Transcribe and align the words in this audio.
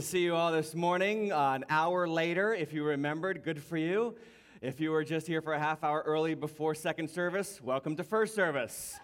To 0.00 0.06
see 0.06 0.20
you 0.20 0.34
all 0.34 0.50
this 0.50 0.74
morning. 0.74 1.30
Uh, 1.30 1.52
an 1.56 1.66
hour 1.68 2.08
later, 2.08 2.54
if 2.54 2.72
you 2.72 2.84
remembered, 2.84 3.42
good 3.42 3.62
for 3.62 3.76
you. 3.76 4.14
If 4.62 4.80
you 4.80 4.92
were 4.92 5.04
just 5.04 5.26
here 5.26 5.42
for 5.42 5.52
a 5.52 5.58
half 5.58 5.84
hour 5.84 6.02
early 6.06 6.34
before 6.34 6.74
second 6.74 7.10
service, 7.10 7.60
welcome 7.62 7.96
to 7.96 8.02
first 8.02 8.34
service. 8.34 8.98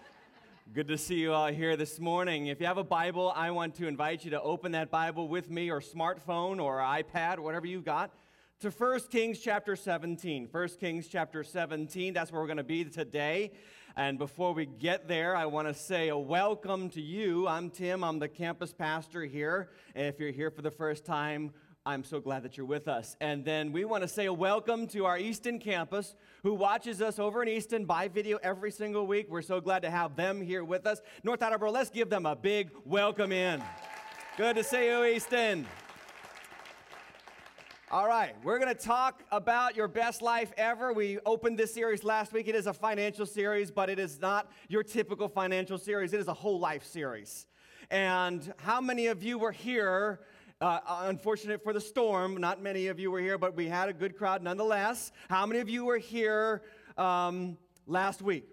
Good 0.73 0.87
to 0.87 0.97
see 0.97 1.19
you 1.19 1.33
all 1.33 1.49
here 1.49 1.77
this 1.77 1.99
morning. 1.99 2.47
If 2.47 2.59
you 2.59 2.65
have 2.65 2.79
a 2.79 2.83
Bible, 2.83 3.31
I 3.35 3.51
want 3.51 3.75
to 3.75 3.85
invite 3.85 4.25
you 4.25 4.31
to 4.31 4.41
open 4.41 4.71
that 4.71 4.89
Bible 4.89 5.27
with 5.27 5.51
me, 5.51 5.69
or 5.69 5.81
smartphone, 5.81 6.59
or 6.59 6.79
iPad, 6.79 7.37
whatever 7.37 7.67
you 7.67 7.79
got, 7.79 8.09
to 8.61 8.71
1 8.71 8.99
Kings 9.11 9.37
chapter 9.37 9.75
17. 9.75 10.47
1 10.49 10.67
Kings 10.79 11.07
chapter 11.07 11.43
17, 11.43 12.11
that's 12.11 12.31
where 12.31 12.41
we're 12.41 12.47
going 12.47 12.57
to 12.57 12.63
be 12.63 12.83
today. 12.83 13.51
And 13.97 14.19
before 14.19 14.53
we 14.53 14.67
get 14.67 15.07
there, 15.07 15.35
I 15.35 15.47
want 15.47 15.67
to 15.67 15.73
say 15.73 16.09
a 16.09 16.17
welcome 16.17 16.87
to 16.91 17.01
you. 17.01 17.47
I'm 17.47 17.71
Tim, 17.71 18.03
I'm 18.03 18.19
the 18.19 18.27
campus 18.27 18.71
pastor 18.71 19.23
here. 19.23 19.71
If 19.95 20.19
you're 20.19 20.29
here 20.29 20.51
for 20.51 20.61
the 20.61 20.69
first 20.69 21.03
time, 21.03 21.51
I'm 21.83 22.03
so 22.03 22.19
glad 22.19 22.43
that 22.43 22.57
you're 22.57 22.67
with 22.67 22.87
us. 22.87 23.15
And 23.21 23.43
then 23.43 23.71
we 23.71 23.85
want 23.85 24.03
to 24.03 24.07
say 24.07 24.27
a 24.27 24.33
welcome 24.33 24.85
to 24.89 25.05
our 25.05 25.17
Easton 25.17 25.57
campus 25.57 26.13
who 26.43 26.53
watches 26.53 27.01
us 27.01 27.17
over 27.17 27.41
in 27.41 27.49
Easton 27.49 27.85
by 27.85 28.07
video 28.07 28.37
every 28.43 28.69
single 28.69 29.07
week. 29.07 29.31
We're 29.31 29.41
so 29.41 29.59
glad 29.59 29.81
to 29.81 29.89
have 29.89 30.15
them 30.15 30.43
here 30.43 30.63
with 30.63 30.85
us. 30.85 31.01
North 31.23 31.41
Attleboro, 31.41 31.71
let's 31.71 31.89
give 31.89 32.11
them 32.11 32.27
a 32.27 32.35
big 32.35 32.69
welcome 32.85 33.31
in. 33.31 33.63
Good 34.37 34.57
to 34.57 34.63
see 34.63 34.89
you, 34.89 35.05
Easton. 35.05 35.65
All 37.89 38.05
right, 38.05 38.35
we're 38.43 38.59
going 38.59 38.75
to 38.75 38.81
talk 38.81 39.23
about 39.31 39.77
your 39.77 39.87
best 39.87 40.21
life 40.21 40.51
ever. 40.57 40.91
We 40.91 41.19
opened 41.25 41.57
this 41.57 41.73
series 41.73 42.03
last 42.03 42.33
week. 42.33 42.49
It 42.49 42.55
is 42.55 42.67
a 42.67 42.73
financial 42.73 43.25
series, 43.25 43.71
but 43.71 43.89
it 43.89 43.97
is 43.97 44.19
not 44.19 44.51
your 44.67 44.83
typical 44.83 45.29
financial 45.29 45.77
series, 45.77 46.11
it 46.11 46.19
is 46.19 46.27
a 46.27 46.33
whole 46.33 46.59
life 46.59 46.85
series. 46.85 47.47
And 47.89 48.53
how 48.57 48.81
many 48.81 49.07
of 49.07 49.23
you 49.23 49.39
were 49.39 49.53
here? 49.53 50.19
Uh, 50.59 50.79
unfortunate 51.03 51.63
for 51.63 51.71
the 51.71 51.79
storm, 51.79 52.35
not 52.35 52.61
many 52.61 52.87
of 52.87 52.99
you 52.99 53.09
were 53.09 53.21
here, 53.21 53.37
but 53.37 53.55
we 53.55 53.69
had 53.69 53.87
a 53.87 53.93
good 53.93 54.17
crowd 54.17 54.43
nonetheless. 54.43 55.13
How 55.29 55.45
many 55.45 55.61
of 55.61 55.69
you 55.69 55.85
were 55.85 55.97
here 55.97 56.63
um, 56.97 57.57
last 57.85 58.21
week? 58.21 58.49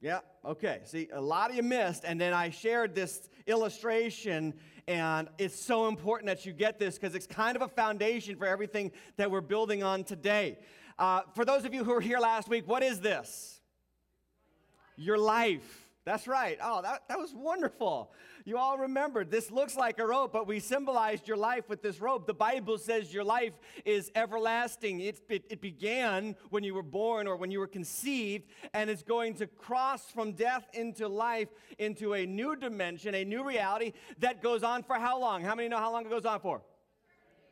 Yeah, 0.00 0.20
okay. 0.44 0.82
See, 0.84 1.08
a 1.12 1.20
lot 1.20 1.50
of 1.50 1.56
you 1.56 1.64
missed, 1.64 2.04
and 2.04 2.20
then 2.20 2.32
I 2.32 2.50
shared 2.50 2.94
this 2.94 3.28
illustration 3.48 4.54
and 4.88 5.28
it's 5.38 5.58
so 5.58 5.88
important 5.88 6.26
that 6.26 6.44
you 6.44 6.52
get 6.52 6.78
this 6.78 6.98
because 6.98 7.14
it's 7.14 7.26
kind 7.26 7.56
of 7.56 7.62
a 7.62 7.68
foundation 7.68 8.36
for 8.36 8.46
everything 8.46 8.92
that 9.16 9.30
we're 9.30 9.40
building 9.40 9.82
on 9.82 10.04
today. 10.04 10.58
Uh, 10.98 11.22
for 11.34 11.44
those 11.44 11.64
of 11.64 11.72
you 11.72 11.84
who 11.84 11.92
were 11.92 12.00
here 12.00 12.18
last 12.18 12.48
week, 12.48 12.66
what 12.66 12.82
is 12.82 13.00
this? 13.00 13.60
Your 14.96 15.18
life. 15.18 15.81
That's 16.04 16.26
right. 16.26 16.58
Oh, 16.60 16.82
that, 16.82 17.04
that 17.08 17.18
was 17.18 17.32
wonderful. 17.32 18.12
You 18.44 18.58
all 18.58 18.76
remembered. 18.76 19.30
This 19.30 19.52
looks 19.52 19.76
like 19.76 20.00
a 20.00 20.06
rope, 20.06 20.32
but 20.32 20.48
we 20.48 20.58
symbolized 20.58 21.28
your 21.28 21.36
life 21.36 21.68
with 21.68 21.80
this 21.80 22.00
rope. 22.00 22.26
The 22.26 22.34
Bible 22.34 22.76
says 22.78 23.14
your 23.14 23.22
life 23.22 23.52
is 23.84 24.10
everlasting. 24.16 24.98
It, 24.98 25.20
it, 25.28 25.44
it, 25.48 25.60
began 25.60 26.34
when 26.50 26.64
you 26.64 26.74
were 26.74 26.82
born 26.82 27.28
or 27.28 27.36
when 27.36 27.52
you 27.52 27.60
were 27.60 27.68
conceived, 27.68 28.48
and 28.74 28.90
it's 28.90 29.04
going 29.04 29.34
to 29.34 29.46
cross 29.46 30.10
from 30.10 30.32
death 30.32 30.66
into 30.72 31.06
life 31.06 31.48
into 31.78 32.14
a 32.14 32.26
new 32.26 32.56
dimension, 32.56 33.14
a 33.14 33.24
new 33.24 33.46
reality 33.46 33.92
that 34.18 34.42
goes 34.42 34.64
on 34.64 34.82
for 34.82 34.96
how 34.96 35.20
long? 35.20 35.42
How 35.42 35.54
many 35.54 35.68
know 35.68 35.78
how 35.78 35.92
long 35.92 36.04
it 36.04 36.10
goes 36.10 36.24
on 36.24 36.40
for? 36.40 36.62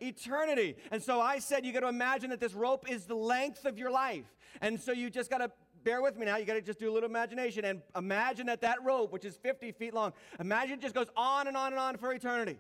Eternity. 0.01 0.77
And 0.91 1.01
so 1.01 1.21
I 1.21 1.39
said 1.39 1.65
you 1.65 1.73
got 1.73 1.81
to 1.81 1.89
imagine 1.89 2.31
that 2.31 2.41
this 2.41 2.55
rope 2.55 2.91
is 2.91 3.05
the 3.05 3.15
length 3.15 3.65
of 3.65 3.79
your 3.79 3.93
life. 3.93 4.25
And 4.61 4.81
so 4.81 4.91
you 4.91 5.09
just 5.09 5.31
got 5.31 5.39
to 5.39 5.51
bear 5.85 6.03
with 6.03 6.17
me 6.17 6.27
now. 6.27 6.37
You 6.37 6.45
got 6.45 6.55
to 6.55 6.63
just 6.63 6.79
do 6.79 6.91
a 6.91 6.93
little 6.93 7.09
imagination 7.09 7.65
and 7.65 7.83
imagine 7.97 8.47
that 8.47 8.61
that 8.63 8.83
rope, 8.85 9.13
which 9.13 9.25
is 9.25 9.37
50 9.37 9.73
feet 9.73 9.95
long, 9.95 10.13
imagine 10.39 10.75
it 10.75 10.83
just 10.83 10.95
goes 10.95 11.09
on 11.17 11.49
and 11.49 11.57
on 11.57 11.73
and 11.73 11.81
on 11.81 11.97
for 11.97 12.13
eternity. 12.13 12.59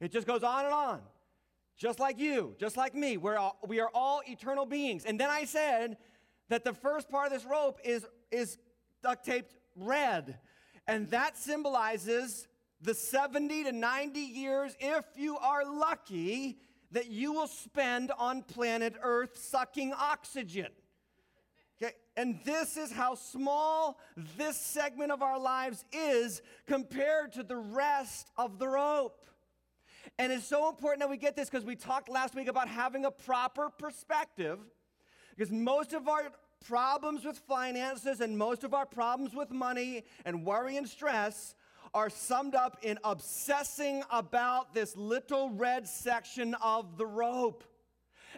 It 0.00 0.12
just 0.12 0.26
goes 0.26 0.42
on 0.42 0.64
and 0.64 0.74
on. 0.74 1.00
Just 1.76 2.00
like 2.00 2.18
you, 2.18 2.54
just 2.58 2.76
like 2.76 2.94
me. 2.94 3.16
We're 3.16 3.36
all, 3.36 3.58
we 3.66 3.80
are 3.80 3.90
all 3.94 4.20
eternal 4.26 4.66
beings. 4.66 5.04
And 5.04 5.18
then 5.18 5.30
I 5.30 5.44
said 5.44 5.96
that 6.48 6.64
the 6.64 6.72
first 6.72 7.08
part 7.08 7.26
of 7.26 7.32
this 7.32 7.44
rope 7.44 7.78
is, 7.84 8.04
is 8.30 8.58
duct 9.02 9.24
taped 9.24 9.54
red. 9.76 10.38
And 10.86 11.08
that 11.10 11.36
symbolizes 11.36 12.48
the 12.80 12.94
70 12.94 13.64
to 13.64 13.72
90 13.72 14.20
years, 14.20 14.76
if 14.80 15.04
you 15.16 15.36
are 15.38 15.64
lucky, 15.64 16.58
that 16.92 17.08
you 17.08 17.32
will 17.32 17.46
spend 17.46 18.10
on 18.18 18.42
planet 18.42 18.94
Earth 19.02 19.36
sucking 19.36 19.92
oxygen. 19.92 20.68
And 22.18 22.40
this 22.44 22.76
is 22.76 22.90
how 22.90 23.14
small 23.14 24.00
this 24.36 24.56
segment 24.56 25.12
of 25.12 25.22
our 25.22 25.38
lives 25.38 25.84
is 25.92 26.42
compared 26.66 27.32
to 27.34 27.44
the 27.44 27.54
rest 27.54 28.32
of 28.36 28.58
the 28.58 28.66
rope. 28.66 29.24
And 30.18 30.32
it's 30.32 30.44
so 30.44 30.68
important 30.68 30.98
that 30.98 31.10
we 31.10 31.16
get 31.16 31.36
this 31.36 31.48
because 31.48 31.64
we 31.64 31.76
talked 31.76 32.08
last 32.08 32.34
week 32.34 32.48
about 32.48 32.66
having 32.66 33.04
a 33.04 33.10
proper 33.12 33.70
perspective. 33.70 34.58
Because 35.36 35.52
most 35.52 35.92
of 35.92 36.08
our 36.08 36.32
problems 36.66 37.24
with 37.24 37.38
finances 37.38 38.20
and 38.20 38.36
most 38.36 38.64
of 38.64 38.74
our 38.74 38.84
problems 38.84 39.32
with 39.32 39.52
money 39.52 40.02
and 40.24 40.44
worry 40.44 40.76
and 40.76 40.88
stress 40.88 41.54
are 41.94 42.10
summed 42.10 42.56
up 42.56 42.78
in 42.82 42.98
obsessing 43.04 44.02
about 44.10 44.74
this 44.74 44.96
little 44.96 45.50
red 45.50 45.86
section 45.86 46.56
of 46.56 46.98
the 46.98 47.06
rope. 47.06 47.62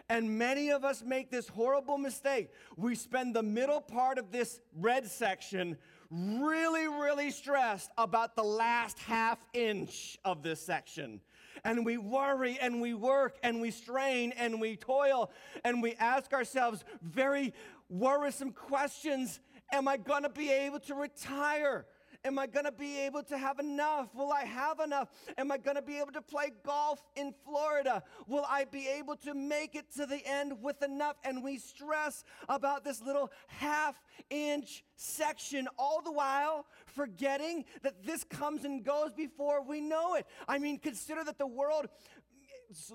And 0.09 0.37
many 0.37 0.69
of 0.71 0.83
us 0.83 1.03
make 1.03 1.31
this 1.31 1.47
horrible 1.47 1.97
mistake. 1.97 2.49
We 2.75 2.95
spend 2.95 3.35
the 3.35 3.43
middle 3.43 3.81
part 3.81 4.17
of 4.17 4.31
this 4.31 4.59
red 4.75 5.07
section 5.07 5.77
really, 6.09 6.87
really 6.87 7.31
stressed 7.31 7.89
about 7.97 8.35
the 8.35 8.43
last 8.43 8.99
half 8.99 9.39
inch 9.53 10.17
of 10.25 10.43
this 10.43 10.59
section. 10.59 11.21
And 11.63 11.85
we 11.85 11.97
worry 11.97 12.57
and 12.61 12.81
we 12.81 12.93
work 12.93 13.37
and 13.43 13.61
we 13.61 13.71
strain 13.71 14.33
and 14.37 14.59
we 14.59 14.75
toil 14.75 15.31
and 15.63 15.81
we 15.81 15.93
ask 15.95 16.33
ourselves 16.33 16.83
very 17.01 17.53
worrisome 17.89 18.51
questions 18.51 19.39
Am 19.73 19.87
I 19.87 19.95
gonna 19.95 20.29
be 20.29 20.51
able 20.51 20.81
to 20.81 20.95
retire? 20.95 21.85
Am 22.23 22.37
I 22.37 22.45
going 22.45 22.65
to 22.65 22.71
be 22.71 22.99
able 22.99 23.23
to 23.23 23.37
have 23.37 23.59
enough? 23.59 24.13
Will 24.13 24.31
I 24.31 24.43
have 24.43 24.79
enough? 24.79 25.09
Am 25.37 25.51
I 25.51 25.57
going 25.57 25.75
to 25.75 25.81
be 25.81 25.97
able 25.97 26.11
to 26.11 26.21
play 26.21 26.51
golf 26.63 27.03
in 27.15 27.33
Florida? 27.43 28.03
Will 28.27 28.45
I 28.47 28.65
be 28.65 28.87
able 28.87 29.15
to 29.17 29.33
make 29.33 29.73
it 29.73 29.91
to 29.95 30.05
the 30.05 30.21
end 30.25 30.61
with 30.61 30.83
enough? 30.83 31.15
And 31.23 31.43
we 31.43 31.57
stress 31.57 32.23
about 32.47 32.83
this 32.83 33.01
little 33.01 33.31
half 33.47 33.95
inch 34.29 34.83
section, 34.95 35.67
all 35.79 36.01
the 36.03 36.11
while 36.11 36.67
forgetting 36.85 37.65
that 37.81 38.05
this 38.05 38.23
comes 38.23 38.65
and 38.65 38.83
goes 38.83 39.13
before 39.13 39.63
we 39.63 39.81
know 39.81 40.13
it. 40.13 40.27
I 40.47 40.59
mean, 40.59 40.77
consider 40.77 41.23
that 41.23 41.39
the 41.39 41.47
world 41.47 41.87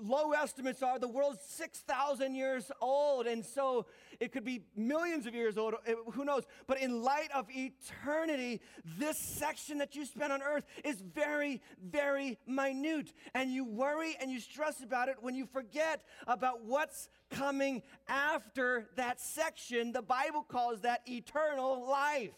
low 0.01 0.31
estimates 0.31 0.81
are 0.81 0.99
the 0.99 1.07
world's 1.07 1.43
6,000 1.45 2.35
years 2.35 2.71
old, 2.81 3.27
and 3.27 3.45
so 3.45 3.85
it 4.19 4.31
could 4.31 4.43
be 4.43 4.61
millions 4.75 5.25
of 5.25 5.35
years 5.35 5.57
old, 5.57 5.75
eh, 5.85 5.93
who 6.13 6.25
knows. 6.25 6.43
But 6.65 6.81
in 6.81 7.03
light 7.03 7.29
of 7.33 7.47
eternity, 7.49 8.61
this 8.97 9.17
section 9.17 9.77
that 9.79 9.95
you 9.95 10.05
spend 10.05 10.33
on 10.33 10.41
earth 10.41 10.65
is 10.83 11.01
very, 11.01 11.61
very 11.81 12.37
minute. 12.47 13.13
And 13.33 13.51
you 13.51 13.65
worry 13.65 14.15
and 14.19 14.31
you 14.31 14.39
stress 14.39 14.81
about 14.81 15.09
it 15.09 15.17
when 15.21 15.35
you 15.35 15.45
forget 15.45 16.03
about 16.25 16.63
what's 16.63 17.09
coming 17.29 17.83
after 18.07 18.89
that 18.95 19.19
section. 19.19 19.91
The 19.91 20.01
Bible 20.01 20.43
calls 20.43 20.81
that 20.81 21.01
eternal 21.07 21.87
life. 21.87 22.33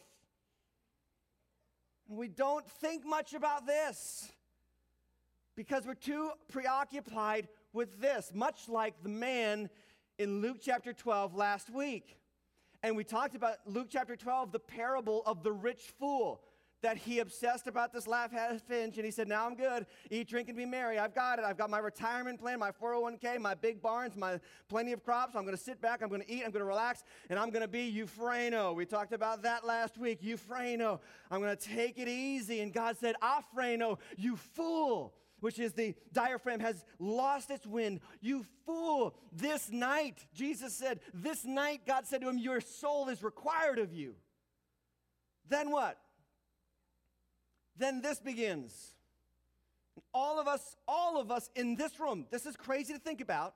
And 2.10 2.18
We 2.18 2.28
don't 2.28 2.68
think 2.68 3.06
much 3.06 3.34
about 3.34 3.66
this 3.66 4.32
because 5.60 5.86
we're 5.86 5.94
too 5.94 6.32
preoccupied 6.48 7.50
with 7.74 8.00
this, 8.00 8.32
much 8.34 8.70
like 8.70 8.94
the 9.04 9.10
man 9.10 9.70
in 10.18 10.40
Luke 10.40 10.60
chapter 10.62 10.94
12 10.94 11.36
last 11.36 11.70
week. 11.70 12.16
And 12.82 12.96
we 12.96 13.04
talked 13.04 13.36
about 13.36 13.56
Luke 13.66 13.88
chapter 13.90 14.16
12, 14.16 14.54
the 14.54 14.60
parable 14.60 15.22
of 15.26 15.44
the 15.44 15.52
rich 15.52 15.92
fool, 16.00 16.40
that 16.82 16.96
he 16.96 17.20
obsessed 17.20 17.68
about 17.68 17.92
this 17.92 18.08
laugh 18.08 18.32
half 18.32 18.72
inch 18.72 18.96
and 18.96 19.04
he 19.04 19.12
said, 19.12 19.28
Now 19.28 19.46
I'm 19.46 19.56
good. 19.56 19.86
Eat, 20.10 20.30
drink, 20.30 20.48
and 20.48 20.58
be 20.58 20.66
merry. 20.66 20.98
I've 20.98 21.14
got 21.14 21.40
it. 21.40 21.44
I've 21.44 21.58
got 21.58 21.70
my 21.70 21.80
retirement 21.80 22.40
plan, 22.40 22.58
my 22.58 22.72
401k, 22.72 23.38
my 23.38 23.54
big 23.54 23.82
barns, 23.82 24.16
my 24.16 24.40
plenty 24.70 24.94
of 24.94 25.04
crops. 25.04 25.36
I'm 25.36 25.44
going 25.44 25.58
to 25.58 25.62
sit 25.62 25.82
back, 25.82 26.02
I'm 26.02 26.08
going 26.08 26.22
to 26.22 26.32
eat, 26.32 26.46
I'm 26.46 26.52
going 26.52 26.62
to 26.62 26.70
relax, 26.70 27.04
and 27.30 27.38
I'm 27.38 27.50
going 27.50 27.64
to 27.64 27.68
be 27.68 27.94
Euphrano. 27.94 28.74
We 28.74 28.86
talked 28.86 29.12
about 29.12 29.44
that 29.44 29.66
last 29.66 29.98
week. 29.98 30.22
Euphrano. 30.22 31.02
I'm 31.30 31.42
going 31.42 31.54
to 31.54 31.62
take 31.62 31.98
it 32.00 32.08
easy. 32.08 32.62
And 32.62 32.72
God 32.72 32.96
said, 32.98 33.18
Aphrano, 33.22 34.00
you 34.16 34.38
fool 34.38 35.16
which 35.40 35.60
is 35.60 35.74
the 35.74 35.96
diaphragm, 36.14 36.60
has 36.60 36.84
lost 37.00 37.50
its 37.50 37.66
wind. 37.66 38.00
You 38.22 38.46
fool, 38.66 39.16
this 39.32 39.72
night, 39.72 40.26
Jesus 40.34 40.74
said, 40.76 41.00
this 41.14 41.46
night, 41.46 41.82
God 41.86 42.06
said 42.06 42.22
to 42.22 42.30
him, 42.30 42.38
Your 42.38 42.62
soul 42.62 43.10
is 43.10 43.24
required 43.24 43.80
of 43.80 43.94
you. 43.94 44.16
Then 45.48 45.72
what? 45.72 45.98
Then 47.78 48.02
this 48.02 48.20
begins. 48.20 48.94
All 50.14 50.40
of 50.40 50.48
us, 50.48 50.76
all 50.88 51.20
of 51.20 51.32
us 51.32 51.50
in 51.56 51.76
this 51.76 52.00
room, 52.00 52.26
this 52.32 52.46
is 52.46 52.56
crazy 52.56 52.94
to 52.94 53.00
think 53.00 53.22
about, 53.22 53.56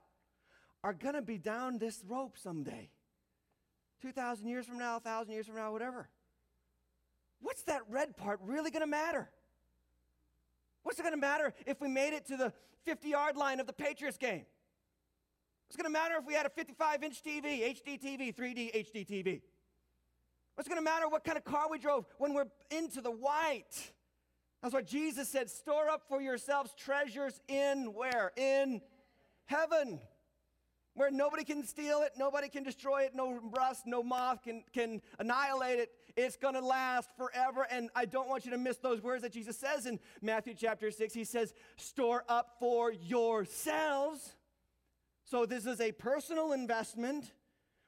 are 0.83 0.93
going 0.93 1.15
to 1.15 1.21
be 1.21 1.37
down 1.37 1.77
this 1.77 2.03
rope 2.07 2.37
someday. 2.37 2.89
2,000 4.01 4.47
years 4.47 4.65
from 4.65 4.77
now, 4.77 4.93
1,000 4.93 5.33
years 5.33 5.45
from 5.47 5.55
now, 5.55 5.71
whatever. 5.71 6.09
What's 7.39 7.63
that 7.63 7.81
red 7.89 8.17
part 8.17 8.39
really 8.43 8.71
going 8.71 8.81
to 8.81 8.87
matter? 8.87 9.29
What's 10.83 10.99
it 10.99 11.03
going 11.03 11.13
to 11.13 11.19
matter 11.19 11.53
if 11.65 11.81
we 11.81 11.87
made 11.87 12.13
it 12.13 12.25
to 12.27 12.37
the 12.37 12.53
50 12.85 13.09
yard 13.09 13.35
line 13.37 13.59
of 13.59 13.67
the 13.67 13.73
Patriots 13.73 14.17
game? 14.17 14.45
What's 15.67 15.81
going 15.81 15.91
to 15.91 15.99
matter 15.99 16.15
if 16.19 16.25
we 16.25 16.33
had 16.33 16.45
a 16.45 16.49
55 16.49 17.03
inch 17.03 17.23
TV, 17.23 17.61
HD 17.61 17.99
TV, 17.99 18.35
3D 18.35 18.93
HD 18.93 19.07
TV? 19.07 19.41
What's 20.55 20.67
going 20.67 20.79
to 20.79 20.83
matter 20.83 21.09
what 21.09 21.23
kind 21.23 21.37
of 21.37 21.43
car 21.43 21.67
we 21.69 21.79
drove 21.79 22.05
when 22.19 22.33
we're 22.33 22.45
into 22.69 23.01
the 23.01 23.09
white? 23.09 23.91
That's 24.61 24.73
what 24.73 24.85
Jesus 24.85 25.27
said, 25.27 25.49
store 25.49 25.89
up 25.89 26.03
for 26.07 26.21
yourselves 26.21 26.73
treasures 26.77 27.41
in 27.47 27.93
where? 27.93 28.31
In 28.37 28.81
heaven. 29.45 29.99
Where 30.93 31.09
nobody 31.09 31.43
can 31.43 31.65
steal 31.65 32.01
it, 32.03 32.11
nobody 32.17 32.49
can 32.49 32.63
destroy 32.63 33.01
it, 33.01 33.15
no 33.15 33.39
rust, 33.57 33.87
no 33.87 34.03
moth 34.03 34.43
can, 34.43 34.63
can 34.73 35.01
annihilate 35.17 35.79
it. 35.79 35.89
It's 36.15 36.35
going 36.35 36.53
to 36.53 36.61
last 36.61 37.09
forever. 37.17 37.67
And 37.69 37.89
I 37.95 38.05
don't 38.05 38.29
want 38.29 38.45
you 38.45 38.51
to 38.51 38.57
miss 38.57 38.77
those 38.77 39.01
words 39.01 39.23
that 39.23 39.31
Jesus 39.31 39.57
says 39.57 39.85
in 39.85 39.99
Matthew 40.21 40.53
chapter 40.53 40.91
6. 40.91 41.13
He 41.13 41.23
says, 41.23 41.53
store 41.75 42.23
up 42.29 42.55
for 42.59 42.91
yourselves. 42.91 44.35
So 45.23 45.45
this 45.45 45.65
is 45.65 45.81
a 45.81 45.91
personal 45.91 46.51
investment 46.51 47.31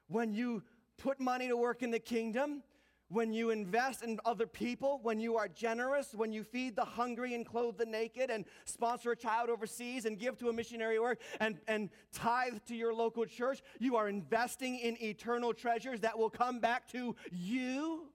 when 0.08 0.32
you 0.32 0.62
put 0.98 1.20
money 1.20 1.48
to 1.48 1.56
work 1.56 1.82
in 1.82 1.90
the 1.90 1.98
kingdom 1.98 2.62
when 3.08 3.32
you 3.32 3.50
invest 3.50 4.02
in 4.02 4.18
other 4.24 4.46
people, 4.46 4.98
when 5.02 5.20
you 5.20 5.36
are 5.36 5.48
generous, 5.48 6.12
when 6.12 6.32
you 6.32 6.42
feed 6.42 6.74
the 6.74 6.84
hungry 6.84 7.34
and 7.34 7.46
clothe 7.46 7.78
the 7.78 7.86
naked, 7.86 8.30
and 8.30 8.44
sponsor 8.64 9.12
a 9.12 9.16
child 9.16 9.48
overseas 9.48 10.06
and 10.06 10.18
give 10.18 10.36
to 10.38 10.48
a 10.48 10.52
missionary 10.52 10.98
work 10.98 11.20
and, 11.38 11.58
and 11.68 11.90
tithe 12.12 12.58
to 12.66 12.74
your 12.74 12.92
local 12.92 13.24
church, 13.24 13.62
you 13.78 13.96
are 13.96 14.08
investing 14.08 14.78
in 14.78 15.00
eternal 15.02 15.52
treasures 15.52 16.00
that 16.00 16.18
will 16.18 16.30
come 16.30 16.58
back 16.58 16.88
to 16.88 17.14
you. 17.30 18.08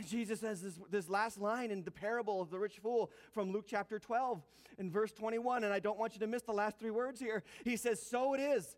And 0.00 0.08
Jesus 0.08 0.40
says 0.40 0.62
this, 0.62 0.80
this 0.88 1.10
last 1.10 1.38
line 1.38 1.70
in 1.70 1.84
the 1.84 1.90
parable 1.90 2.40
of 2.40 2.48
the 2.48 2.58
rich 2.58 2.78
fool 2.78 3.10
from 3.32 3.52
Luke 3.52 3.66
chapter 3.68 3.98
12 3.98 4.40
in 4.78 4.90
verse 4.90 5.12
21, 5.12 5.62
and 5.62 5.74
I 5.74 5.78
don't 5.78 5.98
want 5.98 6.14
you 6.14 6.20
to 6.20 6.26
miss 6.26 6.40
the 6.40 6.52
last 6.52 6.78
three 6.78 6.90
words 6.90 7.20
here. 7.20 7.42
He 7.64 7.76
says, 7.76 8.00
So 8.00 8.32
it 8.32 8.40
is, 8.40 8.76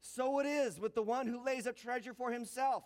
so 0.00 0.40
it 0.40 0.46
is 0.46 0.80
with 0.80 0.94
the 0.94 1.02
one 1.02 1.26
who 1.26 1.44
lays 1.44 1.66
up 1.66 1.76
treasure 1.76 2.14
for 2.14 2.32
himself 2.32 2.84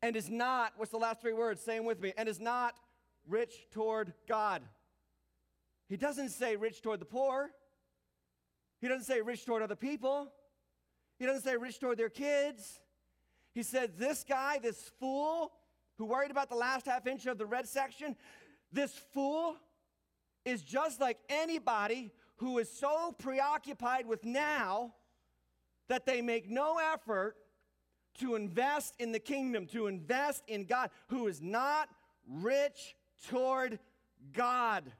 and 0.00 0.16
is 0.16 0.30
not, 0.30 0.72
what's 0.78 0.90
the 0.90 0.96
last 0.96 1.20
three 1.20 1.34
words? 1.34 1.62
Them 1.66 1.84
with 1.84 2.00
me, 2.00 2.14
and 2.16 2.26
is 2.30 2.40
not 2.40 2.76
rich 3.28 3.66
toward 3.70 4.14
God. 4.26 4.62
He 5.90 5.98
doesn't 5.98 6.30
say 6.30 6.56
rich 6.56 6.80
toward 6.80 7.02
the 7.02 7.04
poor. 7.04 7.50
He 8.80 8.88
doesn't 8.88 9.04
say 9.04 9.20
rich 9.20 9.44
toward 9.44 9.62
other 9.62 9.76
people. 9.76 10.32
He 11.18 11.26
doesn't 11.26 11.42
say 11.42 11.58
rich 11.58 11.78
toward 11.78 11.98
their 11.98 12.08
kids. 12.08 12.80
He 13.52 13.62
said, 13.62 13.98
This 13.98 14.24
guy, 14.26 14.60
this 14.62 14.90
fool, 14.98 15.52
who 16.02 16.06
worried 16.06 16.32
about 16.32 16.50
the 16.50 16.56
last 16.56 16.86
half 16.86 17.06
inch 17.06 17.26
of 17.26 17.38
the 17.38 17.46
red 17.46 17.68
section, 17.68 18.16
this 18.72 18.92
fool 19.14 19.54
is 20.44 20.60
just 20.60 21.00
like 21.00 21.16
anybody 21.28 22.10
who 22.38 22.58
is 22.58 22.68
so 22.68 23.14
preoccupied 23.20 24.04
with 24.04 24.24
now 24.24 24.94
that 25.86 26.04
they 26.04 26.20
make 26.20 26.50
no 26.50 26.80
effort 26.92 27.36
to 28.18 28.34
invest 28.34 28.96
in 28.98 29.12
the 29.12 29.20
kingdom, 29.20 29.64
to 29.66 29.86
invest 29.86 30.42
in 30.48 30.64
God, 30.64 30.90
who 31.06 31.28
is 31.28 31.40
not 31.40 31.88
rich 32.28 32.96
toward 33.28 33.78
God. 34.32 34.90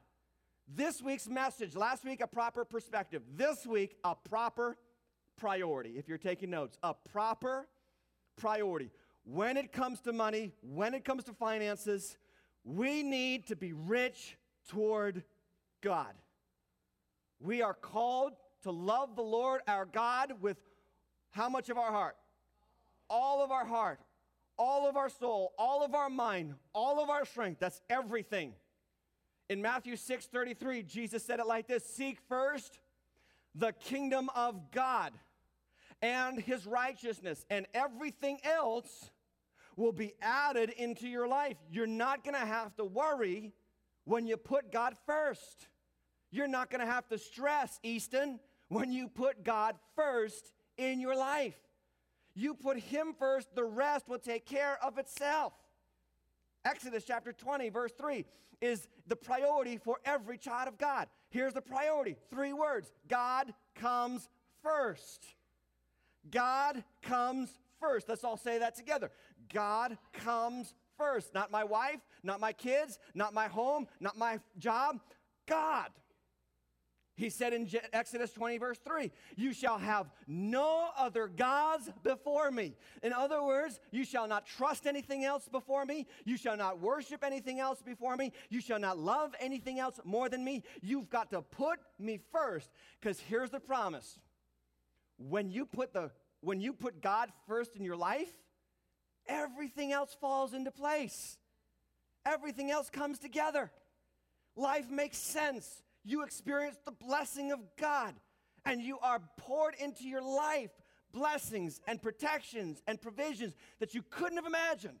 This 0.73 1.01
week's 1.01 1.27
message, 1.27 1.75
last 1.75 2.05
week, 2.05 2.21
a 2.21 2.27
proper 2.27 2.63
perspective. 2.63 3.23
This 3.35 3.65
week, 3.65 3.97
a 4.05 4.15
proper 4.15 4.77
priority. 5.35 5.95
If 5.97 6.07
you're 6.07 6.17
taking 6.17 6.51
notes, 6.51 6.77
a 6.81 6.93
proper 6.93 7.67
priority. 8.37 8.89
When 9.25 9.57
it 9.57 9.71
comes 9.71 10.01
to 10.01 10.13
money, 10.13 10.51
when 10.61 10.93
it 10.93 11.05
comes 11.05 11.23
to 11.25 11.33
finances, 11.33 12.17
we 12.63 13.03
need 13.03 13.47
to 13.47 13.55
be 13.55 13.73
rich 13.73 14.37
toward 14.69 15.23
God. 15.81 16.13
We 17.39 17.61
are 17.61 17.73
called 17.73 18.33
to 18.63 18.71
love 18.71 19.15
the 19.15 19.23
Lord 19.23 19.61
our 19.67 19.85
God 19.85 20.33
with 20.41 20.57
how 21.31 21.49
much 21.49 21.69
of 21.69 21.77
our 21.77 21.91
heart? 21.91 22.15
all 23.13 23.43
of 23.43 23.51
our 23.51 23.65
heart, 23.65 23.99
all 24.57 24.89
of 24.89 24.97
our 24.97 25.09
soul, 25.09 25.53
all 25.57 25.83
of 25.83 25.93
our 25.93 26.09
mind, 26.09 26.55
all 26.73 27.01
of 27.01 27.09
our 27.09 27.25
strength. 27.25 27.59
That's 27.59 27.79
everything. 27.89 28.53
In 29.49 29.61
Matthew 29.61 29.95
6 29.95 30.25
33, 30.25 30.81
Jesus 30.83 31.23
said 31.23 31.39
it 31.39 31.45
like 31.45 31.67
this 31.67 31.85
Seek 31.85 32.19
first 32.27 32.79
the 33.53 33.71
kingdom 33.73 34.29
of 34.35 34.71
God 34.71 35.11
and 36.03 36.37
his 36.37 36.67
righteousness, 36.67 37.45
and 37.49 37.65
everything 37.73 38.37
else 38.43 39.09
will 39.77 39.93
be 39.93 40.13
added 40.21 40.69
into 40.69 41.07
your 41.07 41.27
life. 41.27 41.55
You're 41.71 41.87
not 41.87 42.25
going 42.25 42.35
to 42.35 42.45
have 42.45 42.75
to 42.75 42.83
worry 42.83 43.53
when 44.03 44.27
you 44.27 44.35
put 44.35 44.69
God 44.69 44.95
first. 45.05 45.69
You're 46.29 46.49
not 46.49 46.69
going 46.69 46.81
to 46.81 46.91
have 46.91 47.07
to 47.07 47.17
stress, 47.17 47.79
Easton, 47.83 48.41
when 48.67 48.91
you 48.91 49.07
put 49.07 49.45
God 49.45 49.77
first 49.95 50.51
in 50.77 50.99
your 50.99 51.15
life. 51.15 51.55
You 52.35 52.53
put 52.53 52.79
him 52.79 53.15
first, 53.17 53.55
the 53.55 53.63
rest 53.63 54.09
will 54.09 54.19
take 54.19 54.45
care 54.45 54.77
of 54.83 54.97
itself. 54.97 55.53
Exodus 56.65 57.05
chapter 57.05 57.31
20, 57.31 57.69
verse 57.69 57.93
3 57.97 58.25
is 58.59 58.87
the 59.07 59.15
priority 59.15 59.77
for 59.77 59.97
every 60.03 60.37
child 60.37 60.67
of 60.67 60.77
God. 60.77 61.07
Here's 61.29 61.53
the 61.53 61.61
priority 61.61 62.17
three 62.29 62.53
words 62.53 62.91
God 63.07 63.53
comes 63.75 64.27
first. 64.61 65.35
God 66.29 66.83
comes 67.01 67.49
first. 67.79 68.07
Let's 68.09 68.23
all 68.23 68.37
say 68.37 68.59
that 68.59 68.75
together. 68.75 69.11
God 69.53 69.97
comes 70.13 70.73
first. 70.97 71.33
Not 71.33 71.51
my 71.51 71.63
wife, 71.63 71.99
not 72.23 72.39
my 72.39 72.53
kids, 72.53 72.99
not 73.13 73.33
my 73.33 73.47
home, 73.47 73.87
not 73.99 74.17
my 74.17 74.39
job. 74.57 74.99
God. 75.45 75.89
He 77.15 77.29
said 77.29 77.53
in 77.53 77.69
Exodus 77.91 78.31
20, 78.31 78.57
verse 78.57 78.79
3, 78.79 79.11
You 79.35 79.53
shall 79.53 79.77
have 79.77 80.09
no 80.25 80.89
other 80.97 81.27
gods 81.27 81.91
before 82.01 82.49
me. 82.49 82.75
In 83.03 83.13
other 83.13 83.43
words, 83.43 83.79
you 83.91 84.03
shall 84.03 84.27
not 84.27 84.47
trust 84.47 84.87
anything 84.87 85.23
else 85.23 85.47
before 85.47 85.85
me. 85.85 86.07
You 86.25 86.37
shall 86.37 86.57
not 86.57 86.79
worship 86.79 87.23
anything 87.23 87.59
else 87.59 87.83
before 87.83 88.17
me. 88.17 88.31
You 88.49 88.61
shall 88.61 88.79
not 88.79 88.97
love 88.97 89.35
anything 89.39 89.77
else 89.77 89.99
more 90.03 90.27
than 90.27 90.43
me. 90.43 90.63
You've 90.81 91.09
got 91.09 91.29
to 91.31 91.43
put 91.43 91.79
me 91.99 92.19
first. 92.31 92.71
Because 92.99 93.19
here's 93.19 93.51
the 93.51 93.59
promise 93.59 94.17
when 95.29 95.49
you, 95.49 95.65
put 95.65 95.93
the, 95.93 96.11
when 96.41 96.59
you 96.59 96.73
put 96.73 97.01
God 97.01 97.29
first 97.47 97.75
in 97.75 97.83
your 97.83 97.95
life, 97.95 98.31
everything 99.27 99.91
else 99.91 100.15
falls 100.19 100.53
into 100.53 100.71
place, 100.71 101.37
everything 102.25 102.71
else 102.71 102.89
comes 102.89 103.19
together. 103.19 103.71
Life 104.55 104.89
makes 104.89 105.17
sense 105.17 105.83
you 106.03 106.23
experience 106.23 106.77
the 106.85 106.91
blessing 106.91 107.51
of 107.51 107.59
God 107.77 108.13
and 108.65 108.81
you 108.81 108.99
are 108.99 109.21
poured 109.37 109.75
into 109.75 110.07
your 110.07 110.21
life 110.21 110.71
blessings 111.13 111.79
and 111.87 112.01
protections 112.01 112.81
and 112.87 112.99
provisions 112.99 113.53
that 113.79 113.93
you 113.93 114.03
couldn't 114.09 114.37
have 114.37 114.45
imagined 114.45 114.99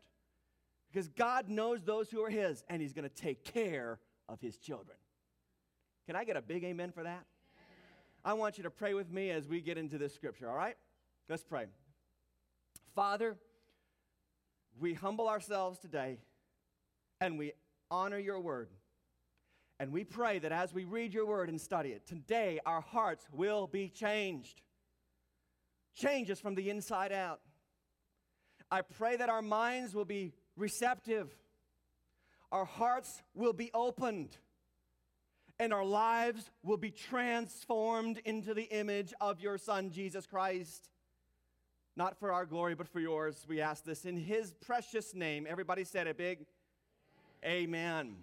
because 0.91 1.07
God 1.09 1.49
knows 1.49 1.81
those 1.83 2.09
who 2.09 2.23
are 2.23 2.29
His 2.29 2.63
and 2.69 2.81
He's 2.81 2.93
going 2.93 3.09
to 3.09 3.15
take 3.15 3.43
care 3.43 3.99
of 4.29 4.39
His 4.39 4.57
children. 4.57 4.97
Can 6.05 6.15
I 6.15 6.23
get 6.23 6.37
a 6.37 6.41
big 6.41 6.63
amen 6.63 6.91
for 6.91 7.03
that? 7.03 7.25
I 8.25 8.33
want 8.33 8.57
you 8.57 8.63
to 8.63 8.69
pray 8.69 8.93
with 8.93 9.11
me 9.11 9.31
as 9.31 9.47
we 9.47 9.61
get 9.61 9.77
into 9.77 9.97
this 9.97 10.13
scripture, 10.13 10.49
all 10.49 10.55
right? 10.55 10.77
Let's 11.27 11.43
pray. 11.43 11.65
Father, 12.95 13.37
we 14.79 14.93
humble 14.93 15.27
ourselves 15.27 15.79
today 15.79 16.19
and 17.19 17.37
we 17.37 17.53
honor 17.91 18.17
your 18.17 18.39
word. 18.39 18.69
And 19.79 19.91
we 19.91 20.03
pray 20.03 20.39
that 20.39 20.51
as 20.51 20.73
we 20.73 20.85
read 20.85 21.13
your 21.13 21.25
word 21.25 21.49
and 21.49 21.59
study 21.59 21.89
it, 21.89 22.07
today 22.07 22.59
our 22.65 22.81
hearts 22.81 23.25
will 23.31 23.67
be 23.67 23.89
changed. 23.89 24.61
Change 25.95 26.31
us 26.31 26.39
from 26.39 26.55
the 26.55 26.69
inside 26.69 27.11
out. 27.11 27.41
I 28.71 28.81
pray 28.81 29.17
that 29.17 29.29
our 29.29 29.41
minds 29.41 29.93
will 29.93 30.05
be 30.05 30.33
receptive, 30.55 31.35
our 32.51 32.65
hearts 32.65 33.21
will 33.33 33.53
be 33.53 33.69
opened, 33.73 34.37
and 35.63 35.71
our 35.71 35.85
lives 35.85 36.51
will 36.61 36.75
be 36.75 36.91
transformed 36.91 38.17
into 38.25 38.53
the 38.53 38.63
image 38.63 39.13
of 39.21 39.39
your 39.39 39.57
Son, 39.57 39.91
Jesus 39.91 40.25
Christ. 40.25 40.89
Not 41.95 42.19
for 42.19 42.33
our 42.33 42.45
glory, 42.45 42.75
but 42.75 42.89
for 42.89 42.99
yours. 42.99 43.45
We 43.47 43.61
ask 43.61 43.85
this 43.85 44.03
in 44.03 44.17
his 44.17 44.51
precious 44.51 45.15
name. 45.15 45.47
Everybody 45.49 45.85
said 45.85 46.07
it 46.07 46.17
big. 46.17 46.45
Amen. 47.45 48.17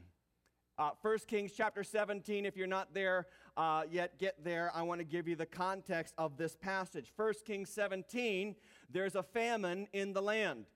Uh, 0.78 0.90
1 1.00 1.18
Kings 1.28 1.52
chapter 1.56 1.82
17, 1.82 2.44
if 2.44 2.58
you're 2.58 2.66
not 2.66 2.92
there 2.92 3.26
uh, 3.56 3.84
yet, 3.90 4.18
get 4.18 4.44
there. 4.44 4.70
I 4.74 4.82
want 4.82 5.00
to 5.00 5.06
give 5.06 5.26
you 5.26 5.34
the 5.34 5.46
context 5.46 6.12
of 6.18 6.36
this 6.36 6.56
passage. 6.56 7.10
1 7.16 7.32
Kings 7.46 7.70
17, 7.70 8.54
there's 8.90 9.14
a 9.14 9.22
famine 9.22 9.88
in 9.94 10.12
the 10.12 10.20
land. 10.20 10.66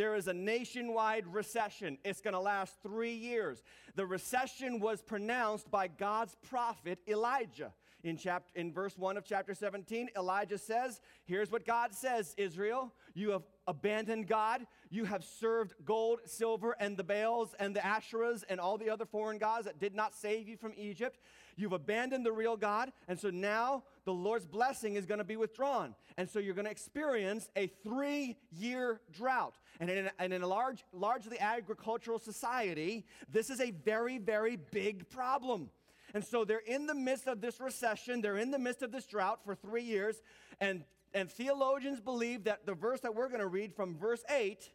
There 0.00 0.14
is 0.14 0.28
a 0.28 0.32
nationwide 0.32 1.26
recession. 1.26 1.98
It's 2.06 2.22
going 2.22 2.32
to 2.32 2.40
last 2.40 2.74
three 2.82 3.12
years. 3.12 3.62
The 3.96 4.06
recession 4.06 4.80
was 4.80 5.02
pronounced 5.02 5.70
by 5.70 5.88
God's 5.88 6.34
prophet 6.48 7.00
Elijah. 7.06 7.74
In, 8.02 8.16
chapter, 8.16 8.50
in 8.58 8.72
verse 8.72 8.96
1 8.96 9.18
of 9.18 9.26
chapter 9.26 9.52
17, 9.52 10.08
Elijah 10.16 10.56
says, 10.56 11.02
Here's 11.26 11.50
what 11.50 11.66
God 11.66 11.94
says 11.94 12.34
Israel, 12.38 12.94
you 13.12 13.32
have 13.32 13.42
abandoned 13.66 14.26
God. 14.26 14.66
You 14.88 15.04
have 15.04 15.22
served 15.22 15.74
gold, 15.84 16.20
silver, 16.24 16.74
and 16.80 16.96
the 16.96 17.04
Baals 17.04 17.54
and 17.60 17.76
the 17.76 17.80
Asherahs 17.80 18.42
and 18.48 18.58
all 18.58 18.78
the 18.78 18.88
other 18.88 19.04
foreign 19.04 19.36
gods 19.36 19.66
that 19.66 19.78
did 19.78 19.94
not 19.94 20.14
save 20.14 20.48
you 20.48 20.56
from 20.56 20.72
Egypt. 20.78 21.18
You've 21.60 21.72
abandoned 21.72 22.24
the 22.24 22.32
real 22.32 22.56
God. 22.56 22.90
And 23.06 23.18
so 23.20 23.30
now 23.30 23.84
the 24.04 24.12
Lord's 24.12 24.46
blessing 24.46 24.94
is 24.94 25.04
going 25.04 25.18
to 25.18 25.24
be 25.24 25.36
withdrawn. 25.36 25.94
And 26.16 26.28
so 26.28 26.38
you're 26.38 26.54
going 26.54 26.64
to 26.64 26.70
experience 26.70 27.48
a 27.54 27.66
three 27.84 28.36
year 28.50 29.00
drought. 29.12 29.56
And 29.78 29.90
in, 29.90 30.06
a, 30.06 30.10
and 30.18 30.32
in 30.32 30.42
a 30.42 30.46
large, 30.46 30.84
largely 30.92 31.38
agricultural 31.38 32.18
society, 32.18 33.04
this 33.30 33.50
is 33.50 33.60
a 33.60 33.70
very, 33.70 34.18
very 34.18 34.56
big 34.56 35.08
problem. 35.10 35.70
And 36.14 36.24
so 36.24 36.44
they're 36.44 36.58
in 36.58 36.86
the 36.86 36.94
midst 36.94 37.26
of 37.26 37.40
this 37.40 37.60
recession, 37.60 38.20
they're 38.20 38.38
in 38.38 38.50
the 38.50 38.58
midst 38.58 38.82
of 38.82 38.90
this 38.90 39.06
drought 39.06 39.40
for 39.44 39.54
three 39.54 39.84
years. 39.84 40.20
And, 40.60 40.84
and 41.14 41.30
theologians 41.30 42.00
believe 42.00 42.44
that 42.44 42.66
the 42.66 42.74
verse 42.74 43.00
that 43.00 43.14
we're 43.14 43.28
going 43.28 43.40
to 43.40 43.46
read 43.46 43.74
from 43.74 43.96
verse 43.96 44.24
8, 44.28 44.68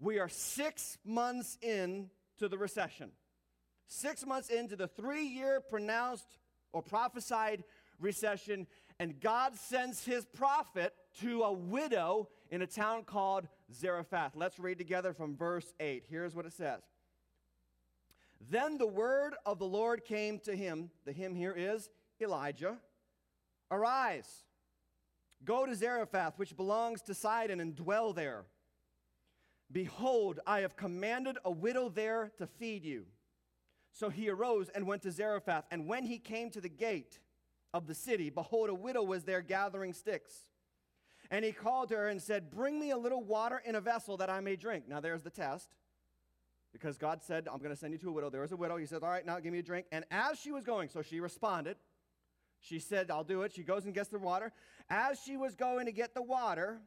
we 0.00 0.18
are 0.18 0.28
six 0.28 0.98
months 1.04 1.58
in 1.60 2.10
to 2.38 2.48
the 2.48 2.58
recession. 2.58 3.12
Six 3.88 4.24
months 4.26 4.50
into 4.50 4.76
the 4.76 4.86
three 4.86 5.24
year 5.24 5.60
pronounced 5.60 6.26
or 6.72 6.82
prophesied 6.82 7.64
recession, 7.98 8.66
and 9.00 9.18
God 9.18 9.56
sends 9.56 10.04
his 10.04 10.26
prophet 10.26 10.94
to 11.20 11.42
a 11.42 11.52
widow 11.52 12.28
in 12.50 12.60
a 12.60 12.66
town 12.66 13.04
called 13.04 13.48
Zarephath. 13.72 14.36
Let's 14.36 14.58
read 14.58 14.76
together 14.78 15.14
from 15.14 15.36
verse 15.36 15.72
8. 15.80 16.04
Here's 16.08 16.34
what 16.34 16.44
it 16.44 16.52
says. 16.52 16.82
Then 18.50 18.78
the 18.78 18.86
word 18.86 19.34
of 19.46 19.58
the 19.58 19.66
Lord 19.66 20.04
came 20.04 20.38
to 20.40 20.54
him. 20.54 20.90
The 21.06 21.12
him 21.12 21.34
here 21.34 21.54
is 21.56 21.88
Elijah. 22.20 22.76
Arise, 23.70 24.44
go 25.44 25.66
to 25.66 25.74
Zarephath, 25.74 26.38
which 26.38 26.56
belongs 26.56 27.02
to 27.02 27.14
Sidon, 27.14 27.60
and 27.60 27.76
dwell 27.76 28.12
there. 28.12 28.44
Behold, 29.70 30.40
I 30.46 30.60
have 30.60 30.76
commanded 30.76 31.36
a 31.44 31.50
widow 31.50 31.90
there 31.90 32.32
to 32.38 32.46
feed 32.46 32.84
you. 32.84 33.04
So 33.92 34.08
he 34.10 34.28
arose 34.28 34.68
and 34.68 34.86
went 34.86 35.02
to 35.02 35.10
Zarephath. 35.10 35.64
And 35.70 35.86
when 35.86 36.04
he 36.04 36.18
came 36.18 36.50
to 36.50 36.60
the 36.60 36.68
gate 36.68 37.18
of 37.74 37.86
the 37.86 37.94
city, 37.94 38.30
behold, 38.30 38.68
a 38.68 38.74
widow 38.74 39.02
was 39.02 39.24
there 39.24 39.40
gathering 39.40 39.92
sticks. 39.92 40.46
And 41.30 41.44
he 41.44 41.52
called 41.52 41.90
her 41.90 42.08
and 42.08 42.22
said, 42.22 42.50
Bring 42.50 42.78
me 42.80 42.90
a 42.90 42.96
little 42.96 43.22
water 43.22 43.60
in 43.64 43.74
a 43.74 43.80
vessel 43.80 44.16
that 44.18 44.30
I 44.30 44.40
may 44.40 44.56
drink. 44.56 44.88
Now 44.88 45.00
there's 45.00 45.22
the 45.22 45.30
test 45.30 45.74
because 46.72 46.96
God 46.96 47.22
said, 47.22 47.48
I'm 47.50 47.58
going 47.58 47.70
to 47.70 47.76
send 47.76 47.92
you 47.92 47.98
to 47.98 48.08
a 48.08 48.12
widow. 48.12 48.30
There 48.30 48.40
was 48.40 48.52
a 48.52 48.56
widow. 48.56 48.76
He 48.76 48.86
said, 48.86 49.02
All 49.02 49.10
right, 49.10 49.26
now 49.26 49.38
give 49.40 49.52
me 49.52 49.58
a 49.58 49.62
drink. 49.62 49.86
And 49.92 50.04
as 50.10 50.38
she 50.38 50.52
was 50.52 50.64
going, 50.64 50.88
so 50.88 51.02
she 51.02 51.20
responded. 51.20 51.76
She 52.60 52.78
said, 52.80 53.10
I'll 53.10 53.24
do 53.24 53.42
it. 53.42 53.52
She 53.52 53.62
goes 53.62 53.84
and 53.84 53.94
gets 53.94 54.08
the 54.08 54.18
water. 54.18 54.52
As 54.90 55.20
she 55.20 55.36
was 55.36 55.54
going 55.54 55.86
to 55.86 55.92
get 55.92 56.14
the 56.14 56.22
water, 56.22 56.80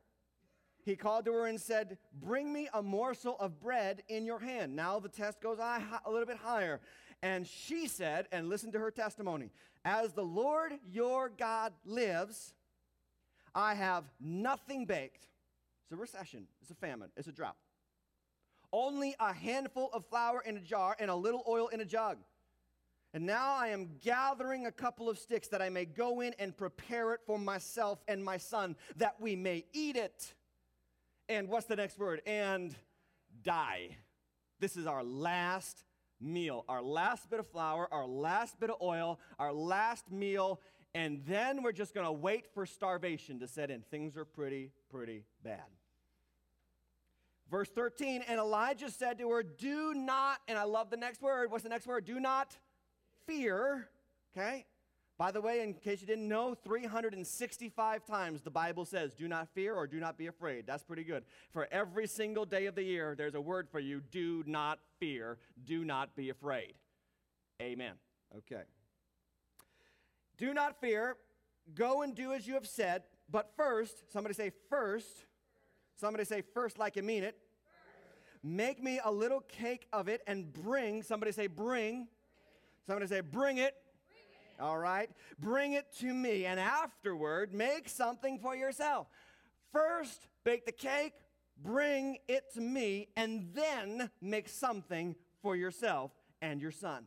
he 0.84 0.96
called 0.96 1.26
to 1.26 1.34
her 1.34 1.48
and 1.48 1.60
said, 1.60 1.98
Bring 2.22 2.52
me 2.52 2.70
a 2.74 2.82
morsel 2.82 3.38
of 3.40 3.60
bread 3.60 4.04
in 4.08 4.26
your 4.26 4.40
hand. 4.40 4.76
Now 4.76 5.00
the 5.00 5.10
test 5.10 5.42
goes 5.42 5.60
a 5.60 5.82
little 6.10 6.26
bit 6.26 6.38
higher. 6.38 6.80
And 7.24 7.46
she 7.46 7.88
said, 7.88 8.28
and 8.32 8.50
listen 8.50 8.72
to 8.72 8.80
her 8.80 8.90
testimony 8.90 9.52
As 9.86 10.14
the 10.14 10.24
Lord 10.24 10.74
your 10.92 11.30
God 11.30 11.74
lives, 11.86 12.54
I 13.54 13.76
have 13.76 14.06
nothing 14.20 14.86
baked. 14.86 15.28
It's 15.84 15.92
a 15.92 15.98
recession, 15.98 16.48
it's 16.62 16.72
a 16.72 16.76
famine, 16.76 17.10
it's 17.18 17.28
a 17.28 17.32
drought 17.32 17.58
only 18.74 19.16
a 19.20 19.34
handful 19.34 19.90
of 19.94 20.06
flour 20.06 20.42
in 20.46 20.58
a 20.58 20.60
jar 20.60 20.96
and 21.00 21.12
a 21.12 21.16
little 21.16 21.44
oil 21.48 21.68
in 21.68 21.82
a 21.82 21.86
jug. 21.86 22.18
And 23.14 23.26
now 23.26 23.56
I 23.56 23.68
am 23.68 23.90
gathering 24.02 24.66
a 24.66 24.72
couple 24.72 25.10
of 25.10 25.20
sticks 25.20 25.50
that 25.50 25.62
I 25.62 25.70
may 25.70 25.84
go 25.84 26.22
in 26.22 26.34
and 26.40 26.56
prepare 26.56 27.14
it 27.14 27.20
for 27.26 27.38
myself 27.38 28.00
and 28.08 28.24
my 28.24 28.38
son, 28.38 28.78
that 28.96 29.20
we 29.20 29.36
may 29.36 29.66
eat 29.74 29.98
it. 29.98 30.34
And 31.32 31.48
what's 31.48 31.66
the 31.66 31.78
next 31.78 31.98
word? 31.98 32.22
And 32.26 32.76
die. 33.42 33.96
This 34.60 34.76
is 34.76 34.86
our 34.86 35.02
last 35.02 35.86
meal, 36.20 36.66
our 36.68 36.82
last 36.82 37.30
bit 37.30 37.40
of 37.40 37.48
flour, 37.48 37.88
our 37.90 38.06
last 38.06 38.60
bit 38.60 38.70
of 38.70 38.76
oil, 38.82 39.18
our 39.40 39.54
last 39.54 40.12
meal, 40.12 40.60
and 40.94 41.22
then 41.26 41.64
we're 41.64 41.72
just 41.72 41.94
gonna 41.96 42.12
wait 42.12 42.54
for 42.54 42.66
starvation 42.66 43.40
to 43.40 43.48
set 43.48 43.72
in. 43.72 43.82
Things 43.82 44.18
are 44.18 44.26
pretty, 44.26 44.72
pretty 44.90 45.24
bad. 45.42 45.64
Verse 47.50 47.70
13, 47.70 48.26
and 48.28 48.38
Elijah 48.38 48.92
said 48.92 49.18
to 49.20 49.30
her, 49.30 49.42
Do 49.42 49.94
not, 49.94 50.40
and 50.50 50.60
I 50.60 50.64
love 50.64 50.90
the 50.90 50.98
next 50.98 51.22
word. 51.22 51.50
What's 51.50 51.64
the 51.64 51.70
next 51.70 51.88
word? 51.88 52.04
Do 52.04 52.20
not 52.20 52.58
fear. 53.26 53.88
Okay? 54.36 54.66
By 55.22 55.30
the 55.30 55.40
way, 55.40 55.62
in 55.62 55.76
case 55.76 56.02
you 56.02 56.08
didn't 56.08 56.28
know, 56.28 56.56
365 56.64 58.06
times 58.08 58.42
the 58.42 58.50
Bible 58.50 58.86
says, 58.86 59.14
Do 59.14 59.28
not 59.28 59.50
fear 59.54 59.76
or 59.76 59.86
do 59.86 60.00
not 60.00 60.18
be 60.18 60.26
afraid. 60.26 60.66
That's 60.66 60.82
pretty 60.82 61.04
good. 61.04 61.26
For 61.54 61.68
every 61.72 62.08
single 62.08 62.44
day 62.44 62.66
of 62.66 62.74
the 62.74 62.82
year, 62.82 63.14
there's 63.16 63.36
a 63.36 63.40
word 63.40 63.70
for 63.70 63.80
you 63.80 64.02
do 64.10 64.44
not 64.48 64.80
fear, 65.00 65.38
do 65.64 65.86
not 65.86 66.16
be 66.16 66.32
afraid. 66.32 66.74
Amen. 67.62 67.94
Okay. 68.36 68.64
Do 70.40 70.56
not 70.56 70.82
fear. 70.82 71.18
Go 71.76 72.02
and 72.02 72.16
do 72.16 72.34
as 72.34 72.48
you 72.48 72.56
have 72.56 72.66
said. 72.66 73.04
But 73.30 73.52
first, 73.56 74.12
somebody 74.12 74.34
say, 74.34 74.52
first 74.72 75.26
Somebody 75.98 76.26
say, 76.26 76.42
first 76.42 76.80
like 76.80 76.96
you 76.96 77.04
mean 77.04 77.24
it. 77.24 77.38
Make 78.42 78.82
me 78.82 79.00
a 79.06 79.12
little 79.12 79.42
cake 79.42 79.86
of 79.94 80.08
it 80.08 80.24
and 80.26 80.52
bring, 80.52 81.04
somebody 81.04 81.32
say, 81.32 81.46
bring. 81.46 82.08
Somebody 82.88 83.06
say, 83.06 83.22
bring 83.22 83.60
it. 83.60 83.76
All 84.62 84.78
right. 84.78 85.10
Bring 85.40 85.74
it 85.74 85.88
to 86.00 86.14
me. 86.14 86.46
And 86.46 86.60
afterward, 86.60 87.54
make 87.54 87.90
something 87.90 88.40
for 88.40 88.56
yourself. 88.56 89.08
First, 89.72 90.28
bake 90.44 90.66
the 90.66 90.72
cake, 90.72 91.14
bring 91.58 92.18
it 92.28 92.54
to 92.54 92.62
me, 92.62 93.08
and 93.16 93.50
then 93.54 94.10
make 94.22 94.50
something 94.50 95.16
for 95.42 95.56
yourself 95.56 96.12
and 96.42 96.62
your 96.62 96.72
son. 96.72 97.06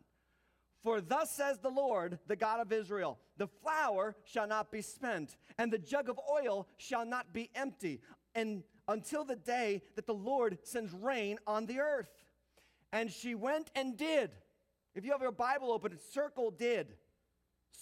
For 0.82 1.00
thus 1.00 1.30
says 1.30 1.58
the 1.58 1.70
Lord, 1.70 2.18
the 2.26 2.36
God 2.36 2.60
of 2.60 2.72
Israel 2.72 3.18
the 3.36 3.48
flour 3.48 4.14
shall 4.24 4.46
not 4.46 4.70
be 4.70 4.80
spent, 4.80 5.36
and 5.58 5.72
the 5.72 5.78
jug 5.78 6.08
of 6.08 6.20
oil 6.30 6.68
shall 6.76 7.04
not 7.04 7.32
be 7.32 7.50
empty, 7.54 8.00
and 8.34 8.62
until 8.86 9.24
the 9.24 9.36
day 9.36 9.82
that 9.96 10.06
the 10.06 10.14
Lord 10.14 10.58
sends 10.62 10.92
rain 10.92 11.38
on 11.46 11.66
the 11.66 11.80
earth. 11.80 12.10
And 12.92 13.10
she 13.10 13.34
went 13.34 13.70
and 13.74 13.96
did. 13.96 14.30
If 14.94 15.04
you 15.04 15.12
have 15.12 15.22
your 15.22 15.32
Bible 15.32 15.72
open, 15.72 15.98
circle 16.12 16.50
did. 16.50 16.94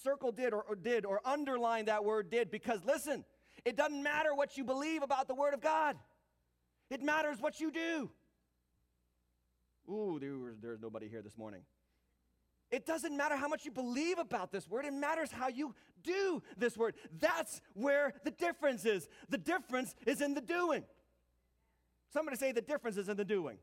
Circle 0.03 0.33
did 0.33 0.53
or, 0.53 0.63
or 0.63 0.75
did 0.75 1.05
or 1.05 1.21
underline 1.25 1.87
that 1.87 2.05
word 2.05 2.31
did 2.31 2.51
because 2.51 2.81
listen, 2.85 3.25
it 3.65 3.77
doesn't 3.77 4.03
matter 4.03 4.35
what 4.35 4.57
you 4.57 4.65
believe 4.65 5.03
about 5.03 5.29
the 5.29 5.35
Word 5.35 5.55
of 5.55 5.61
God. 5.61 5.97
It 6.91 7.03
matters 7.03 7.41
what 7.41 7.61
you 7.61 7.71
do. 7.71 8.11
Ooh, 9.89 10.19
there, 10.21 10.55
there's 10.61 10.81
nobody 10.81 11.09
here 11.09 11.23
this 11.23 11.37
morning. 11.37 11.63
It 12.71 12.87
doesn't 12.87 13.15
matter 13.15 13.37
how 13.37 13.49
much 13.49 13.65
you 13.67 13.71
believe 13.71 14.19
about 14.19 14.51
this 14.51 14.69
word, 14.69 14.87
it 14.87 14.95
matters 14.95 15.31
how 15.31 15.49
you 15.49 15.75
do 16.03 16.43
this 16.57 16.77
word. 16.77 16.95
That's 17.21 17.61
where 17.75 18.15
the 18.25 18.31
difference 18.31 18.85
is. 18.87 19.09
The 19.29 19.39
difference 19.39 19.95
is 20.07 20.21
in 20.23 20.35
the 20.35 20.41
doing. 20.41 20.85
Somebody 22.13 22.37
say 22.37 22.53
the 22.53 22.63
difference 22.63 22.97
is 22.97 23.09
in 23.09 23.17
the 23.17 23.25
doing. 23.25 23.59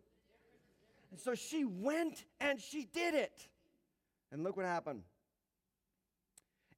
And 1.12 1.20
so 1.20 1.34
she 1.34 1.66
went 1.66 2.24
and 2.40 2.60
she 2.62 2.86
did 2.86 3.16
it. 3.16 3.48
And 4.32 4.44
look 4.44 4.56
what 4.56 4.66
happened. 4.66 5.02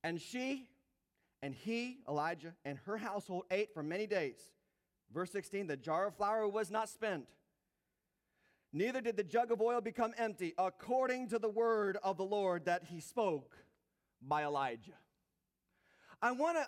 And 0.03 0.19
she 0.19 0.67
and 1.43 1.53
he, 1.55 1.99
Elijah, 2.07 2.53
and 2.65 2.77
her 2.85 2.97
household 2.97 3.45
ate 3.49 3.73
for 3.73 3.81
many 3.81 4.07
days. 4.07 4.39
Verse 5.13 5.31
16 5.31 5.67
the 5.67 5.77
jar 5.77 6.07
of 6.07 6.15
flour 6.15 6.47
was 6.47 6.71
not 6.71 6.89
spent 6.89 7.25
Neither 8.73 9.01
did 9.01 9.17
the 9.17 9.23
jug 9.23 9.51
of 9.51 9.61
oil 9.61 9.81
become 9.81 10.13
empty, 10.17 10.53
according 10.57 11.27
to 11.29 11.39
the 11.39 11.49
word 11.49 11.97
of 12.03 12.17
the 12.17 12.23
Lord 12.23 12.65
that 12.65 12.85
he 12.85 13.01
spoke 13.01 13.57
by 14.21 14.43
Elijah. 14.43 14.97
I 16.21 16.31
want 16.31 16.57
to 16.57 16.67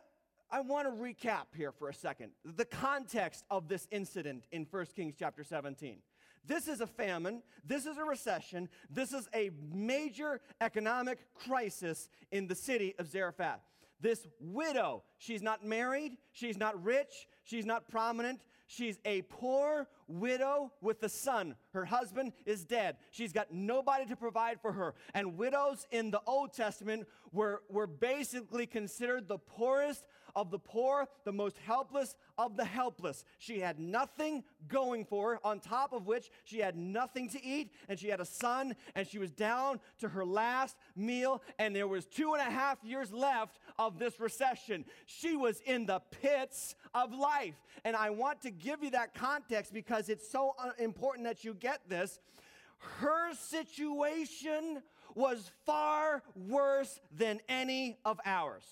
I 0.52 0.60
want 0.60 0.88
to 0.88 1.02
recap 1.02 1.46
here 1.56 1.72
for 1.72 1.90
a 1.90 1.94
second 1.94 2.32
the 2.44 2.66
context 2.66 3.44
of 3.50 3.68
this 3.68 3.88
incident 3.90 4.46
in 4.52 4.68
1 4.70 4.86
Kings 4.96 5.16
chapter 5.18 5.44
17. 5.44 6.00
This 6.46 6.68
is 6.68 6.82
a 6.82 6.88
famine, 6.88 7.42
this 7.66 7.86
is 7.86 7.98
a 7.98 8.04
recession, 8.04 8.68
this 8.90 9.14
is 9.14 9.30
a 9.34 9.52
major 9.74 10.42
economic 10.60 11.20
crisis 11.34 12.10
in 12.32 12.48
the 12.48 12.56
city 12.56 12.94
of 13.00 13.08
Zarephath. 13.08 13.62
This 14.02 14.28
widow, 14.42 15.04
she's 15.18 15.42
not 15.42 15.66
married, 15.66 16.18
she's 16.34 16.58
not 16.58 16.84
rich, 16.84 17.28
she's 17.46 17.66
not 17.66 17.88
prominent, 17.88 18.42
she's 18.68 19.00
a 19.06 19.22
poor 19.24 19.88
widow 20.08 20.74
with 20.82 21.02
a 21.04 21.10
son. 21.10 21.56
Her 21.72 21.86
husband 21.86 22.34
is 22.46 22.66
dead. 22.66 22.98
She's 23.12 23.32
got 23.32 23.54
nobody 23.54 24.06
to 24.08 24.18
provide 24.18 24.60
for 24.60 24.74
her. 24.74 24.96
And 25.14 25.38
widows 25.38 25.88
in 25.92 26.12
the 26.12 26.22
Old 26.28 26.54
Testament 26.54 27.08
were, 27.32 27.64
were 27.70 27.88
basically 27.88 28.66
considered 28.66 29.30
the 29.30 29.38
poorest 29.38 30.04
of 30.36 30.52
the 30.52 30.60
poor, 30.60 31.08
the 31.26 31.32
most 31.32 31.58
helpless 31.66 32.16
of 32.38 32.58
the 32.58 32.66
helpless. 32.66 33.24
She 33.40 33.60
had 33.60 33.80
nothing 33.80 34.44
going 34.68 35.06
for 35.06 35.34
her, 35.34 35.40
on 35.44 35.60
top 35.60 35.94
of 35.94 36.08
which 36.08 36.30
she 36.44 36.60
had 36.60 36.76
nothing 36.76 37.30
to 37.30 37.44
eat, 37.44 37.72
and 37.88 38.00
she 38.00 38.08
had 38.08 38.20
a 38.20 38.26
son, 38.26 38.76
and 38.96 39.08
she 39.08 39.20
was 39.20 39.32
down 39.32 39.80
to 40.00 40.10
her 40.10 40.26
last 40.26 40.76
meal, 40.96 41.42
and 41.60 41.76
there 41.76 41.88
was 41.88 42.06
two 42.06 42.34
and 42.34 42.42
a 42.42 42.52
half 42.52 42.84
years 42.84 43.12
left 43.12 43.60
of 43.78 44.00
this 44.00 44.20
recession. 44.20 44.86
She 45.06 45.36
was 45.36 45.62
in 45.62 45.86
the 45.86 46.02
pits 46.22 46.76
of 46.94 47.14
life. 47.14 47.56
And 47.86 47.96
I 47.96 48.10
want 48.12 48.42
to 48.42 48.52
give 48.52 48.84
you 48.84 48.92
that 48.92 49.14
context 49.14 49.74
because 49.74 50.10
it's 50.10 50.30
so 50.30 50.56
uh, 50.60 50.72
important 50.80 51.28
that 51.28 51.44
you 51.44 51.54
get 51.54 51.82
this. 51.90 52.20
Her 53.00 53.34
situation 53.34 54.82
was 55.16 55.52
far 55.66 56.24
worse 56.36 57.00
than 57.16 57.40
any 57.48 57.98
of 58.06 58.20
ours. 58.26 58.64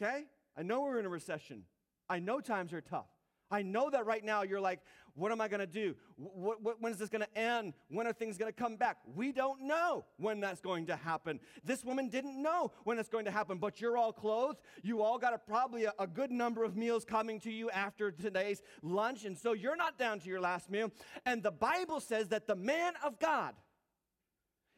Okay? 0.00 0.24
I 0.56 0.62
know 0.62 0.82
we're 0.82 0.98
in 0.98 1.06
a 1.06 1.10
recession. 1.10 1.64
I 2.08 2.18
know 2.18 2.40
times 2.40 2.72
are 2.72 2.80
tough. 2.80 3.08
I 3.50 3.62
know 3.62 3.88
that 3.90 4.04
right 4.04 4.22
now 4.22 4.42
you're 4.42 4.60
like, 4.60 4.80
what 5.14 5.32
am 5.32 5.40
I 5.40 5.48
going 5.48 5.60
to 5.60 5.66
do? 5.66 5.96
When 6.16 6.92
is 6.92 6.98
this 6.98 7.08
going 7.08 7.24
to 7.24 7.38
end? 7.38 7.74
When 7.88 8.06
are 8.06 8.12
things 8.12 8.36
going 8.36 8.52
to 8.52 8.56
come 8.56 8.76
back? 8.76 8.98
We 9.16 9.32
don't 9.32 9.62
know 9.62 10.04
when 10.18 10.40
that's 10.40 10.60
going 10.60 10.86
to 10.86 10.96
happen. 10.96 11.40
This 11.64 11.82
woman 11.82 12.08
didn't 12.08 12.40
know 12.40 12.72
when 12.84 12.98
it's 12.98 13.08
going 13.08 13.24
to 13.24 13.30
happen, 13.30 13.58
but 13.58 13.80
you're 13.80 13.96
all 13.96 14.12
clothed. 14.12 14.58
You 14.82 15.02
all 15.02 15.18
got 15.18 15.34
a, 15.34 15.38
probably 15.38 15.86
a, 15.86 15.94
a 15.98 16.06
good 16.06 16.30
number 16.30 16.62
of 16.62 16.76
meals 16.76 17.04
coming 17.04 17.40
to 17.40 17.50
you 17.50 17.70
after 17.70 18.12
today's 18.12 18.62
lunch, 18.82 19.24
and 19.24 19.36
so 19.36 19.54
you're 19.54 19.76
not 19.76 19.98
down 19.98 20.20
to 20.20 20.28
your 20.28 20.40
last 20.40 20.70
meal. 20.70 20.92
And 21.24 21.42
the 21.42 21.50
Bible 21.50 22.00
says 22.00 22.28
that 22.28 22.46
the 22.46 22.56
man 22.56 22.92
of 23.04 23.18
God 23.18 23.54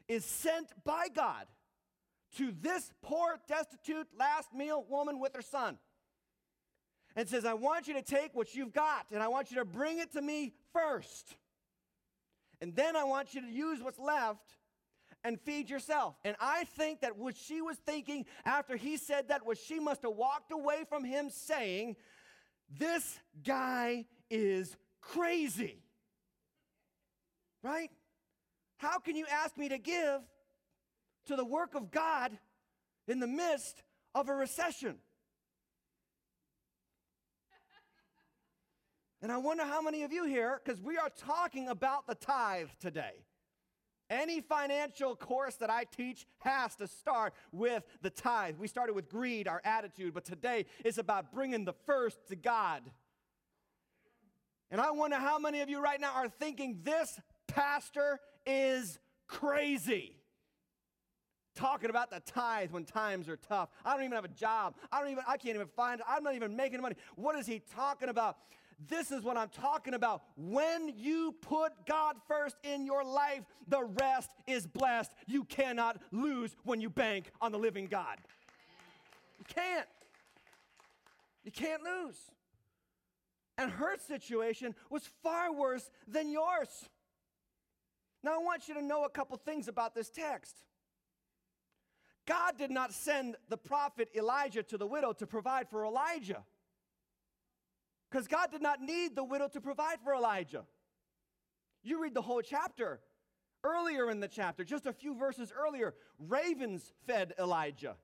is 0.07 0.25
sent 0.25 0.67
by 0.83 1.07
God 1.13 1.45
to 2.37 2.53
this 2.61 2.91
poor, 3.01 3.39
destitute, 3.47 4.07
last 4.17 4.53
meal 4.53 4.85
woman 4.89 5.19
with 5.19 5.35
her 5.35 5.41
son 5.41 5.77
and 7.15 7.27
says, 7.27 7.45
I 7.45 7.53
want 7.53 7.87
you 7.87 7.93
to 7.95 8.01
take 8.01 8.33
what 8.33 8.55
you've 8.55 8.73
got 8.73 9.05
and 9.11 9.21
I 9.21 9.27
want 9.27 9.51
you 9.51 9.57
to 9.57 9.65
bring 9.65 9.99
it 9.99 10.13
to 10.13 10.21
me 10.21 10.53
first. 10.73 11.35
And 12.61 12.75
then 12.75 12.95
I 12.95 13.03
want 13.03 13.33
you 13.33 13.41
to 13.41 13.47
use 13.47 13.81
what's 13.81 13.99
left 13.99 14.57
and 15.23 15.39
feed 15.41 15.69
yourself. 15.69 16.15
And 16.23 16.35
I 16.39 16.63
think 16.63 17.01
that 17.01 17.17
what 17.17 17.35
she 17.35 17.61
was 17.61 17.77
thinking 17.77 18.25
after 18.45 18.75
he 18.75 18.97
said 18.97 19.27
that 19.27 19.45
was 19.45 19.59
she 19.59 19.79
must 19.79 20.03
have 20.03 20.13
walked 20.13 20.51
away 20.51 20.83
from 20.87 21.03
him 21.03 21.29
saying, 21.29 21.95
This 22.69 23.19
guy 23.43 24.05
is 24.29 24.75
crazy. 25.01 25.83
Right? 27.63 27.91
How 28.77 28.99
can 28.99 29.15
you 29.15 29.25
ask 29.29 29.57
me 29.57 29.69
to 29.69 29.77
give 29.77 30.21
to 31.25 31.35
the 31.35 31.45
work 31.45 31.75
of 31.75 31.91
God 31.91 32.37
in 33.07 33.19
the 33.19 33.27
midst 33.27 33.83
of 34.13 34.29
a 34.29 34.33
recession? 34.33 34.97
And 39.21 39.31
I 39.31 39.37
wonder 39.37 39.63
how 39.63 39.81
many 39.81 40.01
of 40.03 40.11
you 40.11 40.25
here, 40.25 40.59
because 40.63 40.81
we 40.81 40.97
are 40.97 41.09
talking 41.09 41.67
about 41.67 42.07
the 42.07 42.15
tithe 42.15 42.69
today. 42.79 43.25
Any 44.09 44.41
financial 44.41 45.15
course 45.15 45.55
that 45.57 45.69
I 45.69 45.85
teach 45.85 46.25
has 46.39 46.75
to 46.77 46.87
start 46.87 47.33
with 47.51 47.83
the 48.01 48.09
tithe. 48.09 48.57
We 48.57 48.67
started 48.67 48.93
with 48.93 49.07
greed, 49.07 49.47
our 49.47 49.61
attitude, 49.63 50.13
but 50.13 50.25
today 50.25 50.65
is 50.83 50.97
about 50.97 51.31
bringing 51.31 51.65
the 51.65 51.73
first 51.85 52.27
to 52.27 52.35
God. 52.35 52.81
And 54.69 54.81
I 54.81 54.91
wonder 54.91 55.17
how 55.17 55.37
many 55.37 55.61
of 55.61 55.69
you 55.69 55.81
right 55.81 56.01
now 56.01 56.13
are 56.13 56.27
thinking 56.27 56.79
this 56.83 57.19
pastor 57.47 58.19
is 58.45 58.99
crazy. 59.27 60.20
Talking 61.53 61.89
about 61.89 62.09
the 62.09 62.21
tithe 62.21 62.71
when 62.71 62.85
times 62.85 63.27
are 63.27 63.35
tough. 63.35 63.69
I 63.83 63.93
don't 63.93 64.03
even 64.03 64.15
have 64.15 64.25
a 64.25 64.29
job. 64.29 64.75
I 64.91 65.01
don't 65.01 65.11
even 65.11 65.23
I 65.27 65.37
can't 65.37 65.55
even 65.55 65.67
find. 65.67 66.01
I'm 66.07 66.23
not 66.23 66.35
even 66.35 66.55
making 66.55 66.81
money. 66.81 66.95
What 67.15 67.37
is 67.37 67.45
he 67.45 67.61
talking 67.73 68.09
about? 68.09 68.37
This 68.87 69.11
is 69.11 69.21
what 69.23 69.37
I'm 69.37 69.49
talking 69.49 69.93
about. 69.93 70.23
When 70.35 70.93
you 70.95 71.35
put 71.41 71.73
God 71.85 72.15
first 72.27 72.55
in 72.63 72.85
your 72.85 73.03
life, 73.03 73.41
the 73.67 73.83
rest 73.83 74.31
is 74.47 74.65
blessed. 74.65 75.11
You 75.27 75.43
cannot 75.43 76.01
lose 76.11 76.55
when 76.63 76.81
you 76.81 76.89
bank 76.89 77.31
on 77.41 77.51
the 77.51 77.59
living 77.59 77.87
God. 77.87 78.17
You 79.37 79.45
can't. 79.53 79.87
You 81.43 81.51
can't 81.51 81.83
lose. 81.83 82.15
And 83.57 83.71
her 83.71 83.97
situation 83.97 84.73
was 84.89 85.09
far 85.21 85.53
worse 85.53 85.91
than 86.07 86.29
yours. 86.29 86.89
Now, 88.23 88.35
I 88.35 88.37
want 88.43 88.67
you 88.67 88.75
to 88.75 88.81
know 88.81 89.03
a 89.03 89.09
couple 89.09 89.37
things 89.37 89.67
about 89.67 89.95
this 89.95 90.09
text. 90.09 90.63
God 92.31 92.57
did 92.57 92.71
not 92.71 92.93
send 92.93 93.35
the 93.49 93.57
prophet 93.57 94.07
Elijah 94.15 94.63
to 94.63 94.77
the 94.77 94.87
widow 94.87 95.11
to 95.11 95.27
provide 95.27 95.67
for 95.69 95.83
Elijah. 95.83 96.45
Because 98.09 98.25
God 98.25 98.49
did 98.53 98.61
not 98.61 98.81
need 98.81 99.17
the 99.17 99.23
widow 99.23 99.49
to 99.49 99.59
provide 99.59 99.97
for 100.01 100.13
Elijah. 100.13 100.63
You 101.83 102.01
read 102.01 102.13
the 102.13 102.21
whole 102.21 102.41
chapter. 102.41 103.01
Earlier 103.65 104.09
in 104.09 104.21
the 104.21 104.29
chapter, 104.29 104.63
just 104.63 104.85
a 104.85 104.93
few 104.93 105.13
verses 105.13 105.51
earlier, 105.53 105.93
ravens 106.17 106.93
fed 107.05 107.33
Elijah. 107.37 107.97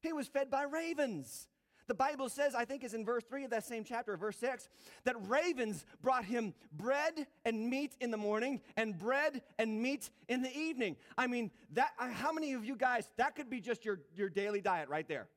He 0.00 0.12
was 0.12 0.26
fed 0.26 0.50
by 0.50 0.64
ravens. 0.64 1.46
The 1.88 1.94
Bible 1.94 2.28
says, 2.28 2.54
I 2.54 2.64
think 2.64 2.82
it's 2.82 2.94
in 2.94 3.04
verse 3.04 3.22
3 3.28 3.44
of 3.44 3.50
that 3.50 3.64
same 3.64 3.84
chapter, 3.84 4.16
verse 4.16 4.36
6, 4.38 4.68
that 5.04 5.14
ravens 5.28 5.84
brought 6.02 6.24
him 6.24 6.52
bread 6.72 7.26
and 7.44 7.70
meat 7.70 7.96
in 8.00 8.10
the 8.10 8.16
morning 8.16 8.60
and 8.76 8.98
bread 8.98 9.42
and 9.58 9.80
meat 9.80 10.10
in 10.28 10.42
the 10.42 10.56
evening. 10.56 10.96
I 11.16 11.26
mean, 11.26 11.50
that 11.74 11.90
how 11.98 12.32
many 12.32 12.54
of 12.54 12.64
you 12.64 12.76
guys, 12.76 13.08
that 13.16 13.36
could 13.36 13.48
be 13.48 13.60
just 13.60 13.84
your, 13.84 14.00
your 14.16 14.28
daily 14.28 14.60
diet 14.60 14.88
right 14.88 15.06
there 15.06 15.28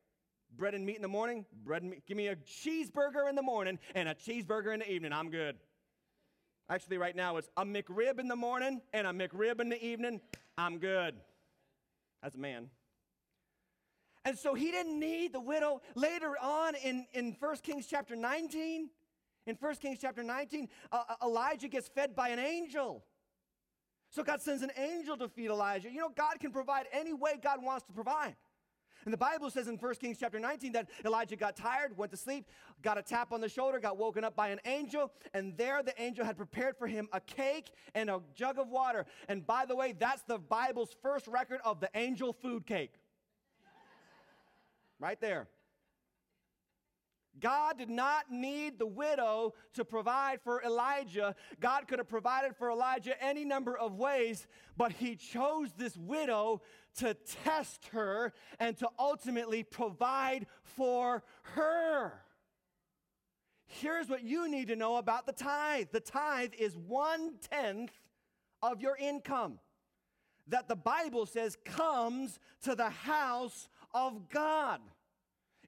bread 0.57 0.73
and 0.73 0.85
meat 0.85 0.95
in 0.95 1.01
the 1.01 1.07
morning, 1.07 1.45
bread 1.63 1.83
and 1.83 1.91
meat. 1.91 2.03
Give 2.07 2.17
me 2.17 2.27
a 2.27 2.35
cheeseburger 2.35 3.29
in 3.29 3.35
the 3.35 3.41
morning 3.41 3.79
and 3.95 4.09
a 4.09 4.15
cheeseburger 4.15 4.73
in 4.73 4.79
the 4.79 4.91
evening. 4.91 5.13
I'm 5.13 5.29
good. 5.29 5.55
Actually, 6.69 6.97
right 6.97 7.15
now 7.15 7.38
it's 7.38 7.49
a 7.57 7.65
McRib 7.65 8.19
in 8.19 8.27
the 8.27 8.35
morning 8.35 8.81
and 8.93 9.07
a 9.07 9.12
McRib 9.12 9.59
in 9.59 9.69
the 9.69 9.83
evening. 9.83 10.21
I'm 10.57 10.77
good. 10.77 11.15
As 12.21 12.35
a 12.35 12.38
man. 12.38 12.69
And 14.29 14.37
so 14.37 14.53
he 14.53 14.69
didn't 14.69 14.99
need 14.99 15.33
the 15.33 15.39
widow. 15.39 15.81
Later 15.95 16.35
on 16.39 16.75
in, 16.75 17.07
in 17.13 17.35
1 17.39 17.55
Kings 17.63 17.87
chapter 17.89 18.15
19, 18.15 18.87
in 19.47 19.55
1 19.55 19.75
Kings 19.77 19.97
chapter 19.99 20.21
19, 20.21 20.67
uh, 20.91 21.03
uh, 21.09 21.15
Elijah 21.25 21.67
gets 21.67 21.87
fed 21.87 22.15
by 22.15 22.29
an 22.29 22.37
angel. 22.37 23.03
So 24.11 24.21
God 24.21 24.39
sends 24.39 24.61
an 24.61 24.69
angel 24.77 25.17
to 25.17 25.29
feed 25.29 25.49
Elijah. 25.49 25.89
You 25.89 25.97
know, 26.01 26.11
God 26.15 26.39
can 26.39 26.51
provide 26.51 26.85
any 26.93 27.11
way 27.11 27.39
God 27.41 27.63
wants 27.63 27.87
to 27.87 27.91
provide. 27.91 28.35
And 29.03 29.11
the 29.11 29.17
Bible 29.17 29.49
says 29.49 29.67
in 29.67 29.77
1 29.77 29.95
Kings 29.95 30.17
chapter 30.19 30.39
19 30.39 30.73
that 30.73 30.89
Elijah 31.03 31.35
got 31.35 31.55
tired, 31.55 31.97
went 31.97 32.11
to 32.11 32.17
sleep, 32.17 32.45
got 32.83 32.99
a 32.99 33.01
tap 33.01 33.31
on 33.31 33.41
the 33.41 33.49
shoulder, 33.49 33.79
got 33.79 33.97
woken 33.97 34.23
up 34.23 34.35
by 34.35 34.49
an 34.49 34.59
angel, 34.65 35.11
and 35.33 35.57
there 35.57 35.81
the 35.81 35.99
angel 35.99 36.23
had 36.23 36.37
prepared 36.37 36.77
for 36.77 36.85
him 36.85 37.09
a 37.13 37.19
cake 37.19 37.71
and 37.95 38.11
a 38.11 38.21
jug 38.35 38.59
of 38.59 38.67
water. 38.67 39.07
And 39.27 39.47
by 39.47 39.65
the 39.65 39.75
way, 39.75 39.95
that's 39.97 40.21
the 40.21 40.37
Bible's 40.37 40.95
first 41.01 41.27
record 41.27 41.61
of 41.65 41.79
the 41.79 41.89
angel 41.95 42.31
food 42.31 42.67
cake. 42.67 42.93
Right 44.99 45.19
there. 45.19 45.47
God 47.39 47.77
did 47.77 47.89
not 47.89 48.31
need 48.31 48.79
the 48.79 48.85
widow 48.85 49.53
to 49.73 49.85
provide 49.85 50.41
for 50.41 50.62
Elijah. 50.62 51.35
God 51.59 51.88
could 51.88 51.99
have 51.99 52.09
provided 52.09 52.55
for 52.55 52.69
Elijah 52.69 53.21
any 53.23 53.45
number 53.45 53.77
of 53.77 53.95
ways, 53.95 54.47
but 54.75 54.91
he 54.91 55.15
chose 55.15 55.71
this 55.77 55.95
widow 55.95 56.62
to 56.97 57.13
test 57.43 57.88
her 57.91 58.33
and 58.59 58.77
to 58.77 58.89
ultimately 58.97 59.63
provide 59.63 60.47
for 60.63 61.23
her. 61.43 62.21
Here's 63.67 64.09
what 64.09 64.23
you 64.23 64.49
need 64.49 64.67
to 64.69 64.75
know 64.75 64.97
about 64.97 65.25
the 65.25 65.31
tithe 65.31 65.88
the 65.91 65.99
tithe 65.99 66.53
is 66.57 66.75
one 66.75 67.35
tenth 67.51 67.91
of 68.62 68.81
your 68.81 68.97
income 68.97 69.59
that 70.47 70.67
the 70.67 70.75
Bible 70.75 71.27
says 71.27 71.55
comes 71.63 72.39
to 72.63 72.75
the 72.75 72.89
house 72.89 73.69
of 73.93 74.30
God. 74.30 74.82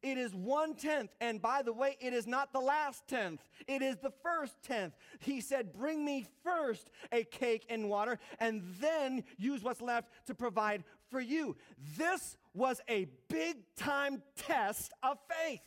It 0.01 0.17
is 0.17 0.33
one 0.33 0.73
tenth. 0.73 1.11
And 1.21 1.41
by 1.41 1.61
the 1.61 1.73
way, 1.73 1.95
it 1.99 2.13
is 2.13 2.25
not 2.25 2.53
the 2.53 2.59
last 2.59 3.07
tenth, 3.07 3.41
it 3.67 3.81
is 3.81 3.97
the 3.97 4.11
first 4.23 4.55
tenth. 4.63 4.93
He 5.19 5.41
said, 5.41 5.73
Bring 5.73 6.03
me 6.03 6.25
first 6.43 6.89
a 7.11 7.23
cake 7.23 7.65
and 7.69 7.89
water, 7.89 8.19
and 8.39 8.63
then 8.79 9.23
use 9.37 9.63
what's 9.63 9.81
left 9.81 10.09
to 10.27 10.35
provide 10.35 10.83
for 11.09 11.19
you. 11.19 11.55
This 11.97 12.37
was 12.53 12.81
a 12.89 13.07
big 13.29 13.57
time 13.75 14.23
test 14.35 14.91
of 15.03 15.17
faith. 15.29 15.61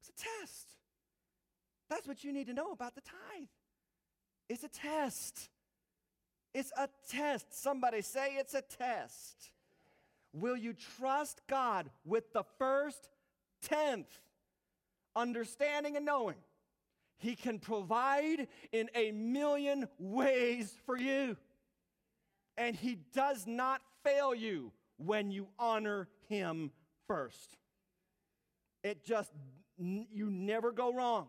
It's 0.00 0.08
a 0.08 0.40
test. 0.40 0.68
That's 1.90 2.06
what 2.06 2.24
you 2.24 2.32
need 2.32 2.46
to 2.46 2.54
know 2.54 2.72
about 2.72 2.94
the 2.94 3.02
tithe. 3.02 3.48
It's 4.48 4.64
a 4.64 4.68
test. 4.68 5.50
It's 6.54 6.72
a 6.76 6.88
test. 7.10 7.62
Somebody 7.62 8.02
say 8.02 8.36
it's 8.38 8.54
a 8.54 8.62
test. 8.62 9.52
Will 10.32 10.56
you 10.56 10.74
trust 10.98 11.40
God 11.48 11.90
with 12.04 12.32
the 12.32 12.44
first 12.58 13.08
tenth? 13.62 14.08
Understanding 15.14 15.96
and 15.96 16.06
knowing 16.06 16.36
He 17.18 17.34
can 17.34 17.58
provide 17.58 18.48
in 18.72 18.88
a 18.94 19.12
million 19.12 19.88
ways 19.98 20.74
for 20.86 20.96
you. 20.96 21.36
And 22.56 22.74
He 22.74 22.98
does 23.12 23.46
not 23.46 23.82
fail 24.04 24.34
you 24.34 24.72
when 24.96 25.30
you 25.30 25.48
honor 25.58 26.08
Him 26.28 26.70
first. 27.06 27.58
It 28.82 29.04
just, 29.04 29.30
you 29.78 30.30
never 30.30 30.72
go 30.72 30.92
wrong. 30.92 31.28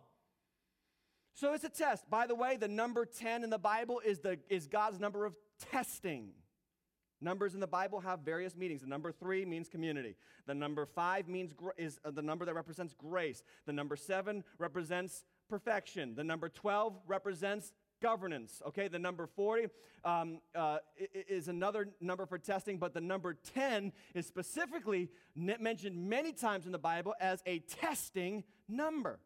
So 1.35 1.53
it's 1.53 1.63
a 1.63 1.69
test. 1.69 2.09
By 2.09 2.27
the 2.27 2.35
way, 2.35 2.57
the 2.57 2.67
number 2.67 3.05
10 3.05 3.43
in 3.43 3.49
the 3.49 3.57
Bible 3.57 4.01
is, 4.05 4.19
the, 4.19 4.39
is 4.49 4.67
God's 4.67 4.99
number 4.99 5.25
of 5.25 5.35
testing. 5.71 6.29
Numbers 7.23 7.53
in 7.53 7.61
the 7.61 7.67
Bible 7.67 8.01
have 8.01 8.19
various 8.19 8.55
meanings. 8.55 8.81
The 8.81 8.87
number 8.87 9.11
three 9.11 9.45
means 9.45 9.69
community. 9.69 10.15
The 10.45 10.53
number 10.53 10.85
five 10.85 11.27
means 11.27 11.53
is 11.77 11.99
uh, 12.03 12.11
the 12.11 12.21
number 12.21 12.43
that 12.45 12.53
represents 12.53 12.93
grace. 12.93 13.43
The 13.65 13.71
number 13.71 13.95
seven 13.95 14.43
represents 14.57 15.23
perfection. 15.49 16.15
The 16.15 16.23
number 16.23 16.49
12 16.49 16.93
represents 17.07 17.71
governance. 18.01 18.61
Okay, 18.67 18.89
the 18.89 18.99
number 18.99 19.25
40 19.25 19.67
um, 20.03 20.39
uh, 20.53 20.79
is 21.13 21.47
another 21.47 21.87
number 22.01 22.25
for 22.25 22.37
testing, 22.37 22.77
but 22.77 22.93
the 22.93 23.01
number 23.01 23.37
10 23.53 23.93
is 24.13 24.27
specifically 24.27 25.09
mentioned 25.35 26.09
many 26.09 26.33
times 26.33 26.65
in 26.65 26.73
the 26.73 26.77
Bible 26.77 27.15
as 27.21 27.41
a 27.45 27.59
testing 27.59 28.43
number. 28.67 29.19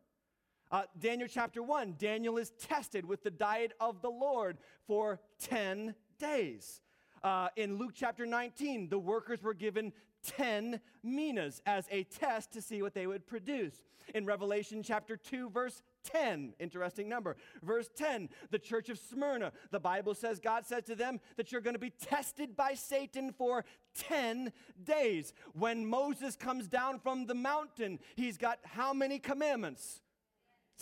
Uh, 0.69 0.83
Daniel 0.99 1.27
chapter 1.31 1.63
1, 1.63 1.95
Daniel 1.97 2.37
is 2.37 2.51
tested 2.59 3.05
with 3.05 3.23
the 3.23 3.31
diet 3.31 3.71
of 3.79 4.01
the 4.01 4.09
Lord 4.09 4.57
for 4.85 5.19
10 5.39 5.95
days. 6.19 6.81
Uh, 7.23 7.49
in 7.55 7.77
Luke 7.77 7.91
chapter 7.93 8.25
19, 8.25 8.89
the 8.89 8.99
workers 8.99 9.41
were 9.41 9.53
given 9.53 9.93
10 10.25 10.79
minas 11.03 11.61
as 11.65 11.85
a 11.91 12.03
test 12.03 12.51
to 12.53 12.61
see 12.61 12.81
what 12.81 12.93
they 12.93 13.07
would 13.07 13.25
produce. 13.25 13.81
In 14.15 14.25
Revelation 14.25 14.83
chapter 14.83 15.17
2, 15.17 15.49
verse 15.49 15.81
10, 16.03 16.53
interesting 16.59 17.09
number. 17.09 17.35
Verse 17.61 17.89
10, 17.95 18.29
the 18.51 18.59
church 18.59 18.89
of 18.89 18.97
Smyrna, 18.97 19.51
the 19.71 19.79
Bible 19.79 20.13
says, 20.13 20.39
God 20.39 20.65
says 20.65 20.83
to 20.83 20.95
them 20.95 21.19
that 21.35 21.51
you're 21.51 21.61
going 21.61 21.75
to 21.75 21.79
be 21.79 21.89
tested 21.89 22.55
by 22.55 22.73
Satan 22.73 23.33
for 23.33 23.65
10 23.95 24.53
days. 24.83 25.33
When 25.53 25.85
Moses 25.85 26.35
comes 26.35 26.67
down 26.67 26.99
from 26.99 27.25
the 27.25 27.35
mountain, 27.35 27.99
he's 28.15 28.37
got 28.37 28.59
how 28.63 28.93
many 28.93 29.19
commandments? 29.19 30.01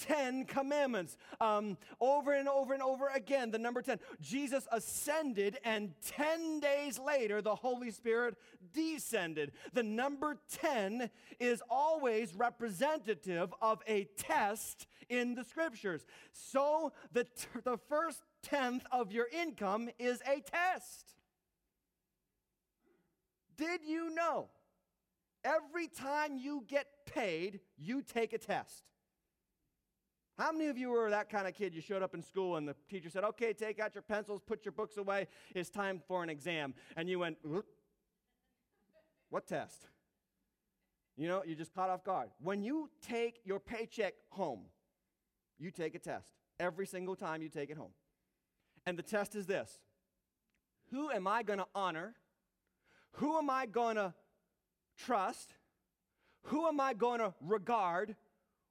10 0.01 0.45
commandments. 0.45 1.17
Um, 1.39 1.77
over 1.99 2.34
and 2.34 2.47
over 2.47 2.73
and 2.73 2.84
over 2.84 3.08
again, 3.13 3.51
the 3.51 3.58
number 3.58 3.81
10. 3.81 3.99
Jesus 4.21 4.67
ascended, 4.71 5.58
and 5.63 5.93
10 6.05 6.60
days 6.60 6.99
later, 6.99 7.41
the 7.41 7.55
Holy 7.55 7.91
Spirit 7.91 8.36
descended. 8.73 9.51
The 9.73 9.84
number 9.84 10.38
10 10.62 11.10
is 11.39 11.62
always 11.69 12.34
representative 12.36 13.53
of 13.62 13.81
a 13.88 14.05
test 14.17 14.88
in 15.10 15.36
the 15.36 15.43
scriptures. 15.43 16.05
So 16.31 16.93
the, 17.12 17.23
t- 17.23 17.47
the 17.63 17.77
first 17.89 18.21
tenth 18.43 18.86
of 18.91 19.12
your 19.12 19.27
income 19.31 19.89
is 19.99 20.21
a 20.21 20.41
test. 20.41 21.15
Did 23.58 23.81
you 23.86 24.13
know? 24.13 24.49
Every 25.43 25.88
time 25.88 26.38
you 26.39 26.63
get 26.67 26.88
paid, 27.05 27.60
you 27.77 28.01
take 28.01 28.34
a 28.34 28.39
test. 28.39 28.84
How 30.37 30.51
many 30.51 30.67
of 30.67 30.77
you 30.77 30.89
were 30.89 31.09
that 31.09 31.29
kind 31.29 31.47
of 31.47 31.53
kid? 31.53 31.73
You 31.73 31.81
showed 31.81 32.03
up 32.03 32.13
in 32.13 32.21
school 32.21 32.57
and 32.57 32.67
the 32.67 32.75
teacher 32.89 33.09
said, 33.09 33.23
Okay, 33.23 33.53
take 33.53 33.79
out 33.79 33.95
your 33.95 34.01
pencils, 34.01 34.41
put 34.45 34.65
your 34.65 34.73
books 34.73 34.97
away. 34.97 35.27
It's 35.53 35.69
time 35.69 36.01
for 36.07 36.23
an 36.23 36.29
exam. 36.29 36.73
And 36.97 37.09
you 37.09 37.19
went, 37.19 37.37
What 39.29 39.47
test? 39.47 39.87
You 41.15 41.29
know, 41.29 41.43
you're 41.45 41.55
just 41.55 41.73
caught 41.73 41.89
off 41.89 42.03
guard. 42.03 42.29
When 42.41 42.61
you 42.61 42.89
take 43.01 43.39
your 43.45 43.59
paycheck 43.59 44.15
home, 44.29 44.65
you 45.57 45.71
take 45.71 45.95
a 45.95 45.99
test 45.99 46.33
every 46.59 46.85
single 46.85 47.15
time 47.15 47.41
you 47.41 47.47
take 47.47 47.69
it 47.69 47.77
home. 47.77 47.91
And 48.85 48.97
the 48.97 49.03
test 49.03 49.35
is 49.35 49.45
this 49.45 49.79
Who 50.91 51.09
am 51.11 51.27
I 51.27 51.43
going 51.43 51.59
to 51.59 51.67
honor? 51.73 52.15
Who 53.13 53.37
am 53.37 53.49
I 53.49 53.65
going 53.65 53.95
to 53.95 54.13
trust? 54.97 55.53
Who 56.43 56.67
am 56.67 56.81
I 56.81 56.93
going 56.93 57.19
to 57.19 57.33
regard 57.39 58.15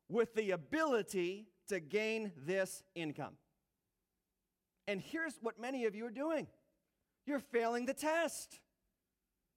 with 0.08 0.34
the 0.34 0.50
ability 0.50 1.46
to 1.68 1.80
gain 1.80 2.32
this 2.46 2.82
income. 2.94 3.34
And 4.86 5.00
here's 5.00 5.34
what 5.40 5.58
many 5.58 5.86
of 5.86 5.94
you 5.94 6.06
are 6.06 6.10
doing 6.10 6.46
you're 7.26 7.40
failing 7.40 7.86
the 7.86 7.94
test. 7.94 8.60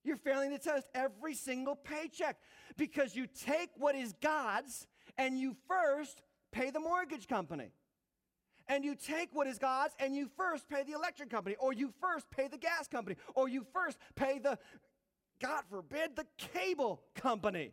You're 0.04 0.16
failing 0.16 0.52
the 0.52 0.60
test 0.60 0.88
every 0.96 1.34
single 1.34 1.76
paycheck 1.76 2.38
because 2.78 3.14
you 3.16 3.28
take 3.28 3.70
what 3.76 3.94
is 3.94 4.14
God's 4.22 4.88
and 5.18 5.38
you 5.38 5.56
first 5.68 6.22
pay 6.54 6.70
the 6.70 6.80
mortgage 6.80 7.28
company. 7.28 7.72
And 8.70 8.86
you 8.86 8.96
take 8.96 9.30
what 9.34 9.48
is 9.48 9.58
God's 9.58 9.94
and 10.00 10.16
you 10.16 10.30
first 10.38 10.70
pay 10.70 10.84
the 10.84 10.94
electric 10.94 11.30
company, 11.30 11.56
or 11.60 11.74
you 11.74 11.94
first 12.02 12.30
pay 12.30 12.48
the 12.48 12.58
gas 12.58 12.88
company, 12.88 13.18
or 13.36 13.48
you 13.50 13.66
first 13.74 13.98
pay 14.16 14.40
the, 14.40 14.58
God 15.42 15.64
forbid, 15.70 16.16
the 16.16 16.26
cable 16.38 17.02
company. 17.16 17.72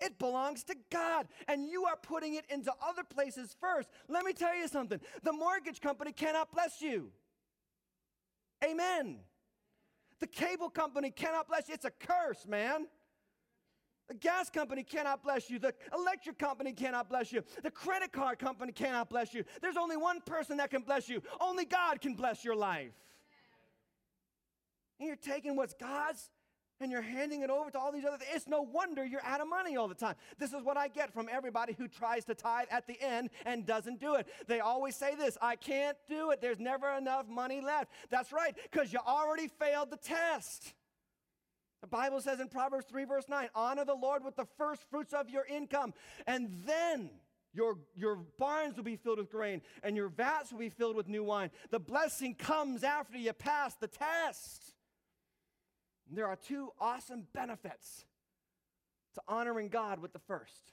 It 0.00 0.18
belongs 0.18 0.64
to 0.64 0.74
God, 0.90 1.28
and 1.48 1.68
you 1.68 1.84
are 1.84 1.96
putting 1.96 2.34
it 2.34 2.44
into 2.50 2.72
other 2.86 3.04
places 3.04 3.56
first. 3.60 3.88
Let 4.08 4.24
me 4.24 4.32
tell 4.32 4.54
you 4.54 4.68
something 4.68 5.00
the 5.22 5.32
mortgage 5.32 5.80
company 5.80 6.12
cannot 6.12 6.52
bless 6.52 6.80
you. 6.80 7.10
Amen. 8.64 9.20
The 10.20 10.26
cable 10.26 10.70
company 10.70 11.10
cannot 11.10 11.48
bless 11.48 11.68
you. 11.68 11.74
It's 11.74 11.84
a 11.84 11.90
curse, 11.90 12.46
man. 12.46 12.86
The 14.08 14.14
gas 14.14 14.50
company 14.50 14.82
cannot 14.82 15.22
bless 15.22 15.48
you. 15.48 15.58
The 15.58 15.72
electric 15.94 16.38
company 16.38 16.72
cannot 16.72 17.08
bless 17.08 17.32
you. 17.32 17.42
The 17.62 17.70
credit 17.70 18.12
card 18.12 18.38
company 18.38 18.72
cannot 18.72 19.08
bless 19.08 19.32
you. 19.32 19.44
There's 19.62 19.78
only 19.78 19.96
one 19.96 20.20
person 20.20 20.58
that 20.58 20.70
can 20.70 20.82
bless 20.82 21.08
you. 21.08 21.22
Only 21.40 21.64
God 21.64 22.00
can 22.00 22.14
bless 22.14 22.44
your 22.44 22.54
life. 22.54 22.92
And 24.98 25.06
you're 25.06 25.16
taking 25.16 25.56
what's 25.56 25.74
God's 25.74 26.30
and 26.84 26.92
you're 26.92 27.02
handing 27.02 27.42
it 27.42 27.50
over 27.50 27.70
to 27.70 27.78
all 27.78 27.90
these 27.90 28.04
other 28.04 28.18
things. 28.18 28.30
It's 28.34 28.46
no 28.46 28.62
wonder 28.62 29.04
you're 29.04 29.24
out 29.24 29.40
of 29.40 29.48
money 29.48 29.76
all 29.76 29.88
the 29.88 29.94
time. 29.94 30.14
This 30.38 30.52
is 30.52 30.62
what 30.62 30.76
I 30.76 30.86
get 30.86 31.12
from 31.12 31.28
everybody 31.32 31.72
who 31.72 31.88
tries 31.88 32.24
to 32.26 32.34
tithe 32.34 32.68
at 32.70 32.86
the 32.86 33.00
end 33.00 33.30
and 33.46 33.66
doesn't 33.66 33.98
do 34.00 34.14
it. 34.14 34.28
They 34.46 34.60
always 34.60 34.94
say 34.94 35.14
this 35.16 35.36
I 35.42 35.56
can't 35.56 35.96
do 36.08 36.30
it. 36.30 36.40
There's 36.40 36.60
never 36.60 36.90
enough 36.90 37.26
money 37.26 37.60
left. 37.60 37.90
That's 38.10 38.32
right, 38.32 38.54
because 38.70 38.92
you 38.92 39.00
already 39.04 39.48
failed 39.48 39.90
the 39.90 39.96
test. 39.96 40.74
The 41.80 41.88
Bible 41.88 42.20
says 42.20 42.38
in 42.38 42.48
Proverbs 42.48 42.86
3, 42.88 43.04
verse 43.04 43.28
9, 43.28 43.48
honor 43.54 43.84
the 43.84 43.94
Lord 43.94 44.24
with 44.24 44.36
the 44.36 44.46
first 44.56 44.82
fruits 44.90 45.12
of 45.12 45.28
your 45.28 45.44
income, 45.46 45.92
and 46.26 46.50
then 46.66 47.10
your, 47.54 47.78
your 47.96 48.16
barns 48.38 48.76
will 48.76 48.84
be 48.84 48.96
filled 48.96 49.18
with 49.18 49.30
grain, 49.30 49.62
and 49.82 49.96
your 49.96 50.08
vats 50.08 50.52
will 50.52 50.60
be 50.60 50.70
filled 50.70 50.96
with 50.96 51.08
new 51.08 51.24
wine. 51.24 51.50
The 51.70 51.80
blessing 51.80 52.34
comes 52.34 52.84
after 52.84 53.16
you 53.16 53.32
pass 53.32 53.74
the 53.74 53.86
test. 53.86 54.74
There 56.10 56.26
are 56.26 56.36
two 56.36 56.70
awesome 56.80 57.26
benefits 57.32 58.04
to 59.14 59.22
honoring 59.26 59.68
God 59.68 60.00
with 60.00 60.12
the 60.12 60.18
first, 60.18 60.72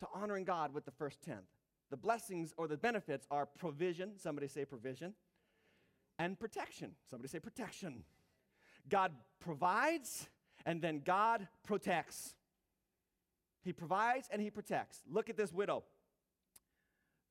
to 0.00 0.06
honoring 0.14 0.44
God 0.44 0.72
with 0.72 0.84
the 0.84 0.90
first 0.92 1.22
tenth. 1.22 1.46
The 1.90 1.96
blessings 1.96 2.52
or 2.56 2.68
the 2.68 2.76
benefits 2.76 3.26
are 3.30 3.46
provision, 3.46 4.12
somebody 4.16 4.48
say 4.48 4.64
provision, 4.64 5.14
and 6.18 6.38
protection. 6.38 6.92
Somebody 7.10 7.28
say 7.28 7.40
protection. 7.40 8.04
God 8.88 9.12
provides 9.40 10.28
and 10.66 10.80
then 10.80 11.02
God 11.04 11.46
protects. 11.64 12.34
He 13.62 13.72
provides 13.72 14.28
and 14.30 14.40
he 14.40 14.50
protects. 14.50 15.00
Look 15.10 15.28
at 15.28 15.36
this 15.36 15.52
widow. 15.52 15.84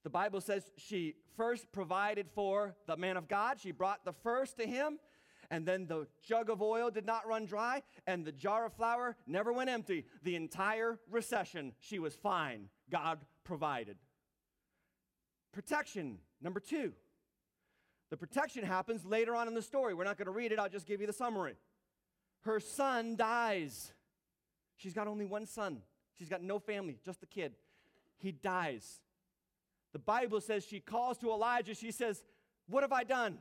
The 0.03 0.09
Bible 0.09 0.41
says 0.41 0.69
she 0.77 1.15
first 1.37 1.71
provided 1.71 2.27
for 2.33 2.75
the 2.87 2.97
man 2.97 3.15
of 3.15 3.27
God. 3.27 3.59
She 3.59 3.71
brought 3.71 4.03
the 4.03 4.13
first 4.13 4.57
to 4.57 4.67
him 4.67 4.99
and 5.49 5.65
then 5.65 5.87
the 5.87 6.07
jug 6.21 6.49
of 6.49 6.61
oil 6.61 6.89
did 6.89 7.05
not 7.05 7.27
run 7.27 7.45
dry, 7.45 7.83
and 8.07 8.25
the 8.25 8.31
jar 8.31 8.65
of 8.65 8.73
flour 8.73 9.15
never 9.27 9.51
went 9.53 9.69
empty. 9.69 10.05
The 10.23 10.35
entire 10.35 10.99
recession, 11.09 11.73
she 11.79 11.99
was 11.99 12.15
fine. 12.15 12.69
God 12.89 13.19
provided. 13.43 13.97
Protection, 15.51 16.17
number 16.41 16.59
two. 16.59 16.93
The 18.09 18.17
protection 18.17 18.63
happens 18.63 19.05
later 19.05 19.35
on 19.35 19.47
in 19.47 19.53
the 19.53 19.61
story. 19.61 19.93
We're 19.93 20.03
not 20.03 20.17
going 20.17 20.27
to 20.27 20.31
read 20.31 20.51
it, 20.51 20.59
I'll 20.59 20.69
just 20.69 20.85
give 20.85 21.01
you 21.01 21.07
the 21.07 21.13
summary. 21.13 21.55
Her 22.41 22.59
son 22.59 23.15
dies. 23.15 23.93
She's 24.75 24.93
got 24.93 25.07
only 25.07 25.25
one 25.25 25.45
son, 25.45 25.79
she's 26.17 26.29
got 26.29 26.41
no 26.41 26.59
family, 26.59 26.97
just 27.03 27.21
the 27.21 27.25
kid. 27.25 27.53
He 28.17 28.31
dies. 28.31 29.01
The 29.93 29.99
Bible 29.99 30.41
says 30.41 30.65
she 30.65 30.79
calls 30.79 31.17
to 31.19 31.29
Elijah. 31.29 31.75
She 31.75 31.91
says, 31.91 32.23
What 32.67 32.81
have 32.81 32.91
I 32.91 33.03
done? 33.03 33.37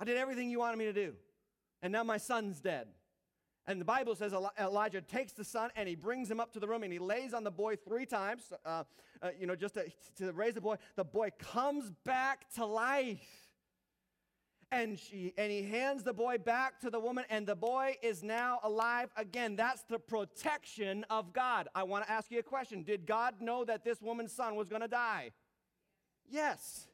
I 0.00 0.04
did 0.04 0.16
everything 0.16 0.50
you 0.50 0.58
wanted 0.58 0.78
me 0.78 0.86
to 0.86 0.92
do, 0.92 1.12
and 1.82 1.92
now 1.92 2.02
my 2.02 2.16
son's 2.16 2.60
dead. 2.60 2.88
And 3.66 3.80
the 3.80 3.84
Bible 3.84 4.16
says 4.16 4.34
Elijah 4.58 5.00
takes 5.00 5.32
the 5.32 5.44
son 5.44 5.70
and 5.76 5.88
he 5.88 5.94
brings 5.94 6.28
him 6.28 6.40
up 6.40 6.52
to 6.54 6.58
the 6.58 6.66
room 6.66 6.82
and 6.82 6.92
he 6.92 6.98
lays 6.98 7.34
on 7.34 7.44
the 7.44 7.52
boy 7.52 7.76
three 7.76 8.06
times, 8.06 8.52
uh, 8.64 8.82
uh, 9.22 9.28
you 9.38 9.46
know, 9.46 9.54
just 9.54 9.74
to, 9.74 9.84
to 10.16 10.32
raise 10.32 10.54
the 10.54 10.60
boy. 10.60 10.76
The 10.96 11.04
boy 11.04 11.28
comes 11.38 11.92
back 12.04 12.50
to 12.54 12.64
life. 12.64 13.20
And, 14.72 14.98
she, 14.98 15.34
and 15.36 15.52
he 15.52 15.62
hands 15.62 16.04
the 16.04 16.12
boy 16.12 16.38
back 16.38 16.80
to 16.80 16.90
the 16.90 17.00
woman, 17.00 17.24
and 17.28 17.44
the 17.44 17.56
boy 17.56 17.96
is 18.02 18.22
now 18.22 18.60
alive 18.62 19.10
again. 19.16 19.56
That's 19.56 19.82
the 19.82 19.98
protection 19.98 21.04
of 21.10 21.32
God. 21.32 21.68
I 21.74 21.82
want 21.82 22.06
to 22.06 22.10
ask 22.10 22.30
you 22.30 22.38
a 22.38 22.42
question 22.44 22.84
Did 22.84 23.04
God 23.04 23.40
know 23.40 23.64
that 23.64 23.84
this 23.84 24.00
woman's 24.00 24.32
son 24.32 24.54
was 24.54 24.68
going 24.68 24.82
to 24.82 24.88
die? 24.88 25.32
Yes. 26.28 26.86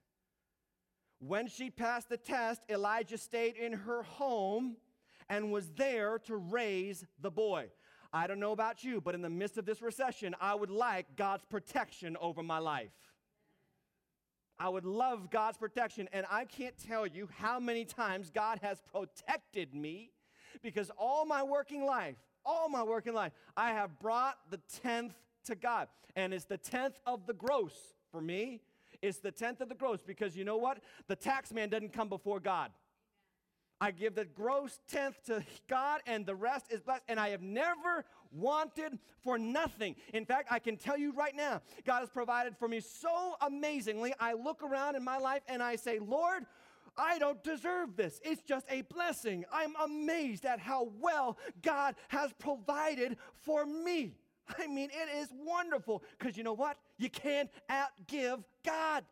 When 1.18 1.48
she 1.48 1.70
passed 1.70 2.08
the 2.08 2.16
test, 2.16 2.60
Elijah 2.68 3.18
stayed 3.18 3.56
in 3.56 3.72
her 3.72 4.02
home 4.02 4.76
and 5.28 5.50
was 5.50 5.70
there 5.70 6.18
to 6.20 6.36
raise 6.36 7.04
the 7.20 7.30
boy. 7.30 7.68
I 8.12 8.26
don't 8.26 8.40
know 8.40 8.52
about 8.52 8.84
you, 8.84 9.00
but 9.00 9.14
in 9.14 9.22
the 9.22 9.30
midst 9.30 9.58
of 9.58 9.66
this 9.66 9.82
recession, 9.82 10.34
I 10.40 10.54
would 10.54 10.70
like 10.70 11.16
God's 11.16 11.44
protection 11.44 12.16
over 12.20 12.42
my 12.42 12.58
life. 12.58 12.92
I 14.58 14.68
would 14.68 14.84
love 14.84 15.30
God's 15.30 15.58
protection. 15.58 16.08
And 16.12 16.24
I 16.30 16.44
can't 16.44 16.76
tell 16.78 17.06
you 17.06 17.28
how 17.38 17.58
many 17.58 17.84
times 17.84 18.30
God 18.30 18.58
has 18.62 18.80
protected 18.80 19.74
me 19.74 20.12
because 20.62 20.90
all 20.96 21.26
my 21.26 21.42
working 21.42 21.84
life, 21.84 22.16
all 22.44 22.68
my 22.68 22.82
working 22.82 23.12
life, 23.12 23.32
I 23.56 23.70
have 23.70 23.98
brought 23.98 24.36
the 24.50 24.60
tenth 24.82 25.14
to 25.44 25.54
God. 25.54 25.88
And 26.14 26.32
it's 26.32 26.44
the 26.44 26.56
tenth 26.56 26.98
of 27.06 27.26
the 27.26 27.34
gross 27.34 27.74
for 28.10 28.20
me. 28.20 28.62
It's 29.06 29.18
the 29.18 29.32
tenth 29.32 29.60
of 29.60 29.68
the 29.68 29.74
gross 29.74 30.02
because 30.02 30.36
you 30.36 30.44
know 30.44 30.56
what? 30.56 30.78
The 31.08 31.16
tax 31.16 31.52
man 31.52 31.68
doesn't 31.68 31.92
come 31.92 32.08
before 32.08 32.40
God. 32.40 32.70
I 33.80 33.90
give 33.90 34.14
the 34.14 34.24
gross 34.24 34.80
tenth 34.88 35.22
to 35.26 35.44
God, 35.68 36.00
and 36.06 36.24
the 36.24 36.34
rest 36.34 36.72
is 36.72 36.80
blessed. 36.80 37.02
And 37.08 37.20
I 37.20 37.28
have 37.30 37.42
never 37.42 38.04
wanted 38.32 38.98
for 39.22 39.38
nothing. 39.38 39.96
In 40.14 40.24
fact, 40.24 40.48
I 40.50 40.58
can 40.58 40.76
tell 40.76 40.96
you 40.96 41.12
right 41.12 41.34
now, 41.36 41.60
God 41.84 42.00
has 42.00 42.08
provided 42.08 42.56
for 42.56 42.68
me 42.68 42.80
so 42.80 43.34
amazingly. 43.40 44.14
I 44.18 44.32
look 44.32 44.62
around 44.62 44.96
in 44.96 45.04
my 45.04 45.18
life 45.18 45.42
and 45.46 45.62
I 45.62 45.76
say, 45.76 45.98
Lord, 45.98 46.46
I 46.96 47.18
don't 47.18 47.42
deserve 47.44 47.96
this. 47.96 48.20
It's 48.24 48.42
just 48.42 48.66
a 48.70 48.80
blessing. 48.82 49.44
I'm 49.52 49.74
amazed 49.84 50.46
at 50.46 50.58
how 50.58 50.88
well 50.98 51.36
God 51.60 51.96
has 52.08 52.32
provided 52.38 53.18
for 53.42 53.66
me. 53.66 54.14
I 54.58 54.66
mean, 54.66 54.90
it 54.90 55.16
is 55.18 55.28
wonderful 55.44 56.02
because 56.18 56.36
you 56.36 56.44
know 56.44 56.54
what? 56.54 56.78
You 56.98 57.10
can't 57.10 57.50
outgive 57.70 58.42
God. 58.64 59.04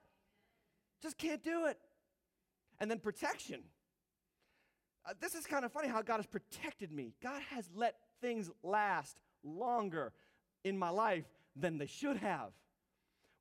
Just 1.03 1.19
can't 1.19 1.43
do 1.43 1.67
it. 1.67 1.79
And 2.81 2.91
then 2.91 2.99
protection. 2.99 3.61
Uh, 5.07 5.13
this 5.21 5.35
is 5.35 5.47
kind 5.47 5.65
of 5.65 5.73
funny 5.73 5.89
how 5.89 6.01
God 6.03 6.17
has 6.17 6.27
protected 6.27 6.91
me. 6.91 7.13
God 7.23 7.43
has 7.51 7.69
let 7.75 7.97
things 8.23 8.51
last 8.63 9.21
longer 9.43 10.13
in 10.65 10.79
my 10.79 10.89
life 10.89 11.27
than 11.55 11.77
they 11.79 11.87
should 11.87 12.17
have. 12.17 12.51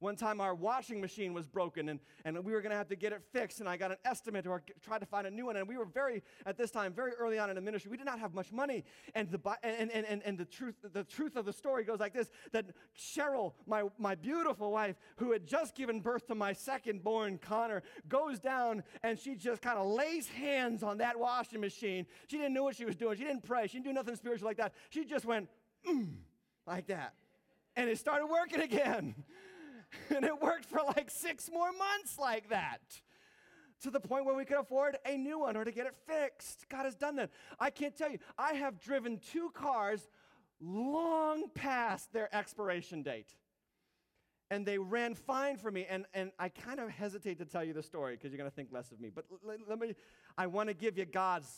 One 0.04 0.18
time 0.18 0.42
our 0.42 0.54
washing 0.54 1.00
machine 1.00 1.34
was 1.34 1.48
broken 1.48 1.88
and, 1.88 1.98
and 2.26 2.44
we 2.44 2.52
were 2.52 2.62
going 2.62 2.72
to 2.72 2.76
have 2.76 2.90
to 2.90 2.96
get 2.98 3.14
it 3.14 3.22
fixed, 3.32 3.62
and 3.62 3.70
I 3.70 3.78
got 3.78 3.92
an 3.92 3.98
estimate 4.04 4.46
or 4.46 4.62
tried 4.82 5.00
to 5.00 5.06
find 5.06 5.26
a 5.26 5.32
new 5.32 5.46
one. 5.46 5.56
And 5.56 5.66
we 5.66 5.78
were 5.78 5.86
very, 5.86 6.22
at 6.46 6.58
this 6.58 6.72
time, 6.72 6.92
very 6.92 7.14
early 7.14 7.40
on 7.40 7.50
in 7.50 7.56
the 7.56 7.62
ministry, 7.62 7.90
we 7.90 7.96
did 7.96 8.06
not 8.06 8.20
have 8.20 8.34
much 8.34 8.52
money. 8.52 8.84
And 9.16 9.32
the, 9.32 9.40
and, 9.64 9.90
and, 9.90 10.06
and, 10.06 10.22
and 10.26 10.38
the, 10.38 10.44
truth, 10.44 10.76
the 10.92 11.06
truth 11.06 11.38
of 11.38 11.46
the 11.46 11.54
story 11.54 11.86
goes 11.86 12.02
like 12.02 12.14
this 12.14 12.30
that 12.52 12.66
Cheryl, 13.00 13.54
my, 13.66 13.84
my 13.98 14.14
beautiful 14.14 14.74
wife, 14.74 14.98
who 15.16 15.32
had 15.32 15.48
just 15.48 15.74
given 15.74 16.02
birth 16.02 16.28
to 16.28 16.36
my 16.36 16.52
second 16.52 17.02
born, 17.02 17.38
Connor, 17.38 17.82
goes 18.10 18.40
down 18.40 18.84
and 19.04 19.18
she 19.18 19.36
just 19.36 19.62
kind 19.62 19.80
of 19.80 19.88
lays 19.88 20.28
hands 20.28 20.84
on 20.84 20.98
that 20.98 21.18
washing 21.18 21.62
machine. 21.62 22.06
She 22.28 22.36
didn't 22.36 22.54
know 22.54 22.64
what 22.64 22.76
she 22.76 22.84
was 22.84 22.98
doing. 22.98 23.18
She 23.18 23.24
didn't 23.24 23.46
pray. 23.46 23.68
She 23.68 23.78
didn't 23.78 23.86
do 23.86 23.94
nothing 23.94 24.18
spiritual 24.18 24.50
like 24.50 24.58
that. 24.58 24.74
She 24.90 25.06
just 25.06 25.24
went, 25.24 25.48
mm, 25.90 26.10
like 26.68 26.88
that. 26.88 27.14
And 27.78 27.90
it 27.90 27.98
started 27.98 28.28
working 28.28 28.60
again. 28.60 29.16
and 30.16 30.26
it 30.26 30.42
worked 30.42 30.66
for 30.66 30.80
like 30.96 31.10
six 31.10 31.50
more 31.52 31.72
months 31.72 32.18
like 32.18 32.50
that 32.50 32.82
to 33.82 33.90
the 33.90 34.00
point 34.00 34.26
where 34.26 34.36
we 34.36 34.46
could 34.46 34.58
afford 34.58 34.98
a 35.06 35.18
new 35.18 35.40
one 35.40 35.58
or 35.58 35.64
to 35.64 35.72
get 35.72 35.86
it 35.86 35.96
fixed. 36.08 36.66
God 36.70 36.86
has 36.86 36.96
done 36.96 37.18
that. 37.18 37.30
I 37.60 37.70
can't 37.70 37.96
tell 37.96 38.10
you, 38.10 38.20
I 38.38 38.54
have 38.54 38.80
driven 38.80 39.20
two 39.20 39.52
cars 39.54 40.08
long 40.62 41.50
past 41.54 42.14
their 42.14 42.34
expiration 42.34 43.04
date. 43.04 43.36
And 44.50 44.66
they 44.66 44.78
ran 44.78 45.16
fine 45.16 45.58
for 45.58 45.72
me. 45.72 45.86
And, 45.90 46.06
and 46.14 46.32
I 46.40 46.50
kind 46.50 46.80
of 46.80 46.90
hesitate 46.90 47.40
to 47.40 47.46
tell 47.46 47.64
you 47.64 47.74
the 47.74 47.84
story 47.84 48.16
because 48.16 48.32
you're 48.32 48.38
going 48.38 48.50
to 48.50 48.56
think 48.56 48.70
less 48.72 48.92
of 48.92 49.00
me. 49.00 49.10
But 49.14 49.26
l- 49.32 49.58
let 49.68 49.80
me, 49.80 49.96
I 50.38 50.48
want 50.48 50.70
to 50.70 50.76
give 50.76 50.98
you 50.98 51.06
God's 51.06 51.50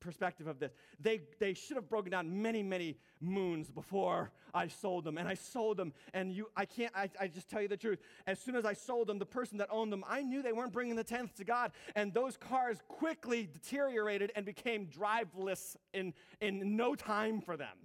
perspective 0.00 0.46
of 0.46 0.58
this. 0.58 0.72
They, 0.98 1.20
they 1.38 1.54
should 1.54 1.76
have 1.76 1.88
broken 1.88 2.10
down 2.10 2.42
many, 2.42 2.62
many 2.62 2.96
moons 3.20 3.70
before 3.70 4.32
I 4.52 4.68
sold 4.68 5.04
them. 5.04 5.18
And 5.18 5.28
I 5.28 5.34
sold 5.34 5.76
them. 5.76 5.92
And 6.14 6.32
you, 6.32 6.48
I 6.56 6.64
can't, 6.64 6.92
I, 6.94 7.10
I 7.20 7.28
just 7.28 7.48
tell 7.48 7.62
you 7.62 7.68
the 7.68 7.76
truth. 7.76 8.00
As 8.26 8.38
soon 8.38 8.56
as 8.56 8.64
I 8.64 8.72
sold 8.72 9.06
them, 9.06 9.18
the 9.18 9.26
person 9.26 9.58
that 9.58 9.68
owned 9.70 9.92
them, 9.92 10.04
I 10.08 10.22
knew 10.22 10.42
they 10.42 10.52
weren't 10.52 10.72
bringing 10.72 10.96
the 10.96 11.04
tenth 11.04 11.34
to 11.36 11.44
God. 11.44 11.72
And 11.94 12.12
those 12.12 12.36
cars 12.36 12.78
quickly 12.88 13.48
deteriorated 13.52 14.32
and 14.34 14.44
became 14.44 14.86
driveless 14.86 15.76
in, 15.92 16.14
in 16.40 16.76
no 16.76 16.94
time 16.94 17.40
for 17.40 17.56
them. 17.56 17.76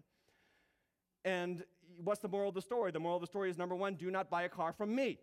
And 1.24 1.64
what's 2.04 2.22
the 2.22 2.28
moral 2.28 2.50
of 2.50 2.56
the 2.56 2.62
story? 2.62 2.92
The 2.92 3.00
moral 3.00 3.18
of 3.18 3.22
the 3.22 3.28
story 3.28 3.50
is 3.50 3.58
number 3.58 3.76
one, 3.76 3.96
do 3.96 4.10
not 4.12 4.30
buy 4.30 4.44
a 4.44 4.50
car 4.50 4.74
from 4.74 4.96
me. 4.96 5.20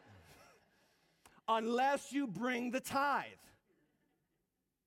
Unless 1.48 2.12
you 2.12 2.26
bring 2.26 2.70
the 2.70 2.80
tithe 2.80 3.26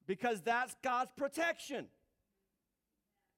because 0.08 0.42
that's 0.42 0.76
God's 0.84 1.12
protection. 1.16 1.88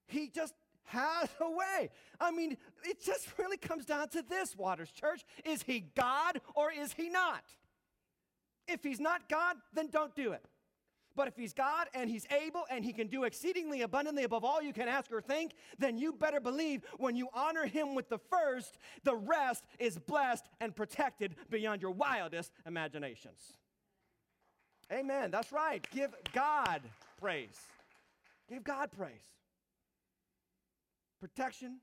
He 0.08 0.30
just 0.30 0.54
has 0.86 1.30
a 1.39 1.49
way. 1.49 1.89
I 2.19 2.32
mean, 2.32 2.58
it 2.84 3.04
just 3.04 3.28
really 3.38 3.58
comes 3.58 3.86
down 3.86 4.10
to 4.10 4.21
this, 4.21 4.56
Waters 4.56 4.91
Church. 4.91 5.23
Is 5.43 5.63
he 5.63 5.86
God 5.95 6.41
or 6.56 6.71
is 6.71 6.93
he 6.93 7.10
not? 7.10 7.43
If 8.67 8.84
he's 8.84 8.99
not 8.99 9.30
God, 9.30 9.58
then 9.73 9.89
don't 9.89 10.15
do 10.15 10.32
it. 10.32 10.45
But 11.15 11.30
if 11.30 11.38
he's 11.38 11.54
God 11.54 11.88
and 11.93 12.10
he's 12.10 12.28
able 12.30 12.63
and 12.69 12.84
he 12.84 12.91
can 12.91 13.08
do 13.08 13.23
exceedingly 13.23 13.84
abundantly 13.84 14.23
above 14.23 14.43
all 14.43 14.62
you 14.62 14.73
can 14.73 14.89
ask 14.89 15.12
or 15.12 15.21
think, 15.21 15.54
then 15.80 15.97
you 15.97 16.12
better 16.12 16.41
believe 16.41 16.82
when 16.97 17.15
you 17.15 17.30
honor 17.34 17.65
him 17.65 17.95
with 17.95 18.10
the 18.10 18.17
first, 18.17 18.78
the 19.04 19.15
rest 19.15 19.63
is 19.80 19.97
blessed 19.97 20.45
and 20.60 20.75
protected 20.75 21.36
beyond 21.49 21.82
your 21.82 21.91
wildest 21.91 22.51
imaginations. 22.65 23.54
Amen. 24.91 25.31
That's 25.31 25.51
right. 25.51 25.85
Give 25.91 26.13
God 26.33 26.81
praise. 27.19 27.59
Give 28.49 28.63
God 28.63 28.91
praise. 28.91 29.23
Protection, 31.19 31.77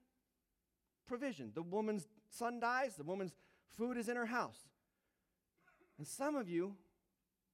provision. 1.07 1.51
The 1.55 1.63
woman's 1.63 2.07
son 2.31 2.61
dies, 2.61 2.95
the 2.97 3.03
woman's 3.03 3.33
food 3.77 3.97
is 3.97 4.09
in 4.09 4.17
her 4.17 4.27
house. 4.27 4.59
And 5.99 6.07
some 6.07 6.37
of 6.37 6.49
you 6.49 6.75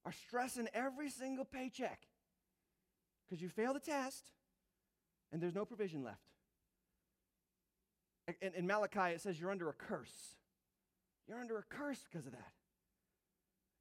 are 0.05 0.11
stressing 0.11 0.67
every 0.73 1.09
single 1.09 1.45
paycheck 1.45 2.07
because 3.27 3.41
you 3.41 3.49
failed 3.49 3.75
the 3.75 3.79
test 3.79 4.31
and 5.31 5.41
there's 5.41 5.55
no 5.55 5.65
provision 5.65 6.03
left. 6.03 6.21
In, 8.41 8.53
in 8.53 8.67
Malachi, 8.67 9.13
it 9.15 9.21
says 9.21 9.39
you're 9.39 9.51
under 9.51 9.69
a 9.69 9.73
curse. 9.73 10.35
You're 11.27 11.39
under 11.39 11.57
a 11.57 11.63
curse 11.63 11.99
because 12.09 12.25
of 12.25 12.33
that. 12.33 12.51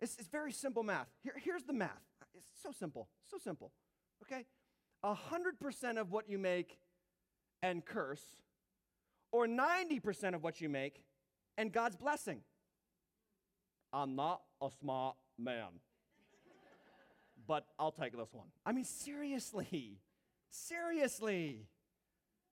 It's, 0.00 0.16
it's 0.18 0.28
very 0.28 0.52
simple 0.52 0.82
math. 0.82 1.08
Here, 1.22 1.34
here's 1.42 1.64
the 1.64 1.72
math. 1.72 2.02
It's 2.34 2.46
so 2.62 2.70
simple, 2.70 3.08
so 3.30 3.38
simple. 3.38 3.72
Okay? 4.22 4.44
100% 5.04 6.00
of 6.00 6.10
what 6.10 6.28
you 6.28 6.38
make 6.38 6.78
and 7.62 7.84
curse, 7.84 8.24
or 9.32 9.46
90% 9.46 10.34
of 10.34 10.42
what 10.42 10.60
you 10.60 10.68
make 10.68 11.02
and 11.56 11.72
God's 11.72 11.96
blessing. 11.96 12.40
I'm 13.92 14.14
not 14.14 14.42
a 14.62 14.68
smart 14.80 15.16
man, 15.38 15.80
but 17.46 17.66
I'll 17.78 17.92
take 17.92 18.16
this 18.16 18.32
one. 18.32 18.48
I 18.64 18.72
mean, 18.72 18.84
seriously, 18.84 19.98
seriously. 20.50 21.66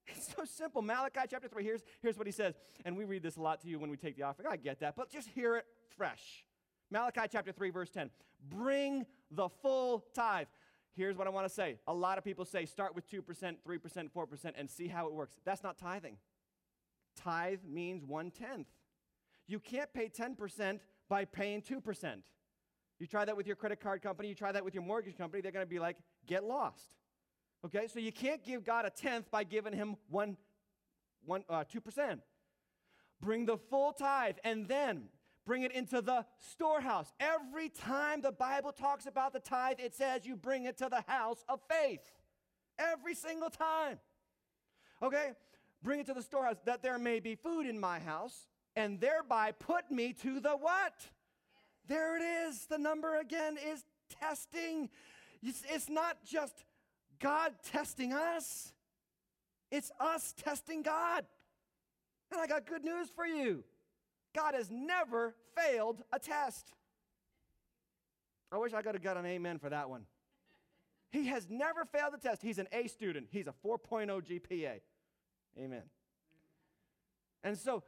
It's 0.08 0.34
so 0.36 0.44
simple. 0.44 0.82
Malachi 0.82 1.20
chapter 1.28 1.48
3, 1.48 1.64
here's, 1.64 1.82
here's 2.00 2.16
what 2.16 2.26
he 2.26 2.32
says. 2.32 2.54
And 2.84 2.96
we 2.96 3.04
read 3.04 3.22
this 3.22 3.36
a 3.36 3.40
lot 3.40 3.60
to 3.62 3.68
you 3.68 3.78
when 3.78 3.90
we 3.90 3.96
take 3.96 4.16
the 4.16 4.22
offering. 4.22 4.48
I 4.48 4.56
get 4.56 4.80
that, 4.80 4.94
but 4.96 5.10
just 5.10 5.28
hear 5.28 5.56
it 5.56 5.66
fresh. 5.96 6.45
Malachi 6.90 7.22
chapter 7.30 7.52
3, 7.52 7.70
verse 7.70 7.90
10. 7.90 8.10
Bring 8.48 9.06
the 9.30 9.48
full 9.48 10.04
tithe. 10.14 10.46
Here's 10.94 11.16
what 11.16 11.26
I 11.26 11.30
want 11.30 11.46
to 11.46 11.52
say. 11.52 11.78
A 11.86 11.94
lot 11.94 12.16
of 12.16 12.24
people 12.24 12.44
say 12.44 12.64
start 12.64 12.94
with 12.94 13.10
2%, 13.10 13.22
3%, 13.22 14.10
4%, 14.10 14.52
and 14.56 14.70
see 14.70 14.88
how 14.88 15.06
it 15.06 15.12
works. 15.12 15.36
That's 15.44 15.62
not 15.62 15.78
tithing. 15.78 16.16
Tithe 17.16 17.60
means 17.68 18.04
one 18.04 18.30
tenth. 18.30 18.68
You 19.46 19.58
can't 19.58 19.92
pay 19.92 20.08
10% 20.08 20.80
by 21.08 21.24
paying 21.24 21.62
2%. 21.62 22.22
You 22.98 23.06
try 23.06 23.24
that 23.24 23.36
with 23.36 23.46
your 23.46 23.56
credit 23.56 23.80
card 23.80 24.02
company, 24.02 24.28
you 24.28 24.34
try 24.34 24.52
that 24.52 24.64
with 24.64 24.74
your 24.74 24.82
mortgage 24.82 25.16
company, 25.16 25.42
they're 25.42 25.52
going 25.52 25.66
to 25.66 25.70
be 25.70 25.78
like, 25.78 25.96
get 26.26 26.44
lost. 26.44 26.94
Okay, 27.64 27.88
so 27.88 27.98
you 27.98 28.12
can't 28.12 28.42
give 28.42 28.64
God 28.64 28.86
a 28.86 28.90
tenth 28.90 29.30
by 29.30 29.44
giving 29.44 29.72
him 29.72 29.96
one, 30.08 30.36
one, 31.24 31.44
uh, 31.48 31.64
2%. 31.64 32.20
Bring 33.20 33.46
the 33.46 33.56
full 33.56 33.92
tithe, 33.92 34.36
and 34.44 34.66
then 34.66 35.08
bring 35.46 35.62
it 35.62 35.72
into 35.72 36.02
the 36.02 36.26
storehouse. 36.52 37.12
Every 37.20 37.68
time 37.68 38.20
the 38.20 38.32
Bible 38.32 38.72
talks 38.72 39.06
about 39.06 39.32
the 39.32 39.40
tithe, 39.40 39.76
it 39.78 39.94
says 39.94 40.26
you 40.26 40.36
bring 40.36 40.64
it 40.64 40.76
to 40.78 40.88
the 40.90 41.04
house 41.06 41.44
of 41.48 41.60
faith. 41.70 42.00
Every 42.78 43.14
single 43.14 43.48
time. 43.48 43.98
Okay? 45.02 45.30
Bring 45.82 46.00
it 46.00 46.06
to 46.06 46.14
the 46.14 46.22
storehouse 46.22 46.56
that 46.64 46.82
there 46.82 46.98
may 46.98 47.20
be 47.20 47.36
food 47.36 47.66
in 47.66 47.78
my 47.78 48.00
house, 48.00 48.48
and 48.74 49.00
thereby 49.00 49.52
put 49.52 49.90
me 49.90 50.12
to 50.14 50.40
the 50.40 50.50
what? 50.50 51.08
There 51.86 52.16
it 52.16 52.22
is. 52.22 52.66
The 52.66 52.78
number 52.78 53.18
again 53.18 53.56
is 53.56 53.84
testing. 54.20 54.90
It's 55.42 55.88
not 55.88 56.24
just 56.24 56.64
God 57.20 57.54
testing 57.62 58.12
us, 58.12 58.72
it's 59.70 59.90
us 60.00 60.34
testing 60.36 60.82
God. 60.82 61.24
And 62.32 62.40
I 62.40 62.46
got 62.46 62.66
good 62.66 62.84
news 62.84 63.08
for 63.14 63.24
you. 63.24 63.62
God 64.36 64.54
has 64.54 64.70
never 64.70 65.34
failed 65.56 66.02
a 66.12 66.18
test. 66.18 66.70
I 68.52 68.58
wish 68.58 68.74
I 68.74 68.82
could 68.82 68.94
have 68.94 69.02
got 69.02 69.16
an 69.16 69.24
amen 69.24 69.58
for 69.58 69.70
that 69.70 69.88
one. 69.88 70.02
He 71.10 71.26
has 71.28 71.48
never 71.48 71.86
failed 71.86 72.12
a 72.14 72.18
test. 72.18 72.42
He's 72.42 72.58
an 72.58 72.68
A 72.70 72.86
student, 72.86 73.28
he's 73.30 73.46
a 73.46 73.54
4.0 73.64 74.08
GPA. 74.22 74.80
Amen. 75.58 75.82
And 77.42 77.56
so, 77.56 77.82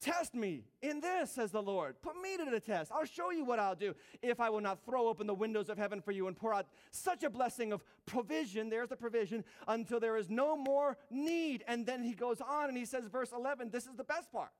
test 0.00 0.34
me 0.34 0.64
in 0.80 1.00
this, 1.00 1.32
says 1.32 1.50
the 1.50 1.60
Lord. 1.60 2.00
Put 2.00 2.16
me 2.20 2.38
to 2.38 2.50
the 2.50 2.60
test. 2.60 2.90
I'll 2.90 3.04
show 3.04 3.30
you 3.30 3.44
what 3.44 3.58
I'll 3.58 3.74
do 3.74 3.94
if 4.22 4.40
I 4.40 4.48
will 4.48 4.62
not 4.62 4.84
throw 4.86 5.08
open 5.08 5.26
the 5.26 5.34
windows 5.34 5.68
of 5.68 5.76
heaven 5.76 6.00
for 6.00 6.12
you 6.12 6.28
and 6.28 6.36
pour 6.36 6.54
out 6.54 6.66
such 6.92 7.24
a 7.24 7.30
blessing 7.30 7.72
of 7.72 7.84
provision. 8.06 8.70
There's 8.70 8.88
the 8.88 8.96
provision 8.96 9.44
until 9.68 10.00
there 10.00 10.16
is 10.16 10.30
no 10.30 10.56
more 10.56 10.96
need. 11.10 11.62
And 11.66 11.84
then 11.84 12.02
he 12.02 12.14
goes 12.14 12.40
on 12.40 12.68
and 12.68 12.78
he 12.78 12.86
says, 12.86 13.04
verse 13.06 13.32
11, 13.36 13.70
this 13.70 13.84
is 13.84 13.96
the 13.96 14.04
best 14.04 14.32
part. 14.32 14.50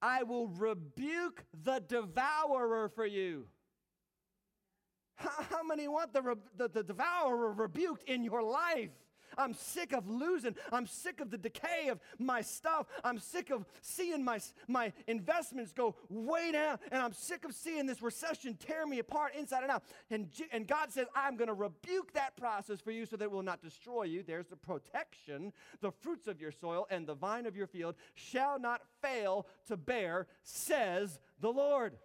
I 0.00 0.22
will 0.22 0.48
rebuke 0.48 1.44
the 1.64 1.80
devourer 1.86 2.88
for 2.88 3.06
you. 3.06 3.46
How, 5.16 5.62
many 5.64 5.88
want 5.88 6.12
the, 6.12 6.36
the, 6.56 6.68
the 6.68 6.84
devourer 6.84 7.52
rebuked 7.52 8.08
in 8.08 8.22
your 8.22 8.42
life? 8.42 8.90
I'm 9.38 9.54
sick 9.54 9.92
of 9.92 10.10
losing. 10.10 10.56
I'm 10.72 10.86
sick 10.86 11.20
of 11.20 11.30
the 11.30 11.38
decay 11.38 11.88
of 11.88 12.00
my 12.18 12.42
stuff. 12.42 12.86
I'm 13.04 13.18
sick 13.18 13.50
of 13.50 13.64
seeing 13.80 14.24
my, 14.24 14.40
my 14.66 14.92
investments 15.06 15.72
go 15.72 15.94
way 16.10 16.52
down. 16.52 16.78
And 16.90 17.00
I'm 17.00 17.12
sick 17.12 17.44
of 17.44 17.54
seeing 17.54 17.86
this 17.86 18.02
recession 18.02 18.54
tear 18.54 18.86
me 18.86 18.98
apart 18.98 19.34
inside 19.38 19.62
and 19.62 19.70
out. 19.70 19.84
And, 20.10 20.28
and 20.52 20.66
God 20.66 20.92
says, 20.92 21.06
I'm 21.14 21.36
going 21.36 21.48
to 21.48 21.54
rebuke 21.54 22.12
that 22.14 22.36
process 22.36 22.80
for 22.80 22.90
you 22.90 23.06
so 23.06 23.16
that 23.16 23.24
it 23.24 23.30
will 23.30 23.42
not 23.42 23.62
destroy 23.62 24.02
you. 24.02 24.22
There's 24.22 24.48
the 24.48 24.56
protection. 24.56 25.52
The 25.80 25.92
fruits 25.92 26.26
of 26.26 26.40
your 26.40 26.52
soil 26.52 26.86
and 26.90 27.06
the 27.06 27.14
vine 27.14 27.46
of 27.46 27.56
your 27.56 27.68
field 27.68 27.94
shall 28.14 28.58
not 28.58 28.82
fail 29.00 29.46
to 29.68 29.76
bear, 29.76 30.26
says 30.42 31.20
the 31.40 31.50
Lord. 31.52 31.96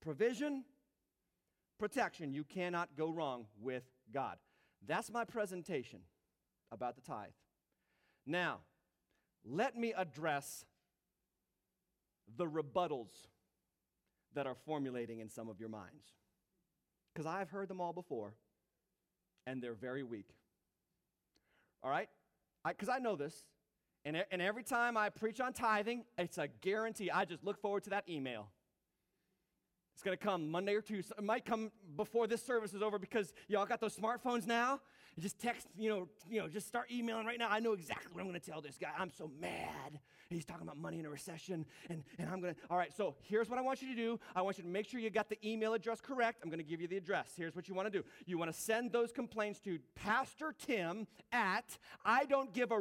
Provision, 0.00 0.64
protection. 1.78 2.32
You 2.32 2.44
cannot 2.44 2.96
go 2.96 3.10
wrong 3.10 3.46
with 3.60 3.84
God. 4.12 4.36
That's 4.86 5.10
my 5.10 5.24
presentation 5.24 6.00
about 6.72 6.96
the 6.96 7.02
tithe. 7.02 7.30
Now, 8.26 8.60
let 9.44 9.76
me 9.76 9.92
address 9.96 10.64
the 12.36 12.46
rebuttals 12.46 13.10
that 14.34 14.46
are 14.46 14.54
formulating 14.54 15.20
in 15.20 15.28
some 15.28 15.48
of 15.48 15.58
your 15.58 15.68
minds. 15.68 16.14
Because 17.12 17.26
I've 17.26 17.50
heard 17.50 17.68
them 17.68 17.80
all 17.80 17.92
before, 17.92 18.34
and 19.46 19.62
they're 19.62 19.74
very 19.74 20.02
weak. 20.02 20.28
All 21.82 21.90
right? 21.90 22.08
Because 22.66 22.88
I, 22.88 22.96
I, 22.96 22.98
know 22.98 23.16
this. 23.16 23.44
And, 24.04 24.24
and 24.30 24.40
every 24.40 24.62
time 24.62 24.96
I 24.96 25.08
preach 25.08 25.40
on 25.40 25.52
tithing, 25.52 26.04
it's 26.16 26.38
a 26.38 26.48
guarantee. 26.60 27.10
I 27.10 27.24
just 27.24 27.44
look 27.44 27.60
forward 27.60 27.84
to 27.84 27.90
that 27.90 28.08
email. 28.08 28.48
It's 30.00 30.04
going 30.06 30.16
to 30.16 30.24
come 30.24 30.50
Monday 30.50 30.72
or 30.72 30.80
Tuesday. 30.80 31.14
It 31.18 31.24
might 31.24 31.44
come 31.44 31.70
before 31.94 32.26
this 32.26 32.42
service 32.42 32.72
is 32.72 32.80
over 32.80 32.98
because 32.98 33.34
y'all 33.48 33.66
got 33.66 33.82
those 33.82 33.94
smartphones 33.94 34.46
now. 34.46 34.80
You 35.14 35.22
just 35.22 35.38
text, 35.38 35.66
you 35.76 35.90
know, 35.90 36.08
you 36.26 36.40
know, 36.40 36.48
just 36.48 36.66
start 36.66 36.90
emailing 36.90 37.26
right 37.26 37.38
now. 37.38 37.48
I 37.50 37.60
know 37.60 37.74
exactly 37.74 38.10
what 38.10 38.22
I'm 38.22 38.28
going 38.28 38.40
to 38.40 38.50
tell 38.50 38.62
this 38.62 38.78
guy. 38.80 38.88
I'm 38.98 39.10
so 39.10 39.30
mad. 39.38 40.00
He's 40.30 40.46
talking 40.46 40.62
about 40.62 40.78
money 40.78 41.00
in 41.00 41.04
a 41.04 41.10
recession, 41.10 41.66
and, 41.90 42.02
and 42.18 42.30
I'm 42.30 42.40
going 42.40 42.54
to. 42.54 42.60
All 42.70 42.78
right, 42.78 42.96
so 42.96 43.14
here's 43.20 43.50
what 43.50 43.58
I 43.58 43.62
want 43.62 43.82
you 43.82 43.88
to 43.88 43.94
do. 43.94 44.18
I 44.34 44.40
want 44.40 44.56
you 44.56 44.64
to 44.64 44.70
make 44.70 44.88
sure 44.88 45.00
you 45.00 45.10
got 45.10 45.28
the 45.28 45.36
email 45.46 45.74
address 45.74 46.00
correct. 46.00 46.38
I'm 46.42 46.48
going 46.48 46.60
to 46.60 46.64
give 46.64 46.80
you 46.80 46.88
the 46.88 46.96
address. 46.96 47.32
Here's 47.36 47.54
what 47.54 47.68
you 47.68 47.74
want 47.74 47.92
to 47.92 47.98
do. 47.98 48.02
You 48.24 48.38
want 48.38 48.50
to 48.50 48.58
send 48.58 48.92
those 48.92 49.12
complaints 49.12 49.60
to 49.64 49.80
Pastor 49.96 50.54
Tim 50.66 51.08
at 51.30 51.76
I 52.06 52.24
don't 52.24 52.54
give 52.54 52.72
a. 52.72 52.80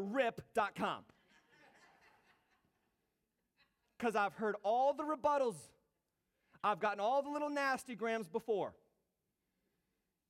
Because 3.97 4.15
I've 4.15 4.35
heard 4.35 4.55
all 4.63 4.93
the 4.93 5.03
rebuttals 5.03 5.55
I've 6.63 6.79
gotten 6.79 6.99
all 6.99 7.21
the 7.21 7.29
little 7.29 7.49
nasty 7.49 7.95
grams 7.95 8.27
before, 8.27 8.73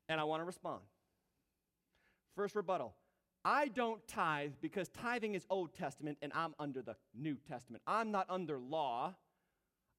and 0.08 0.20
I 0.20 0.24
want 0.26 0.42
to 0.42 0.46
respond. 0.46 0.82
First 2.36 2.56
rebuttal 2.56 2.94
I 3.44 3.70
don't 3.70 4.06
tithe 4.08 4.54
because 4.62 4.90
tithing 4.90 5.36
is 5.36 5.46
Old 5.50 5.74
Testament 5.74 6.18
and 6.22 6.32
I'm 6.36 6.54
under 6.60 6.82
the 6.82 6.96
New 7.14 7.38
Testament. 7.48 7.82
I'm 7.88 8.12
not 8.12 8.26
under 8.30 8.60
law, 8.60 9.16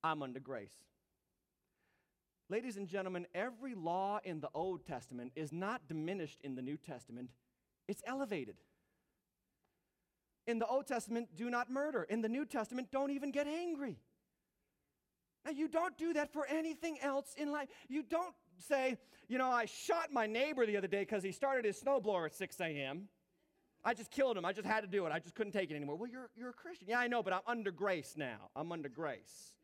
I'm 0.04 0.22
under 0.22 0.40
grace. 0.40 0.74
Ladies 2.50 2.76
and 2.76 2.86
gentlemen, 2.86 3.26
every 3.34 3.74
law 3.74 4.18
in 4.24 4.40
the 4.40 4.50
Old 4.54 4.84
Testament 4.84 5.32
is 5.36 5.52
not 5.52 5.86
diminished 5.88 6.40
in 6.42 6.54
the 6.54 6.62
New 6.62 6.76
Testament, 6.76 7.30
it's 7.88 8.02
elevated. 8.06 8.56
In 10.46 10.58
the 10.58 10.66
Old 10.66 10.86
Testament, 10.86 11.28
do 11.36 11.48
not 11.48 11.70
murder. 11.70 12.02
In 12.02 12.22
the 12.22 12.28
New 12.28 12.44
Testament, 12.44 12.88
don't 12.90 13.10
even 13.10 13.30
get 13.30 13.46
angry. 13.46 13.98
Now, 15.44 15.52
you 15.52 15.68
don't 15.68 15.96
do 15.96 16.12
that 16.12 16.32
for 16.32 16.46
anything 16.46 16.98
else 17.00 17.34
in 17.36 17.50
life. 17.50 17.68
You 17.88 18.02
don't 18.02 18.34
say, 18.58 18.98
you 19.28 19.38
know, 19.38 19.50
I 19.50 19.64
shot 19.64 20.12
my 20.12 20.26
neighbor 20.26 20.66
the 20.66 20.76
other 20.76 20.86
day 20.86 21.00
because 21.00 21.22
he 21.22 21.32
started 21.32 21.64
his 21.64 21.80
snowblower 21.80 22.26
at 22.26 22.34
6 22.34 22.60
a.m. 22.60 23.08
I 23.82 23.94
just 23.94 24.10
killed 24.10 24.36
him. 24.36 24.44
I 24.44 24.52
just 24.52 24.66
had 24.66 24.82
to 24.82 24.86
do 24.86 25.06
it. 25.06 25.12
I 25.12 25.18
just 25.18 25.34
couldn't 25.34 25.52
take 25.52 25.70
it 25.70 25.76
anymore. 25.76 25.96
Well, 25.96 26.10
you're, 26.10 26.28
you're 26.36 26.50
a 26.50 26.54
Christian. 26.54 26.88
Yeah, 26.90 26.98
I 26.98 27.06
know, 27.06 27.22
but 27.22 27.32
I'm 27.32 27.40
under 27.46 27.70
grace 27.70 28.14
now. 28.16 28.50
I'm 28.54 28.70
under 28.72 28.90
grace. 28.90 29.54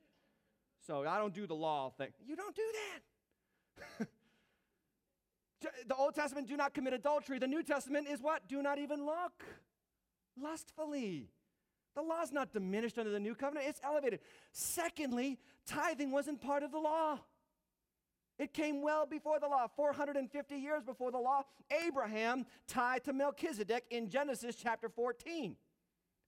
So 0.87 1.07
I 1.07 1.19
don't 1.19 1.35
do 1.35 1.47
the 1.47 1.55
law 1.55 1.91
thing. 1.91 2.09
You 2.25 2.37
don't 2.37 2.57
do 2.57 2.62
that. 3.99 4.09
the 5.89 5.95
Old 5.95 6.15
Testament, 6.15 6.49
do 6.49 6.57
not 6.57 6.73
commit 6.73 6.95
adultery. 6.95 7.39
The 7.39 7.47
New 7.47 7.62
Testament 7.62 8.09
is 8.09 8.23
what? 8.23 8.49
Do 8.49 8.62
not 8.62 8.79
even 8.79 9.05
look 9.05 9.45
lustfully. 10.41 11.29
The 11.97 12.03
law 12.03 12.23
is 12.23 12.31
not 12.31 12.53
diminished 12.53 12.99
under 12.99 13.11
the 13.11 13.19
new 13.19 13.35
covenant, 13.35 13.67
it's 13.69 13.81
elevated. 13.83 14.21
Secondly, 14.53 15.39
tithing 15.67 16.13
wasn't 16.13 16.41
part 16.41 16.63
of 16.63 16.71
the 16.71 16.79
law. 16.79 17.19
It 18.39 18.53
came 18.53 18.83
well 18.83 19.07
before 19.07 19.41
the 19.41 19.49
law, 19.49 19.67
450 19.75 20.57
years 20.57 20.83
before 20.85 21.11
the 21.11 21.19
law. 21.19 21.43
Abraham 21.87 22.45
tied 22.69 23.03
to 23.05 23.15
Melchizedek 23.15 23.85
in 23.91 24.11
Genesis 24.11 24.57
chapter 24.57 24.91
14. 24.91 25.57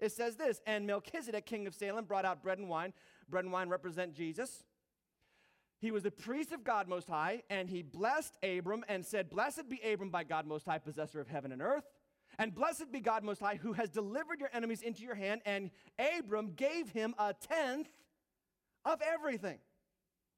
It 0.01 0.13
says 0.13 0.37
this, 0.37 0.63
and 0.67 0.87
Melchizedek, 0.87 1.45
king 1.45 1.67
of 1.67 1.75
Salem, 1.75 2.07
brought 2.07 2.25
out 2.25 2.43
bread 2.43 2.59
and 2.59 2.69
wine. 2.69 2.95
Bread 3.29 3.45
and 3.45 3.53
wine 3.53 3.69
represent 3.69 4.15
Jesus. 4.15 4.65
He 5.81 5.91
was 5.91 6.03
the 6.03 6.11
priest 6.11 6.51
of 6.53 6.65
God 6.65 6.89
Most 6.89 7.09
High, 7.09 7.43
and 7.51 7.69
he 7.69 7.83
blessed 7.83 8.39
Abram 8.43 8.85
and 8.89 9.05
said, 9.05 9.29
Blessed 9.29 9.69
be 9.69 9.81
Abram 9.85 10.09
by 10.09 10.25
God 10.25 10.47
Most 10.47 10.65
High, 10.65 10.79
possessor 10.79 11.21
of 11.21 11.29
heaven 11.29 11.53
and 11.53 11.61
earth. 11.61 11.85
And 12.39 12.55
blessed 12.55 12.93
be 12.93 13.01
God 13.01 13.25
Most 13.25 13.41
High, 13.41 13.57
who 13.57 13.73
has 13.73 13.91
delivered 13.91 14.41
your 14.41 14.51
enemies 14.53 14.83
into 14.83 15.03
your 15.03 15.17
hand. 15.17 15.41
And 15.45 15.71
Abram 15.99 16.53
gave 16.55 16.91
him 16.91 17.15
a 17.19 17.35
tenth 17.35 17.89
of 18.85 19.01
everything. 19.03 19.59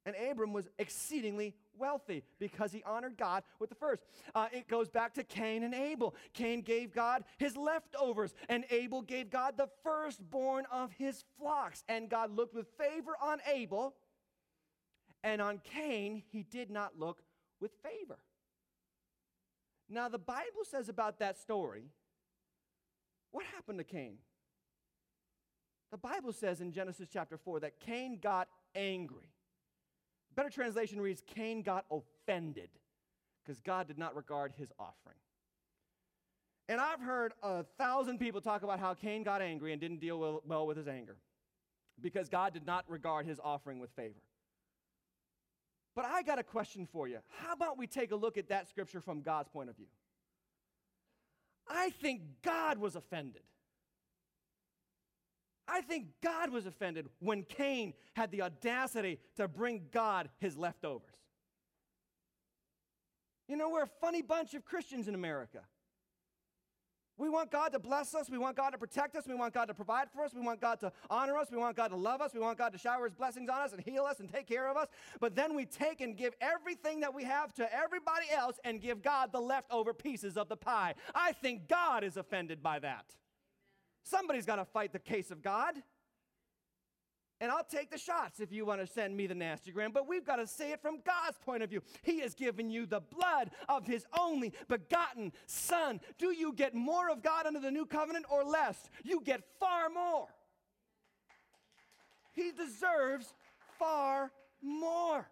And 0.06 0.16
Abram 0.16 0.54
was 0.54 0.66
exceedingly 0.78 1.54
wealthy 1.76 2.22
because 2.38 2.72
he 2.72 2.82
honored 2.84 3.18
God 3.18 3.42
with 3.58 3.68
the 3.68 3.74
first. 3.74 4.02
Uh, 4.34 4.46
it 4.50 4.66
goes 4.66 4.88
back 4.88 5.14
to 5.14 5.24
Cain 5.24 5.62
and 5.62 5.74
Abel. 5.74 6.14
Cain 6.32 6.62
gave 6.62 6.94
God 6.94 7.24
his 7.36 7.54
leftovers, 7.56 8.34
and 8.48 8.64
Abel 8.70 9.02
gave 9.02 9.30
God 9.30 9.58
the 9.58 9.68
firstborn 9.82 10.64
of 10.72 10.90
his 10.92 11.24
flocks. 11.38 11.84
And 11.86 12.08
God 12.08 12.34
looked 12.34 12.54
with 12.54 12.66
favor 12.78 13.12
on 13.20 13.40
Abel, 13.52 13.94
and 15.22 15.42
on 15.42 15.60
Cain, 15.64 16.22
he 16.30 16.44
did 16.44 16.70
not 16.70 16.98
look 16.98 17.22
with 17.60 17.72
favor. 17.82 18.18
Now, 19.90 20.08
the 20.08 20.18
Bible 20.18 20.64
says 20.64 20.88
about 20.88 21.18
that 21.18 21.36
story, 21.36 21.90
what 23.32 23.44
happened 23.54 23.78
to 23.78 23.84
Cain? 23.84 24.18
The 25.90 25.98
Bible 25.98 26.32
says 26.32 26.60
in 26.60 26.72
Genesis 26.72 27.08
chapter 27.12 27.36
4 27.36 27.60
that 27.60 27.80
Cain 27.80 28.20
got 28.22 28.48
angry. 28.76 29.32
Better 30.36 30.48
translation 30.50 31.00
reads 31.00 31.22
Cain 31.26 31.62
got 31.62 31.84
offended 31.90 32.70
because 33.42 33.60
God 33.60 33.88
did 33.88 33.98
not 33.98 34.14
regard 34.14 34.52
his 34.56 34.72
offering. 34.78 35.16
And 36.68 36.80
I've 36.80 37.00
heard 37.00 37.32
a 37.42 37.64
thousand 37.78 38.18
people 38.18 38.40
talk 38.40 38.62
about 38.62 38.78
how 38.78 38.94
Cain 38.94 39.24
got 39.24 39.42
angry 39.42 39.72
and 39.72 39.80
didn't 39.80 40.00
deal 40.00 40.40
well, 40.46 40.66
with 40.68 40.76
his 40.76 40.86
anger 40.86 41.16
because 42.00 42.28
God 42.28 42.54
did 42.54 42.64
not 42.64 42.84
regard 42.88 43.26
his 43.26 43.40
offering 43.42 43.80
with 43.80 43.90
favor. 43.96 44.20
But 45.94 46.04
I 46.04 46.22
got 46.22 46.38
a 46.38 46.42
question 46.42 46.86
for 46.86 47.08
you. 47.08 47.18
How 47.42 47.52
about 47.52 47.76
we 47.76 47.86
take 47.86 48.12
a 48.12 48.16
look 48.16 48.38
at 48.38 48.48
that 48.48 48.68
scripture 48.68 49.00
from 49.00 49.22
God's 49.22 49.48
point 49.48 49.70
of 49.70 49.76
view? 49.76 49.86
I 51.68 51.90
think 51.90 52.22
God 52.42 52.78
was 52.78 52.96
offended. 52.96 53.42
I 55.66 55.82
think 55.82 56.06
God 56.22 56.50
was 56.50 56.66
offended 56.66 57.08
when 57.20 57.44
Cain 57.44 57.94
had 58.14 58.32
the 58.32 58.42
audacity 58.42 59.20
to 59.36 59.46
bring 59.46 59.86
God 59.92 60.28
his 60.38 60.56
leftovers. 60.56 61.14
You 63.46 63.56
know, 63.56 63.68
we're 63.68 63.84
a 63.84 63.90
funny 64.00 64.22
bunch 64.22 64.54
of 64.54 64.64
Christians 64.64 65.06
in 65.06 65.14
America. 65.14 65.60
We 67.20 67.28
want 67.28 67.50
God 67.50 67.72
to 67.72 67.78
bless 67.78 68.14
us. 68.14 68.30
We 68.30 68.38
want 68.38 68.56
God 68.56 68.70
to 68.70 68.78
protect 68.78 69.14
us. 69.14 69.26
We 69.28 69.34
want 69.34 69.52
God 69.52 69.66
to 69.66 69.74
provide 69.74 70.10
for 70.10 70.24
us. 70.24 70.32
We 70.32 70.40
want 70.40 70.58
God 70.58 70.80
to 70.80 70.90
honor 71.10 71.36
us. 71.36 71.48
We 71.50 71.58
want 71.58 71.76
God 71.76 71.88
to 71.88 71.96
love 71.96 72.22
us. 72.22 72.32
We 72.32 72.40
want 72.40 72.56
God 72.56 72.72
to 72.72 72.78
shower 72.78 73.04
His 73.04 73.12
blessings 73.14 73.50
on 73.50 73.60
us 73.60 73.74
and 73.74 73.82
heal 73.82 74.04
us 74.04 74.20
and 74.20 74.32
take 74.32 74.46
care 74.46 74.68
of 74.70 74.78
us. 74.78 74.88
But 75.20 75.36
then 75.36 75.54
we 75.54 75.66
take 75.66 76.00
and 76.00 76.16
give 76.16 76.34
everything 76.40 77.00
that 77.00 77.14
we 77.14 77.24
have 77.24 77.52
to 77.54 77.72
everybody 77.74 78.26
else 78.34 78.58
and 78.64 78.80
give 78.80 79.02
God 79.02 79.32
the 79.32 79.40
leftover 79.40 79.92
pieces 79.92 80.38
of 80.38 80.48
the 80.48 80.56
pie. 80.56 80.94
I 81.14 81.32
think 81.32 81.68
God 81.68 82.04
is 82.04 82.16
offended 82.16 82.62
by 82.62 82.78
that. 82.78 83.04
Somebody's 84.02 84.46
got 84.46 84.56
to 84.56 84.64
fight 84.64 84.94
the 84.94 84.98
case 84.98 85.30
of 85.30 85.42
God. 85.42 85.74
And 87.40 87.50
I'll 87.50 87.64
take 87.64 87.90
the 87.90 87.96
shots 87.96 88.38
if 88.38 88.52
you 88.52 88.66
want 88.66 88.82
to 88.82 88.86
send 88.86 89.16
me 89.16 89.26
the 89.26 89.34
nastygram, 89.34 89.94
but 89.94 90.06
we've 90.06 90.26
got 90.26 90.36
to 90.36 90.46
say 90.46 90.72
it 90.72 90.82
from 90.82 91.00
God's 91.06 91.38
point 91.38 91.62
of 91.62 91.70
view. 91.70 91.80
He 92.02 92.20
has 92.20 92.34
given 92.34 92.68
you 92.68 92.84
the 92.84 93.00
blood 93.00 93.50
of 93.66 93.86
His 93.86 94.04
only 94.18 94.52
begotten 94.68 95.32
Son. 95.46 96.00
Do 96.18 96.32
you 96.32 96.52
get 96.52 96.74
more 96.74 97.08
of 97.08 97.22
God 97.22 97.46
under 97.46 97.60
the 97.60 97.70
new 97.70 97.86
covenant 97.86 98.26
or 98.30 98.44
less? 98.44 98.90
You 99.02 99.22
get 99.24 99.42
far 99.58 99.88
more. 99.88 100.28
He 102.32 102.52
deserves 102.52 103.32
far 103.78 104.30
more. 104.62 105.26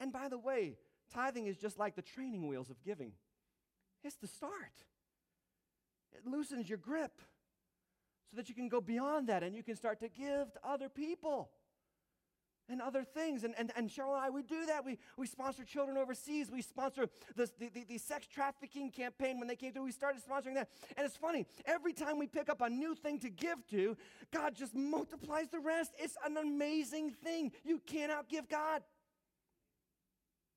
And 0.00 0.12
by 0.12 0.28
the 0.28 0.38
way, 0.38 0.76
tithing 1.14 1.46
is 1.46 1.56
just 1.56 1.78
like 1.78 1.94
the 1.94 2.02
training 2.02 2.48
wheels 2.48 2.68
of 2.68 2.82
giving, 2.82 3.12
it's 4.02 4.16
the 4.16 4.26
start. 4.26 4.82
It 6.12 6.26
loosens 6.26 6.68
your 6.68 6.78
grip 6.78 7.12
so 8.32 8.36
that 8.36 8.48
you 8.48 8.54
can 8.54 8.68
go 8.68 8.80
beyond 8.80 9.28
that 9.28 9.42
and 9.42 9.54
you 9.54 9.62
can 9.62 9.76
start 9.76 10.00
to 10.00 10.08
give 10.08 10.50
to 10.54 10.60
other 10.64 10.88
people 10.88 11.50
and 12.66 12.80
other 12.80 13.04
things. 13.04 13.44
And, 13.44 13.54
and, 13.58 13.70
and 13.76 13.90
Cheryl 13.90 14.14
and 14.14 14.24
I, 14.24 14.30
we 14.30 14.42
do 14.42 14.64
that. 14.66 14.86
We, 14.86 14.98
we 15.18 15.26
sponsor 15.26 15.64
children 15.64 15.98
overseas. 15.98 16.50
We 16.50 16.62
sponsor 16.62 17.08
the, 17.36 17.50
the, 17.58 17.84
the, 17.86 17.98
sex 17.98 18.26
trafficking 18.26 18.90
campaign 18.90 19.38
when 19.38 19.48
they 19.48 19.56
came 19.56 19.74
through. 19.74 19.84
We 19.84 19.92
started 19.92 20.22
sponsoring 20.22 20.54
that. 20.54 20.70
And 20.96 21.04
it's 21.04 21.16
funny, 21.16 21.44
every 21.66 21.92
time 21.92 22.18
we 22.18 22.26
pick 22.26 22.48
up 22.48 22.62
a 22.62 22.70
new 22.70 22.94
thing 22.94 23.18
to 23.18 23.28
give 23.28 23.66
to, 23.68 23.98
God 24.32 24.54
just 24.54 24.74
multiplies 24.74 25.48
the 25.50 25.60
rest. 25.60 25.92
It's 25.98 26.16
an 26.24 26.38
amazing 26.38 27.10
thing. 27.10 27.52
You 27.64 27.82
can't 27.84 28.10
outgive 28.10 28.48
God. 28.48 28.82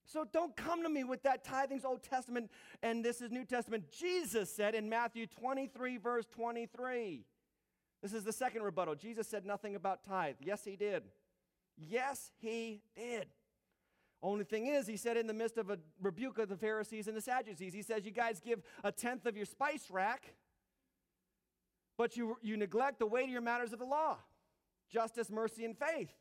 So 0.06 0.24
don't 0.32 0.56
come 0.56 0.84
to 0.84 0.90
me 0.90 1.04
with 1.04 1.24
that 1.24 1.44
tithing's 1.44 1.84
Old 1.84 2.04
Testament 2.04 2.52
and 2.82 3.04
this 3.04 3.22
is 3.22 3.32
New 3.32 3.44
Testament. 3.44 3.92
Jesus 3.92 4.56
said 4.56 4.76
in 4.76 4.88
Matthew 4.88 5.28
23, 5.28 5.98
verse 5.98 6.26
23. 6.28 7.26
This 8.06 8.14
is 8.14 8.24
the 8.24 8.32
second 8.32 8.62
rebuttal. 8.62 8.94
Jesus 8.94 9.28
said 9.28 9.48
nothing 9.48 9.76
about 9.76 10.06
tithe. 10.08 10.36
Yes, 10.40 10.64
he 10.64 10.76
did. 10.76 11.02
Yes, 11.76 12.30
he 12.38 12.84
did. 12.96 13.26
Only 14.22 14.44
thing 14.44 14.68
is, 14.68 14.86
he 14.86 14.96
said 14.96 15.18
in 15.18 15.26
the 15.26 15.34
midst 15.34 15.58
of 15.58 15.72
a 15.72 15.80
rebuke 16.00 16.38
of 16.38 16.48
the 16.48 16.56
Pharisees 16.56 17.08
and 17.08 17.18
the 17.18 17.22
Sadducees, 17.22 17.74
he 17.74 17.82
says, 17.82 18.06
You 18.06 18.12
guys 18.12 18.40
give 18.40 18.62
a 18.84 18.92
tenth 18.92 19.26
of 19.26 19.36
your 19.36 19.48
spice 19.48 19.90
rack, 19.90 20.36
but 21.98 22.16
you, 22.16 22.38
you 22.44 22.58
neglect 22.58 23.00
the 23.00 23.08
weightier 23.08 23.42
matters 23.42 23.74
of 23.74 23.80
the 23.80 23.86
law 23.86 24.18
justice, 24.88 25.32
mercy, 25.32 25.66
and 25.66 25.76
faith. 25.76 26.14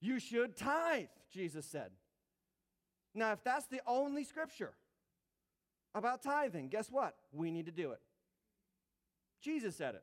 You 0.00 0.18
should 0.18 0.56
tithe, 0.56 1.06
Jesus 1.32 1.64
said. 1.64 1.92
Now, 3.14 3.30
if 3.30 3.44
that's 3.44 3.66
the 3.66 3.82
only 3.86 4.24
scripture 4.24 4.72
about 5.94 6.24
tithing, 6.24 6.70
guess 6.70 6.90
what? 6.90 7.14
We 7.30 7.52
need 7.52 7.66
to 7.66 7.72
do 7.72 7.92
it. 7.92 8.00
Jesus 9.40 9.76
said 9.76 9.94
it. 9.94 10.02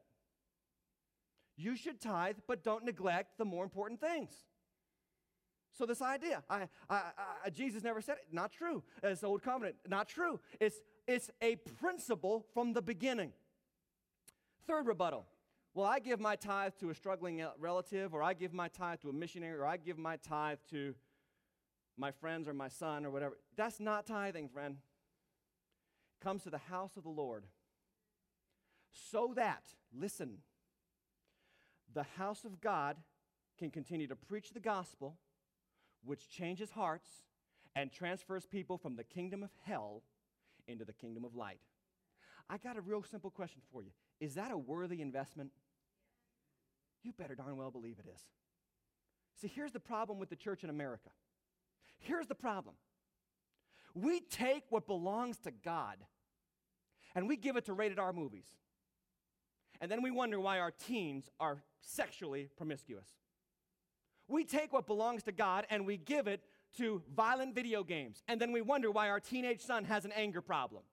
You 1.55 1.75
should 1.75 2.01
tithe, 2.01 2.37
but 2.47 2.63
don't 2.63 2.83
neglect 2.83 3.37
the 3.37 3.45
more 3.45 3.63
important 3.63 3.99
things. 3.99 4.31
So 5.77 5.85
this 5.85 6.01
idea, 6.01 6.43
I, 6.49 6.67
I, 6.89 7.01
I, 7.45 7.49
Jesus 7.49 7.83
never 7.83 8.01
said 8.01 8.17
it, 8.17 8.27
not 8.31 8.51
true. 8.51 8.83
It's 9.01 9.23
old 9.23 9.41
covenant, 9.41 9.75
not 9.87 10.07
true. 10.07 10.39
It's, 10.59 10.77
it's 11.07 11.31
a 11.41 11.55
principle 11.55 12.45
from 12.53 12.73
the 12.73 12.81
beginning. 12.81 13.33
Third 14.67 14.85
rebuttal. 14.85 15.25
Well, 15.73 15.87
I 15.87 15.97
give 15.99 16.19
my 16.19 16.35
tithe 16.35 16.73
to 16.79 16.91
a 16.91 16.95
struggling 16.95 17.43
relative, 17.57 18.13
or 18.13 18.21
I 18.21 18.33
give 18.33 18.53
my 18.53 18.67
tithe 18.67 18.99
to 19.01 19.09
a 19.09 19.13
missionary, 19.13 19.57
or 19.57 19.65
I 19.65 19.77
give 19.77 19.97
my 19.97 20.17
tithe 20.17 20.59
to 20.69 20.93
my 21.97 22.11
friends 22.11 22.47
or 22.47 22.53
my 22.53 22.67
son 22.67 23.05
or 23.05 23.11
whatever. 23.11 23.37
That's 23.55 23.79
not 23.79 24.05
tithing, 24.05 24.49
friend. 24.49 24.77
It 26.19 26.23
comes 26.23 26.43
to 26.43 26.51
the 26.51 26.57
house 26.57 26.97
of 26.97 27.03
the 27.03 27.09
Lord. 27.09 27.45
So 28.91 29.33
that, 29.35 29.63
listen, 29.91 30.37
the 31.93 32.05
house 32.17 32.45
of 32.45 32.61
God 32.61 32.97
can 33.57 33.69
continue 33.69 34.07
to 34.07 34.15
preach 34.15 34.51
the 34.51 34.59
gospel, 34.59 35.17
which 36.03 36.29
changes 36.29 36.71
hearts 36.71 37.09
and 37.75 37.91
transfers 37.91 38.45
people 38.45 38.77
from 38.77 38.95
the 38.95 39.03
kingdom 39.03 39.43
of 39.43 39.49
hell 39.63 40.03
into 40.67 40.85
the 40.85 40.93
kingdom 40.93 41.23
of 41.23 41.35
light. 41.35 41.59
I 42.49 42.57
got 42.57 42.77
a 42.77 42.81
real 42.81 43.03
simple 43.03 43.29
question 43.29 43.61
for 43.71 43.83
you. 43.83 43.91
Is 44.19 44.35
that 44.35 44.51
a 44.51 44.57
worthy 44.57 45.01
investment? 45.01 45.51
You 47.03 47.13
better 47.13 47.35
darn 47.35 47.57
well 47.57 47.71
believe 47.71 47.97
it 47.99 48.09
is. 48.13 48.21
See, 49.41 49.51
here's 49.53 49.71
the 49.71 49.79
problem 49.79 50.19
with 50.19 50.29
the 50.29 50.35
church 50.35 50.63
in 50.63 50.69
America. 50.69 51.09
Here's 51.99 52.27
the 52.27 52.35
problem 52.35 52.75
we 53.95 54.19
take 54.21 54.63
what 54.69 54.87
belongs 54.87 55.37
to 55.39 55.51
God 55.51 55.97
and 57.15 57.27
we 57.27 57.37
give 57.37 57.57
it 57.57 57.65
to 57.65 57.73
rated 57.73 57.99
R 57.99 58.13
movies. 58.13 58.47
And 59.81 59.91
then 59.91 60.01
we 60.01 60.11
wonder 60.11 60.39
why 60.39 60.59
our 60.59 60.71
teens 60.71 61.29
are 61.39 61.61
sexually 61.83 62.49
promiscuous. 62.57 63.07
We 64.27 64.45
take 64.45 64.73
what 64.73 64.87
belongs 64.87 65.23
to 65.23 65.31
God 65.31 65.65
and 65.69 65.85
we 65.85 65.97
give 65.97 66.27
it 66.27 66.41
to 66.77 67.03
violent 67.15 67.53
video 67.53 67.83
games. 67.83 68.23
And 68.27 68.39
then 68.39 68.51
we 68.51 68.61
wonder 68.61 68.89
why 68.89 69.09
our 69.09 69.19
teenage 69.19 69.61
son 69.61 69.85
has 69.85 70.05
an 70.05 70.11
anger 70.13 70.41
problem. 70.41 70.83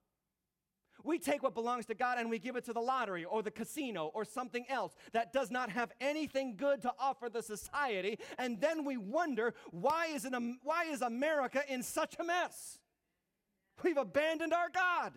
We 1.03 1.19
take 1.19 1.43
what 1.43 1.55
belongs 1.55 1.87
to 1.87 1.95
God 1.95 2.19
and 2.19 2.29
we 2.29 2.39
give 2.39 2.57
it 2.57 2.65
to 2.67 2.73
the 2.73 2.81
lottery 2.81 3.25
or 3.25 3.43
the 3.43 3.51
casino 3.51 4.11
or 4.13 4.25
something 4.25 4.67
else 4.69 4.95
that 5.13 5.33
does 5.33 5.51
not 5.51 5.71
have 5.71 5.93
anything 6.01 6.57
good 6.57 6.83
to 6.83 6.93
offer 6.99 7.31
the 7.31 7.43
society. 7.43 8.19
And 8.39 8.61
then 8.61 8.85
we 8.85 8.99
wonder 8.99 9.55
why 9.71 10.09
is, 10.09 10.27
it, 10.27 10.35
why 10.63 10.85
is 10.85 11.01
America 11.01 11.63
in 11.69 11.83
such 11.83 12.17
a 12.19 12.25
mess? 12.25 12.79
We've 13.83 13.97
abandoned 13.97 14.53
our 14.53 14.69
God. 14.69 15.15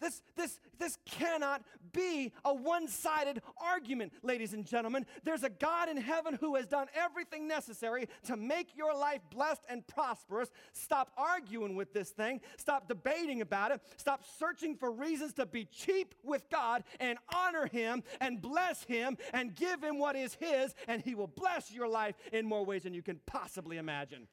This, 0.00 0.22
this, 0.36 0.60
this 0.78 0.98
cannot 1.06 1.62
be 1.92 2.32
a 2.44 2.54
one 2.54 2.88
sided 2.88 3.40
argument, 3.56 4.12
ladies 4.22 4.52
and 4.52 4.66
gentlemen. 4.66 5.06
There's 5.24 5.42
a 5.42 5.48
God 5.48 5.88
in 5.88 5.96
heaven 5.96 6.34
who 6.40 6.56
has 6.56 6.66
done 6.66 6.88
everything 6.94 7.48
necessary 7.48 8.08
to 8.24 8.36
make 8.36 8.76
your 8.76 8.94
life 8.94 9.20
blessed 9.30 9.62
and 9.68 9.86
prosperous. 9.86 10.50
Stop 10.72 11.12
arguing 11.16 11.76
with 11.76 11.94
this 11.94 12.10
thing. 12.10 12.40
Stop 12.58 12.88
debating 12.88 13.40
about 13.40 13.72
it. 13.72 13.80
Stop 13.96 14.24
searching 14.38 14.76
for 14.76 14.92
reasons 14.92 15.32
to 15.34 15.46
be 15.46 15.64
cheap 15.64 16.14
with 16.22 16.48
God 16.50 16.84
and 17.00 17.18
honor 17.34 17.66
Him 17.66 18.02
and 18.20 18.42
bless 18.42 18.84
Him 18.84 19.16
and 19.32 19.54
give 19.54 19.82
Him 19.82 19.98
what 19.98 20.16
is 20.16 20.34
His, 20.34 20.74
and 20.88 21.02
He 21.02 21.14
will 21.14 21.26
bless 21.26 21.72
your 21.72 21.88
life 21.88 22.16
in 22.32 22.46
more 22.46 22.64
ways 22.64 22.82
than 22.82 22.94
you 22.94 23.02
can 23.02 23.20
possibly 23.26 23.78
imagine. 23.78 24.28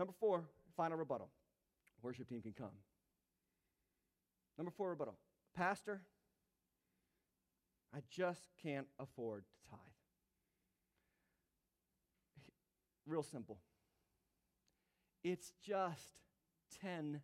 Number 0.00 0.14
four, 0.18 0.44
final 0.78 0.96
rebuttal. 0.96 1.28
Worship 2.00 2.26
team 2.26 2.40
can 2.40 2.54
come. 2.54 2.72
Number 4.56 4.72
four 4.74 4.88
rebuttal. 4.88 5.18
Pastor, 5.54 6.00
I 7.94 7.98
just 8.08 8.48
can't 8.62 8.86
afford 8.98 9.44
to 9.44 9.70
tithe. 9.70 9.78
Real 13.06 13.22
simple. 13.22 13.58
It's 15.22 15.52
just 15.62 16.22
10%. 16.82 17.20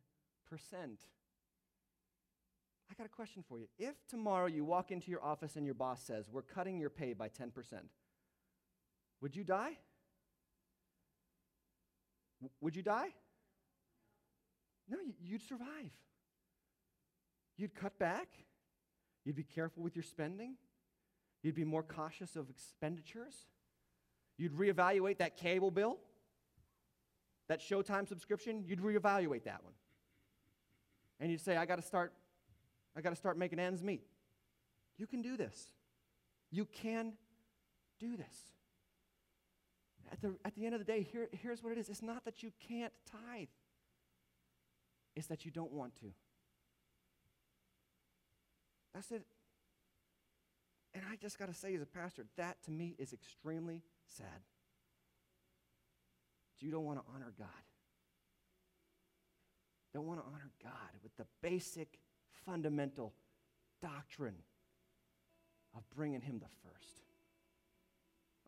I 2.91 2.95
got 2.99 3.07
a 3.07 3.09
question 3.09 3.43
for 3.49 3.59
you. 3.59 3.68
If 3.79 4.07
tomorrow 4.07 4.49
you 4.49 4.66
walk 4.66 4.91
into 4.91 5.11
your 5.11 5.24
office 5.24 5.57
and 5.57 5.64
your 5.64 5.74
boss 5.74 6.03
says, 6.03 6.29
We're 6.31 6.43
cutting 6.43 6.79
your 6.79 6.91
pay 6.91 7.14
by 7.14 7.31
10%, 7.31 7.53
would 9.22 9.35
you 9.35 9.45
die? 9.45 9.79
Would 12.61 12.76
you 12.76 12.82
die? 12.82 13.09
No, 14.89 14.99
you'd 15.22 15.43
survive. 15.43 15.91
You'd 17.57 17.74
cut 17.74 17.99
back. 17.99 18.28
You'd 19.24 19.37
be 19.37 19.43
careful 19.45 19.82
with 19.82 19.97
your 19.97 20.03
spending. 20.03 20.57
You'd 21.43 21.55
be 21.55 21.64
more 21.64 21.82
cautious 21.82 22.37
of 22.37 22.49
expenditures. 22.51 23.34
You'd 24.37 24.53
reevaluate 24.53 25.18
that 25.18 25.37
cable 25.37 25.70
bill, 25.70 25.97
that 27.49 27.61
Showtime 27.61 28.07
subscription. 28.07 28.64
You'd 28.66 28.80
reevaluate 28.80 29.45
that 29.45 29.64
one. 29.64 29.72
And 31.18 31.30
you'd 31.30 31.41
say, 31.41 31.57
I 31.57 31.64
got 31.64 31.76
to 31.76 31.82
start, 31.82 32.12
I 32.97 33.01
got 33.01 33.11
to 33.11 33.16
start 33.16 33.39
making 33.39 33.59
ends 33.59 33.82
meet. 33.82 34.03
You 34.99 35.07
can 35.07 35.22
do 35.22 35.37
this. 35.37 35.70
You 36.51 36.66
can 36.66 37.14
do 37.99 38.16
this 38.16 38.55
at 40.12 40.20
the, 40.20 40.34
at 40.44 40.54
the 40.54 40.64
end 40.64 40.74
of 40.74 40.80
the 40.80 40.84
day, 40.84 41.02
here, 41.02 41.28
here's 41.32 41.62
what 41.62 41.72
it 41.72 41.78
is 41.78 41.88
it's 41.88 42.02
not 42.02 42.24
that 42.24 42.42
you 42.42 42.52
can't 42.68 42.92
tithe, 43.11 43.48
it's 45.14 45.26
that 45.28 45.44
you 45.44 45.50
don't 45.50 45.72
want 45.72 45.94
to. 45.96 46.07
That's 48.94 49.11
it. 49.11 49.22
And 50.94 51.04
I 51.12 51.16
just 51.16 51.38
got 51.38 51.48
to 51.48 51.54
say, 51.54 51.74
as 51.74 51.82
a 51.82 51.86
pastor, 51.86 52.24
that 52.38 52.62
to 52.64 52.70
me 52.70 52.94
is 52.98 53.12
extremely 53.12 53.82
sad. 54.07 54.40
You 56.59 56.70
don't 56.70 56.84
want 56.84 56.98
to 56.98 57.04
honor 57.14 57.34
God. 57.38 57.48
Don't 59.92 60.07
want 60.07 60.20
to 60.20 60.26
honor 60.26 60.50
God 60.62 60.72
with 61.02 61.14
the 61.16 61.26
basic, 61.42 61.98
fundamental 62.46 63.12
doctrine 63.82 64.36
of 65.76 65.82
bringing 65.94 66.22
Him 66.22 66.38
the 66.38 66.48
first. 66.62 67.02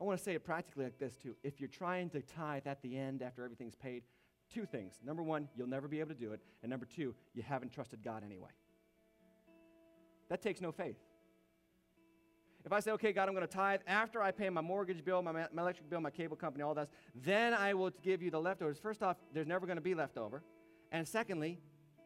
I 0.01 0.05
want 0.05 0.19
to 0.19 0.25
say 0.25 0.35
it 0.35 0.45
practically 0.45 0.85
like 0.85 0.99
this 0.99 1.17
too. 1.17 1.35
If 1.43 1.61
you're 1.61 1.69
trying 1.69 2.11
to 2.11 2.23
tithe 2.23 2.67
at 2.67 2.81
the 2.83 2.97
end 2.97 3.23
after 3.23 3.45
everything's 3.45 3.75
paid, 3.75 4.05
two 4.53 4.65
things. 4.65 4.95
Number 5.05 5.23
one, 5.23 5.49
you'll 5.57 5.69
never 5.69 5.89
be 5.89 6.01
able 6.01 6.15
to 6.15 6.21
do 6.21 6.33
it. 6.33 6.41
And 6.63 6.71
number 6.71 6.87
two, 6.87 7.15
you 7.35 7.43
haven't 7.43 7.73
trusted 7.73 8.03
God 8.03 8.23
anyway. 8.25 8.51
That 10.29 10.41
takes 10.43 10.61
no 10.61 10.73
faith. 10.73 10.97
If 12.65 12.73
I 12.73 12.81
say, 12.81 12.91
okay, 12.93 13.13
God, 13.13 13.29
I'm 13.29 13.35
going 13.35 13.47
to 13.47 13.53
tithe 13.53 13.81
after 13.87 14.23
I 14.23 14.31
pay 14.31 14.51
my 14.51 14.61
mortgage 14.61 15.05
bill, 15.05 15.23
my, 15.23 15.33
my 15.33 15.63
electric 15.63 15.89
bill, 15.89 16.01
my 16.01 16.11
cable 16.11 16.37
company, 16.37 16.63
all 16.63 16.75
that, 16.75 16.89
then 17.15 17.55
I 17.55 17.73
will 17.73 17.91
give 18.03 18.21
you 18.23 18.31
the 18.31 18.41
leftovers. 18.41 18.79
First 18.79 19.03
off, 19.03 19.17
there's 19.33 19.47
never 19.47 19.65
going 19.67 19.77
to 19.77 19.83
be 19.83 19.95
leftover. 19.95 20.43
And 20.93 21.07
secondly, 21.07 21.61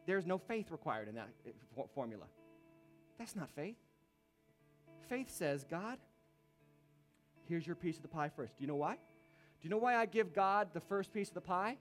there's 0.05 0.25
no 0.25 0.37
faith 0.37 0.71
required 0.71 1.09
in 1.09 1.15
that 1.15 1.29
uh, 1.47 1.81
formula. 1.93 2.25
That's 3.17 3.35
not 3.35 3.49
faith. 3.55 3.75
Faith 5.09 5.29
says, 5.29 5.65
God, 5.69 5.97
here's 7.47 7.65
your 7.65 7.75
piece 7.75 7.97
of 7.97 8.01
the 8.01 8.07
pie 8.07 8.29
first. 8.29 8.57
Do 8.57 8.63
you 8.63 8.67
know 8.67 8.75
why? 8.75 8.93
Do 8.93 9.67
you 9.67 9.69
know 9.69 9.77
why 9.77 9.95
I 9.95 10.05
give 10.05 10.33
God 10.33 10.69
the 10.73 10.81
first 10.81 11.13
piece 11.13 11.29
of 11.29 11.35
the 11.35 11.41
pie? 11.41 11.77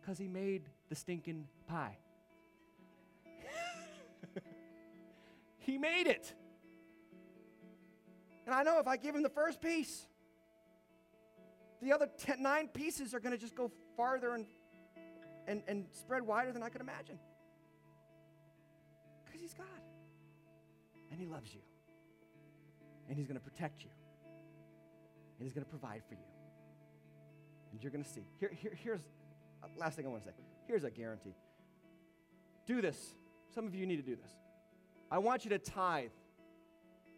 Because 0.00 0.18
He 0.18 0.28
made 0.28 0.62
the 0.88 0.94
stinking 0.94 1.46
pie. 1.68 1.96
he 5.58 5.78
made 5.78 6.06
it. 6.06 6.34
And 8.46 8.54
I 8.54 8.62
know 8.62 8.80
if 8.80 8.88
I 8.88 8.96
give 8.96 9.14
Him 9.14 9.22
the 9.22 9.28
first 9.28 9.60
piece, 9.60 10.06
the 11.80 11.92
other 11.92 12.08
ten, 12.18 12.42
nine 12.42 12.68
pieces 12.68 13.14
are 13.14 13.20
going 13.20 13.32
to 13.32 13.38
just 13.38 13.54
go 13.54 13.70
farther 13.96 14.34
and, 14.34 14.46
and, 15.46 15.62
and 15.68 15.86
spread 15.92 16.22
wider 16.22 16.52
than 16.52 16.62
I 16.62 16.68
could 16.68 16.80
imagine. 16.80 17.18
Because 19.24 19.40
He's 19.40 19.54
God. 19.54 19.66
And 21.10 21.20
He 21.20 21.26
loves 21.26 21.54
you. 21.54 21.60
And 23.08 23.16
He's 23.16 23.26
going 23.26 23.38
to 23.38 23.44
protect 23.44 23.82
you. 23.82 23.90
And 25.40 25.46
He's 25.46 25.54
going 25.54 25.64
to 25.64 25.70
provide 25.70 26.02
for 26.06 26.14
you. 26.14 26.20
And 27.72 27.82
you're 27.82 27.90
going 27.90 28.04
to 28.04 28.10
see. 28.10 28.26
Here, 28.38 28.50
here, 28.54 28.72
here's 28.76 29.00
uh, 29.62 29.68
last 29.78 29.96
thing 29.96 30.04
I 30.04 30.10
want 30.10 30.22
to 30.24 30.28
say. 30.28 30.34
Here's 30.66 30.84
a 30.84 30.90
guarantee. 30.90 31.34
Do 32.66 32.82
this. 32.82 33.14
Some 33.54 33.66
of 33.66 33.74
you 33.74 33.86
need 33.86 33.96
to 33.96 34.02
do 34.02 34.16
this. 34.16 34.30
I 35.10 35.18
want 35.18 35.44
you 35.44 35.50
to 35.50 35.58
tithe 35.58 36.10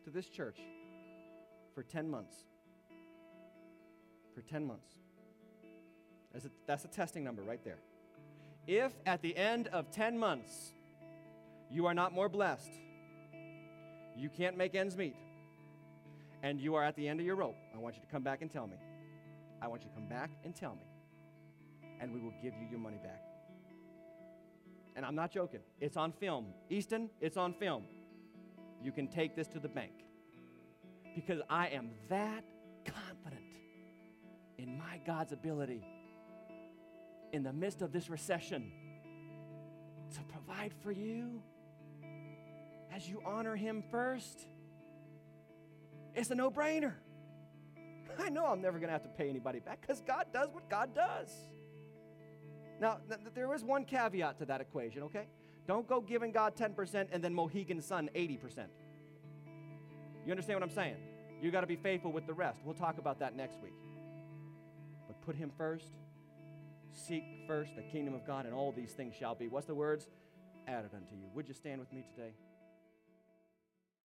to 0.05 0.11
this 0.11 0.29
church 0.29 0.59
for 1.75 1.83
10 1.83 2.09
months. 2.09 2.37
For 4.35 4.43
10 4.43 4.67
months. 4.67 4.87
That's 6.33 6.45
a, 6.45 6.51
that's 6.67 6.85
a 6.85 6.89
testing 6.89 7.25
number 7.25 7.43
right 7.43 7.63
there. 7.65 7.79
If 8.69 8.93
at 9.05 9.21
the 9.21 9.37
end 9.37 9.67
of 9.69 9.91
10 9.91 10.17
months 10.17 10.73
you 11.71 11.87
are 11.87 11.95
not 11.95 12.13
more 12.13 12.29
blessed, 12.29 12.71
you 14.17 14.29
can't 14.29 14.57
make 14.57 14.75
ends 14.75 14.97
meet, 14.97 15.17
and 16.43 16.61
you 16.61 16.75
are 16.75 16.85
at 16.85 16.97
the 16.97 17.09
end 17.09 17.21
of 17.21 17.27
your 17.27 17.37
rope, 17.37 17.57
I 17.75 17.79
want 17.79 17.95
you 17.95 18.03
to 18.03 18.09
come 18.09 18.23
back 18.23 18.43
and 18.43 18.51
tell 18.51 18.67
me. 18.67 18.77
I 19.61 19.69
want 19.69 19.83
you 19.83 19.89
to 19.89 19.95
come 19.95 20.09
back 20.09 20.31
and 20.45 20.55
tell 20.55 20.75
me, 20.75 20.87
and 22.01 22.13
we 22.13 22.21
will 22.21 22.35
give 22.43 22.53
you 22.55 22.67
your 22.69 22.81
money 22.81 22.99
back. 23.03 23.23
And 24.97 25.07
I'm 25.07 25.15
not 25.15 25.31
joking. 25.31 25.61
It's 25.81 25.97
on 25.97 26.13
film. 26.13 26.47
Easton, 26.69 27.09
it's 27.21 27.37
on 27.37 27.55
film. 27.55 27.85
You 28.83 28.93
can 28.93 29.07
take 29.07 29.37
this 29.37 29.47
to 29.49 29.61
the 29.61 29.69
bank. 29.69 29.93
Because 31.15 31.41
I 31.49 31.69
am 31.69 31.91
that 32.09 32.45
confident 32.85 33.59
in 34.59 34.77
my 34.77 35.01
God's 35.07 35.33
ability 35.33 35.85
in 37.33 37.43
the 37.43 37.53
midst 37.53 37.83
of 37.83 37.93
this 37.93 38.11
recession 38.11 38.71
to 40.15 40.21
provide 40.25 40.73
for 40.83 40.93
you 40.93 41.41
as 42.95 43.09
you 43.09 43.23
honor 43.25 43.57
Him 43.57 43.83
first. 43.91 44.47
It's 46.15 46.31
a 46.31 46.35
no 46.35 46.51
brainer. 46.51 46.95
I 48.19 48.29
know 48.29 48.47
I'm 48.47 48.61
never 48.61 48.79
going 48.79 48.89
to 48.89 48.93
have 48.93 49.03
to 49.05 49.09
pay 49.09 49.29
anybody 49.29 49.61
back 49.61 49.81
because 49.81 50.01
God 50.03 50.27
does 50.33 50.49
what 50.53 50.69
God 50.69 50.95
does. 50.95 51.31
Now, 52.81 52.99
th- 53.09 53.21
there 53.35 53.53
is 53.55 53.65
one 53.65 53.85
caveat 53.85 54.39
to 54.39 54.47
that 54.47 54.61
equation, 54.61 55.05
okay? 55.05 55.27
Don't 55.67 55.89
go 55.89 56.01
giving 56.01 56.33
God 56.33 56.57
10% 56.57 57.09
and 57.13 57.23
then 57.23 57.33
Mohegan 57.33 57.81
Sun 57.81 58.11
80%. 58.15 58.67
You 60.27 60.31
understand 60.31 60.61
what 60.61 60.69
I'm 60.69 60.75
saying? 60.75 60.97
You 61.41 61.51
got 61.51 61.63
to 61.63 61.67
be 61.67 61.77
faithful 61.77 62.13
with 62.13 62.27
the 62.27 62.35
rest. 62.35 62.61
We'll 62.65 62.75
talk 62.75 62.99
about 62.99 63.19
that 63.21 63.37
next 63.37 63.61
week. 63.63 63.75
But 65.07 65.21
put 65.23 65.37
Him 65.37 65.51
first. 65.57 65.87
Seek 66.93 67.25
first 67.47 67.75
the 67.75 67.83
kingdom 67.83 68.15
of 68.15 68.27
God, 68.27 68.45
and 68.45 68.55
all 68.55 68.71
these 68.71 68.93
things 68.93 69.15
shall 69.15 69.35
be. 69.35 69.49
What's 69.49 69.67
the 69.67 69.75
words? 69.75 70.07
Added 70.69 70.91
unto 70.95 71.15
you. 71.15 71.29
Would 71.35 71.49
you 71.49 71.55
stand 71.55 71.81
with 71.81 71.93
me 71.93 72.05
today? 72.15 72.35